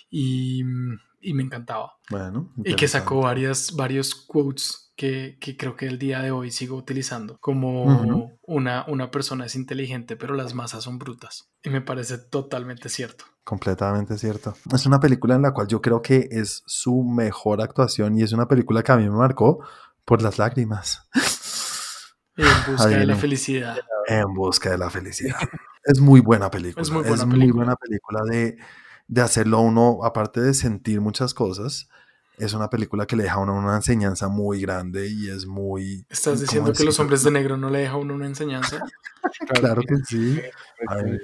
y, 0.08 0.62
y 1.20 1.34
me 1.34 1.42
encantaba. 1.42 1.98
Bueno. 2.10 2.52
Y 2.64 2.74
que 2.74 2.88
sacó 2.88 3.20
varias, 3.22 3.72
varios 3.76 4.14
quotes 4.14 4.92
que, 4.96 5.38
que 5.40 5.56
creo 5.56 5.76
que 5.76 5.86
el 5.86 5.98
día 5.98 6.20
de 6.20 6.30
hoy 6.30 6.50
sigo 6.50 6.76
utilizando. 6.76 7.38
Como 7.38 7.84
una, 8.42 8.84
una 8.86 9.10
persona 9.10 9.46
es 9.46 9.54
inteligente, 9.54 10.16
pero 10.16 10.34
las 10.34 10.54
masas 10.54 10.84
son 10.84 10.98
brutas. 10.98 11.50
Y 11.62 11.70
me 11.70 11.80
parece 11.80 12.18
totalmente 12.18 12.88
cierto. 12.88 13.24
Completamente 13.44 14.18
cierto. 14.18 14.54
Es 14.72 14.86
una 14.86 15.00
película 15.00 15.34
en 15.34 15.42
la 15.42 15.52
cual 15.52 15.66
yo 15.68 15.80
creo 15.80 16.02
que 16.02 16.28
es 16.30 16.62
su 16.66 17.02
mejor 17.02 17.62
actuación 17.62 18.16
y 18.18 18.22
es 18.22 18.32
una 18.32 18.46
película 18.46 18.82
que 18.82 18.92
a 18.92 18.96
mí 18.96 19.04
me 19.08 19.16
marcó 19.16 19.64
por 20.04 20.20
las 20.22 20.38
lágrimas. 20.38 21.08
En 22.40 22.72
busca 22.72 22.88
de 22.88 23.06
la 23.06 23.16
felicidad. 23.16 23.76
En 24.06 24.34
busca 24.34 24.70
de 24.70 24.78
la 24.78 24.90
felicidad. 24.90 25.38
Es 25.84 26.00
muy 26.00 26.20
buena 26.20 26.50
película. 26.50 26.82
Es 26.82 26.90
muy 26.90 27.02
Es 27.02 27.08
buena 27.08 27.26
muy 27.26 27.38
película. 27.38 27.56
buena 27.64 27.76
película 27.76 28.20
de, 28.30 28.56
de 29.08 29.20
hacerlo 29.22 29.58
a 29.58 29.60
uno, 29.60 30.00
aparte 30.04 30.40
de 30.40 30.54
sentir 30.54 31.00
muchas 31.00 31.34
cosas, 31.34 31.88
es 32.38 32.54
una 32.54 32.70
película 32.70 33.06
que 33.06 33.16
le 33.16 33.24
deja 33.24 33.34
a 33.34 33.38
uno 33.40 33.54
una 33.54 33.76
enseñanza 33.76 34.28
muy 34.28 34.60
grande 34.62 35.08
y 35.08 35.28
es 35.28 35.46
muy... 35.46 36.06
¿Estás 36.08 36.34
¿cómo 36.34 36.40
diciendo 36.40 36.72
que 36.72 36.84
los 36.84 36.98
hombres 36.98 37.22
de 37.22 37.30
negro 37.30 37.56
no 37.58 37.68
le 37.68 37.80
deja 37.80 37.92
a 37.92 37.96
uno 37.98 38.14
una 38.14 38.26
enseñanza? 38.26 38.78
Claro 39.60 39.82
que 39.82 39.96
sí. 40.06 40.40
Ay, 40.88 41.18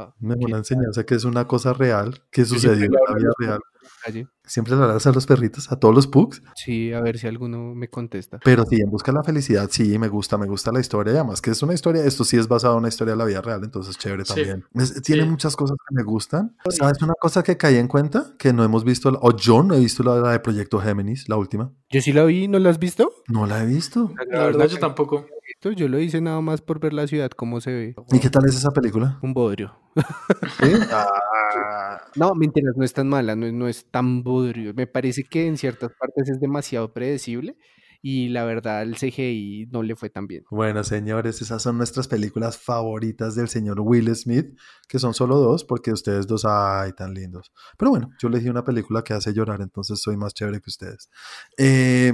Ah, 0.00 0.14
me 0.20 0.38
que- 0.38 0.44
una 0.46 0.58
enseñanza 0.58 1.04
que 1.04 1.14
es 1.16 1.24
una 1.24 1.46
cosa 1.46 1.72
real, 1.74 2.22
que 2.30 2.44
sucedió 2.44 2.84
en 2.86 2.92
la 2.92 3.14
vida 3.16 3.30
real. 3.38 3.60
Calle. 4.04 4.26
Siempre 4.44 4.74
le 4.76 4.82
hablas 4.82 5.06
a 5.06 5.12
los 5.12 5.26
perritos, 5.26 5.70
a 5.70 5.78
todos 5.78 5.94
los 5.94 6.06
pugs, 6.06 6.40
Sí, 6.54 6.92
a 6.92 7.00
ver 7.00 7.18
si 7.18 7.26
alguno 7.26 7.74
me 7.74 7.88
contesta. 7.88 8.38
pero 8.42 8.64
sí, 8.64 8.76
en 8.80 8.90
busca 8.90 9.12
de 9.12 9.18
la 9.18 9.24
felicidad, 9.24 9.68
sí, 9.70 9.98
me 9.98 10.08
gusta, 10.08 10.38
me 10.38 10.46
gusta 10.46 10.72
la 10.72 10.80
historia, 10.80 11.12
y 11.12 11.16
además 11.16 11.40
que 11.42 11.50
es 11.50 11.62
una 11.62 11.74
historia, 11.74 12.04
esto 12.04 12.24
sí 12.24 12.36
es 12.38 12.48
basado 12.48 12.74
en 12.74 12.78
una 12.80 12.88
historia 12.88 13.12
de 13.12 13.18
la 13.18 13.24
vida 13.26 13.42
real, 13.42 13.62
entonces 13.64 13.96
chévere 13.98 14.24
Sí, 14.24 14.34
también. 14.34 14.64
Es- 14.74 15.02
tiene 15.02 15.24
sí. 15.24 15.28
muchas 15.28 15.54
cosas 15.56 15.76
que 15.86 15.94
me 15.94 16.02
gustan. 16.02 16.56
¿Sabes 16.70 17.02
una 17.02 17.14
cosa 17.20 17.42
que 17.42 17.56
caí 17.56 17.76
en 17.76 17.88
cuenta? 17.88 18.34
Que 18.38 18.52
no 18.52 18.64
hemos 18.64 18.84
visto, 18.84 19.10
o 19.20 19.36
yo 19.36 19.62
no 19.62 19.74
he 19.74 19.80
visto 19.80 20.02
la, 20.02 20.16
la 20.16 20.30
de 20.32 20.40
Proyecto 20.40 20.78
Géminis, 20.80 21.28
la 21.28 21.36
última. 21.36 21.70
Yo 21.90 22.00
sí 22.00 22.12
la 22.12 22.24
vi, 22.24 22.48
¿no 22.48 22.58
la 22.58 22.70
has 22.70 22.78
visto? 22.78 23.12
No 23.28 23.46
la 23.46 23.62
he 23.62 23.66
visto. 23.66 24.12
La 24.30 24.44
verdad, 24.44 24.66
yo 24.66 24.78
tampoco. 24.78 25.26
Yo 25.60 25.88
lo 25.88 25.98
hice 25.98 26.20
nada 26.20 26.40
más 26.40 26.60
por 26.62 26.78
ver 26.78 26.92
la 26.92 27.06
ciudad, 27.08 27.30
cómo 27.30 27.60
se 27.60 27.72
ve. 27.72 27.94
¿Y 28.12 28.20
qué 28.20 28.30
tal 28.30 28.44
es 28.46 28.54
esa 28.54 28.70
película? 28.70 29.18
Un 29.22 29.34
bodrio. 29.34 29.76
¿Sí? 30.60 30.72
Ah, 30.92 32.00
No, 32.14 32.32
mentiras, 32.34 32.74
no 32.76 32.84
es 32.84 32.92
tan 32.92 33.08
mala, 33.08 33.34
no, 33.34 33.46
es- 33.46 33.52
no 33.52 33.66
es 33.68 33.90
tan 33.90 34.22
bodrio. 34.22 34.72
Me 34.74 34.86
parece 34.86 35.24
que 35.24 35.46
en 35.48 35.56
ciertas 35.56 35.90
partes 35.98 36.28
es 36.30 36.38
demasiado 36.40 36.92
predecible 36.92 37.56
y 38.00 38.28
la 38.28 38.44
verdad 38.44 38.82
el 38.82 38.96
CGI 38.96 39.66
no 39.72 39.82
le 39.82 39.96
fue 39.96 40.08
tan 40.10 40.28
bien. 40.28 40.44
Bueno, 40.48 40.84
señores, 40.84 41.42
esas 41.42 41.60
son 41.60 41.76
nuestras 41.76 42.06
películas 42.06 42.56
favoritas 42.56 43.34
del 43.34 43.48
señor 43.48 43.80
Will 43.80 44.14
Smith, 44.14 44.56
que 44.88 45.00
son 45.00 45.12
solo 45.12 45.38
dos, 45.40 45.64
porque 45.64 45.90
ustedes 45.90 46.28
dos, 46.28 46.44
ay, 46.44 46.92
tan 46.92 47.12
lindos. 47.14 47.52
Pero 47.76 47.90
bueno, 47.90 48.10
yo 48.22 48.28
elegí 48.28 48.48
una 48.48 48.62
película 48.64 49.02
que 49.02 49.14
hace 49.14 49.32
llorar, 49.34 49.60
entonces 49.60 50.00
soy 50.00 50.16
más 50.16 50.32
chévere 50.34 50.60
que 50.60 50.70
ustedes. 50.70 51.10
Eh, 51.56 52.12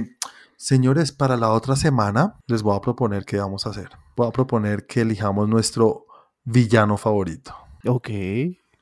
señores, 0.57 1.11
para 1.11 1.37
la 1.37 1.51
otra 1.51 1.75
semana 1.75 2.35
les 2.47 2.61
voy 2.63 2.75
a 2.75 2.81
proponer 2.81 3.25
qué 3.25 3.37
vamos 3.37 3.65
a 3.65 3.69
hacer. 3.69 3.89
Voy 4.15 4.27
a 4.27 4.31
proponer 4.31 4.85
que 4.85 5.01
elijamos 5.01 5.47
nuestro 5.49 6.05
villano 6.43 6.97
favorito, 6.97 7.55
Ok, 7.87 8.09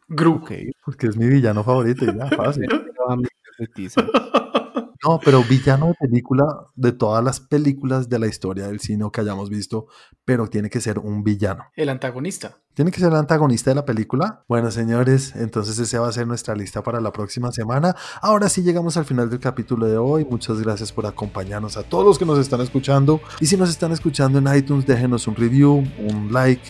Gru. 0.08 0.36
ok. 0.36 0.52
porque 0.86 1.08
es 1.08 1.18
mi 1.18 1.28
villano 1.28 1.64
favorito 1.64 2.06
y 2.06 2.16
ya, 2.16 2.28
fácil. 2.36 2.68
No, 5.04 5.20
pero 5.24 5.44
villano 5.44 5.88
de 5.88 5.96
película, 6.00 6.46
de 6.76 6.94
todas 6.94 7.24
las 7.24 7.42
películas 7.42 8.08
de 8.08 8.20
la 8.20 8.28
historia 8.28 8.68
del 8.68 8.80
cine 8.80 9.04
que 9.12 9.22
hayamos 9.22 9.50
visto, 9.50 9.88
pero 10.24 10.48
tiene 10.48 10.70
que 10.70 10.80
ser 10.80 11.00
un 11.00 11.24
villano. 11.24 11.66
El 11.76 11.90
antagonista. 11.90 12.58
Tiene 12.74 12.90
que 12.90 13.00
ser 13.00 13.10
el 13.10 13.18
antagonista 13.18 13.70
de 13.70 13.76
la 13.76 13.86
película. 13.86 14.46
Bueno, 14.48 14.72
señores, 14.72 15.36
entonces 15.36 15.78
esa 15.78 16.00
va 16.00 16.08
a 16.08 16.12
ser 16.12 16.26
nuestra 16.26 16.56
lista 16.56 16.82
para 16.82 17.02
la 17.02 17.12
próxima 17.12 17.52
semana. 17.52 17.96
Ahora 18.22 18.48
sí 18.48 18.64
llegamos 18.64 18.96
al 18.96 19.06
final 19.06 19.30
del 19.30 19.40
capítulo 19.40 19.88
de 19.88 19.98
hoy. 19.98 20.26
Muchas 20.26 20.62
gracias 20.62 20.92
por 20.92 21.06
acompañarnos 21.06 21.76
a 21.76 21.84
todos 21.84 22.06
los 22.06 22.18
que 22.18 22.26
nos 22.26 22.40
están 22.40 22.62
escuchando. 22.62 23.20
Y 23.42 23.46
si 23.48 23.58
nos 23.58 23.70
están 23.70 23.92
escuchando 23.92 24.40
en 24.40 24.56
iTunes, 24.56 24.86
déjenos 24.86 25.28
un 25.28 25.36
review, 25.36 25.84
un 26.00 26.30
like, 26.32 26.64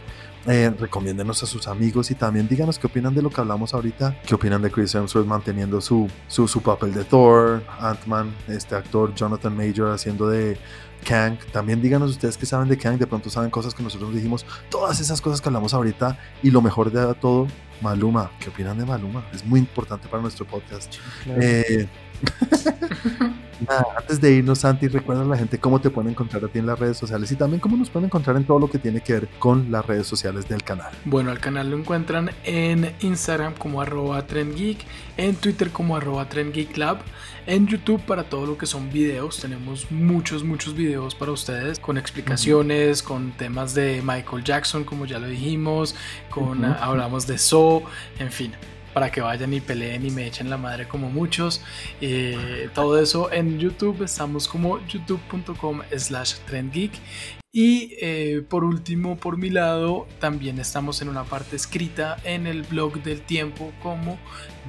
Eh, 0.45 0.73
recomiéndenos 0.77 1.41
a 1.41 1.45
sus 1.45 1.67
amigos 1.69 2.11
y 2.11 2.15
también 2.15 2.49
díganos 2.49 2.77
qué 2.77 2.87
opinan 2.87 3.15
de 3.15 3.21
lo 3.21 3.29
que 3.29 3.39
hablamos 3.39 3.73
ahorita, 3.73 4.19
qué 4.25 4.35
opinan 4.35 4.61
de 4.61 4.69
Chris 4.69 4.93
Hemsworth 4.93 5.25
manteniendo 5.25 5.79
su, 5.79 6.09
su, 6.27 6.49
su 6.49 6.61
papel 6.61 6.93
de 6.93 7.05
Thor, 7.05 7.63
Ant-Man, 7.79 8.35
este 8.49 8.75
actor 8.75 9.15
Jonathan 9.15 9.55
Major 9.55 9.91
haciendo 9.91 10.27
de 10.27 10.57
Kang. 11.03 11.37
También 11.53 11.81
díganos 11.81 12.11
ustedes 12.11 12.37
que 12.37 12.45
saben 12.45 12.67
de 12.67 12.77
Kang, 12.77 12.97
de 12.97 13.07
pronto 13.07 13.29
saben 13.29 13.49
cosas 13.49 13.73
que 13.73 13.83
nosotros 13.83 14.13
dijimos, 14.13 14.45
todas 14.69 14.99
esas 14.99 15.21
cosas 15.21 15.39
que 15.39 15.47
hablamos 15.47 15.73
ahorita 15.73 16.19
y 16.41 16.51
lo 16.51 16.61
mejor 16.61 16.91
de 16.91 17.13
todo, 17.15 17.47
Maluma. 17.81 18.31
¿Qué 18.39 18.49
opinan 18.49 18.77
de 18.77 18.85
Maluma? 18.85 19.25
Es 19.33 19.45
muy 19.45 19.61
importante 19.61 20.09
para 20.09 20.21
nuestro 20.21 20.45
podcast. 20.45 20.95
Eh, 21.25 21.87
Nada, 23.67 23.85
antes 23.97 24.19
de 24.19 24.33
irnos, 24.33 24.59
Santi, 24.59 24.87
recuerda 24.87 25.21
a 25.21 25.25
la 25.25 25.37
gente 25.37 25.57
cómo 25.57 25.79
te 25.79 25.89
pueden 25.89 26.11
encontrar 26.11 26.43
a 26.43 26.47
ti 26.47 26.59
en 26.59 26.65
las 26.65 26.77
redes 26.77 26.97
sociales 26.97 27.31
y 27.31 27.35
también 27.35 27.59
cómo 27.59 27.77
nos 27.77 27.89
pueden 27.89 28.07
encontrar 28.07 28.35
en 28.35 28.45
todo 28.45 28.59
lo 28.59 28.69
que 28.69 28.77
tiene 28.77 29.01
que 29.01 29.13
ver 29.13 29.29
con 29.39 29.71
las 29.71 29.85
redes 29.85 30.07
sociales 30.07 30.47
del 30.49 30.63
canal. 30.63 30.91
Bueno, 31.05 31.31
al 31.31 31.39
canal 31.39 31.69
lo 31.69 31.77
encuentran 31.77 32.31
en 32.43 32.93
Instagram 33.01 33.53
como 33.53 33.81
arroba 33.81 34.25
trendgeek, 34.25 34.79
en 35.17 35.35
Twitter 35.35 35.69
como 35.69 35.95
arroba 35.95 36.27
trendgeeklab, 36.27 36.99
en 37.45 37.67
YouTube 37.67 38.01
para 38.01 38.23
todo 38.23 38.45
lo 38.45 38.57
que 38.57 38.65
son 38.65 38.91
videos. 38.91 39.39
Tenemos 39.39 39.91
muchos, 39.91 40.43
muchos 40.43 40.75
videos 40.75 41.15
para 41.15 41.31
ustedes 41.31 41.79
con 41.79 41.97
explicaciones, 41.97 43.01
con 43.01 43.31
temas 43.31 43.73
de 43.73 44.01
Michael 44.03 44.43
Jackson, 44.43 44.83
como 44.83 45.05
ya 45.05 45.19
lo 45.19 45.27
dijimos, 45.27 45.95
con 46.29 46.65
hablamos 46.65 47.27
de 47.27 47.37
So, 47.37 47.83
en 48.19 48.31
fin 48.31 48.53
para 48.93 49.11
que 49.11 49.21
vayan 49.21 49.53
y 49.53 49.61
peleen 49.61 50.05
y 50.05 50.11
me 50.11 50.27
echen 50.27 50.49
la 50.49 50.57
madre 50.57 50.87
como 50.87 51.09
muchos. 51.09 51.61
Eh, 52.01 52.69
todo 52.73 52.99
eso 52.99 53.31
en 53.31 53.59
YouTube, 53.59 54.03
estamos 54.03 54.47
como 54.47 54.79
youtube.com 54.87 55.81
slash 55.95 56.35
trendgeek. 56.45 56.91
Y 57.55 57.93
eh, 58.01 58.43
por 58.49 58.63
último, 58.63 59.15
por 59.15 59.37
mi 59.37 59.51
lado, 59.51 60.07
también 60.19 60.57
estamos 60.57 61.03
en 61.03 61.09
una 61.09 61.23
parte 61.23 61.55
escrita 61.55 62.17
en 62.23 62.47
el 62.47 62.63
blog 62.63 63.03
del 63.03 63.21
tiempo 63.21 63.71
como 63.83 64.17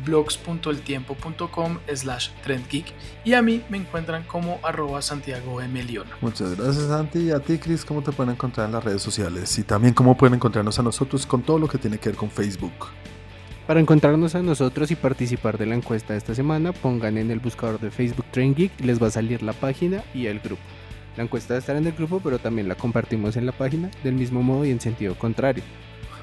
blogs.eltiempo.com 0.05 1.79
slash 1.95 2.29
trendgeek. 2.43 2.85
Y 3.25 3.33
a 3.33 3.41
mí 3.41 3.63
me 3.71 3.79
encuentran 3.79 4.25
como 4.25 4.61
arroba 4.63 5.01
Santiago 5.01 5.63
M. 5.63 5.83
Muchas 6.21 6.59
gracias 6.59 6.89
Santi. 6.89 7.21
Y 7.21 7.31
a 7.31 7.41
ti, 7.41 7.57
Chris, 7.57 7.87
¿cómo 7.87 8.03
te 8.03 8.13
pueden 8.13 8.35
encontrar 8.35 8.67
en 8.67 8.73
las 8.73 8.85
redes 8.85 9.01
sociales? 9.01 9.59
Y 9.59 9.63
también 9.63 9.95
cómo 9.95 10.15
pueden 10.15 10.35
encontrarnos 10.35 10.79
a 10.79 10.83
nosotros 10.83 11.25
con 11.25 11.43
todo 11.43 11.59
lo 11.59 11.69
que 11.69 11.79
tiene 11.79 11.97
que 11.97 12.11
ver 12.11 12.17
con 12.17 12.31
Facebook. 12.31 12.91
Para 13.67 13.81
encontrarnos 13.81 14.35
a 14.35 14.43
nosotros 14.43 14.91
y 14.91 14.95
participar 14.95 15.57
de 15.57 15.65
la 15.65 15.75
encuesta 15.75 16.13
de 16.13 16.19
esta 16.19 16.35
semana, 16.35 16.73
pongan 16.73 17.17
en 17.17 17.31
el 17.31 17.41
buscador 17.41 17.81
de 17.81 17.91
Facebook 17.91 18.27
Train 18.31 18.55
Geek, 18.55 18.79
les 18.81 19.03
va 19.03 19.07
a 19.07 19.11
salir 19.11 19.43
la 19.43 19.55
página 19.55 20.05
y 20.13 20.27
el 20.27 20.41
grupo. 20.41 20.61
La 21.17 21.23
encuesta 21.23 21.55
va 21.55 21.57
a 21.57 21.61
estar 21.61 21.77
en 21.77 21.87
el 21.87 21.93
grupo, 21.93 22.21
pero 22.23 22.39
también 22.39 22.69
la 22.69 22.75
compartimos 22.75 23.37
en 23.37 23.47
la 23.47 23.53
página 23.53 23.91
del 24.03 24.15
mismo 24.15 24.43
modo 24.43 24.67
y 24.67 24.71
en 24.71 24.81
sentido 24.81 25.15
contrario. 25.15 25.65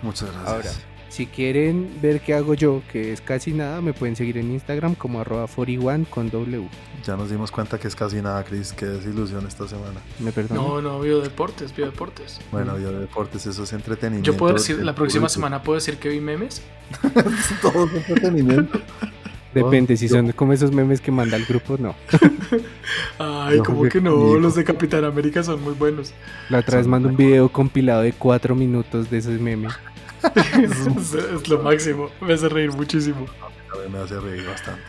Muchas 0.03 0.31
gracias. 0.31 0.47
Ahora, 0.47 0.69
si 1.11 1.25
quieren 1.25 1.89
ver 2.01 2.21
qué 2.21 2.33
hago 2.33 2.53
yo, 2.53 2.81
que 2.89 3.11
es 3.11 3.19
casi 3.19 3.51
nada, 3.51 3.81
me 3.81 3.91
pueden 3.91 4.15
seguir 4.15 4.37
en 4.37 4.49
Instagram 4.51 4.95
como 4.95 5.19
arroba 5.19 5.45
41 5.45 6.05
con 6.09 6.29
W. 6.29 6.69
Ya 7.05 7.17
nos 7.17 7.29
dimos 7.29 7.51
cuenta 7.51 7.77
que 7.77 7.89
es 7.89 7.95
casi 7.97 8.21
nada, 8.21 8.41
Chris. 8.45 8.71
Qué 8.71 8.85
desilusión 8.85 9.45
esta 9.45 9.67
semana. 9.67 9.99
¿Me 10.19 10.31
perdono? 10.31 10.61
No, 10.61 10.81
no, 10.81 10.99
biodeportes, 11.01 11.75
biodeportes. 11.75 12.39
Bueno, 12.49 12.75
biodeportes, 12.77 13.45
eso 13.45 13.63
es 13.63 13.73
entretenimiento. 13.73 14.31
Yo 14.31 14.37
puedo 14.37 14.53
decir, 14.53 14.81
la 14.81 14.95
próxima 14.95 15.27
semana 15.27 15.61
puedo 15.61 15.75
decir 15.75 15.97
que 15.97 16.07
vi 16.07 16.21
memes. 16.21 16.61
Todo 17.61 17.87
es 17.87 17.93
entretenimiento. 17.93 18.79
Depende, 19.53 19.97
si 19.97 20.07
son 20.07 20.31
como 20.31 20.53
esos 20.53 20.71
memes 20.71 21.01
que 21.01 21.11
manda 21.11 21.35
el 21.35 21.45
grupo, 21.45 21.75
no. 21.77 21.93
Ay, 23.19 23.59
como 23.59 23.83
que 23.83 23.99
no, 23.99 24.37
los 24.37 24.55
de 24.55 24.63
Capitán 24.63 25.03
América 25.03 25.43
son 25.43 25.61
muy 25.61 25.73
buenos. 25.73 26.13
La 26.49 26.59
otra 26.59 26.77
vez 26.77 26.87
mando 26.87 27.09
un 27.09 27.17
video 27.17 27.49
compilado 27.49 28.01
de 28.01 28.13
cuatro 28.13 28.55
minutos 28.55 29.09
de 29.09 29.17
esos 29.17 29.37
memes. 29.41 29.73
es, 30.61 31.47
lo 31.47 31.59
máximo, 31.59 32.09
me 32.21 32.33
hace 32.33 32.49
reír 32.49 32.71
muchísimo. 32.73 33.25
Me 33.91 33.99
hace 33.99 34.19
reír 34.19 34.45
bastante. 34.45 34.81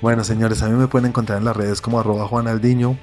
Bueno, 0.00 0.22
señores, 0.22 0.62
a 0.62 0.68
mí 0.68 0.76
me 0.76 0.86
pueden 0.86 1.08
encontrar 1.08 1.38
en 1.38 1.44
las 1.44 1.56
redes 1.56 1.80
como 1.80 1.98
arroba 1.98 2.26
juanaldiño. 2.26 2.96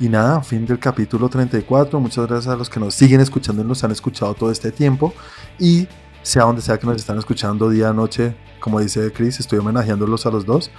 Y 0.00 0.08
nada, 0.08 0.42
fin 0.42 0.66
del 0.66 0.78
capítulo 0.78 1.28
34. 1.28 2.00
Muchas 2.00 2.26
gracias 2.26 2.52
a 2.52 2.56
los 2.56 2.68
que 2.68 2.80
nos 2.80 2.94
siguen 2.94 3.20
escuchando 3.20 3.62
y 3.62 3.64
nos 3.64 3.84
han 3.84 3.92
escuchado 3.92 4.34
todo 4.34 4.50
este 4.50 4.72
tiempo. 4.72 5.14
Y 5.58 5.86
sea 6.22 6.44
donde 6.44 6.62
sea 6.62 6.78
que 6.78 6.86
nos 6.86 6.96
están 6.96 7.18
escuchando, 7.18 7.70
día, 7.70 7.92
noche, 7.92 8.34
como 8.58 8.80
dice 8.80 9.12
Chris, 9.12 9.38
estoy 9.40 9.58
homenajeándolos 9.58 10.26
a 10.26 10.30
los 10.30 10.44
dos. 10.44 10.70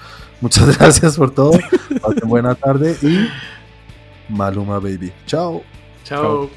Muchas 0.41 0.77
gracias 0.79 1.17
por 1.17 1.31
todo. 1.31 1.51
Pasen 2.01 2.27
buena 2.27 2.55
tarde 2.55 2.97
y 3.01 3.27
Maluma 4.27 4.79
Baby. 4.79 5.13
Chao. 5.25 5.63
Chao. 6.03 6.49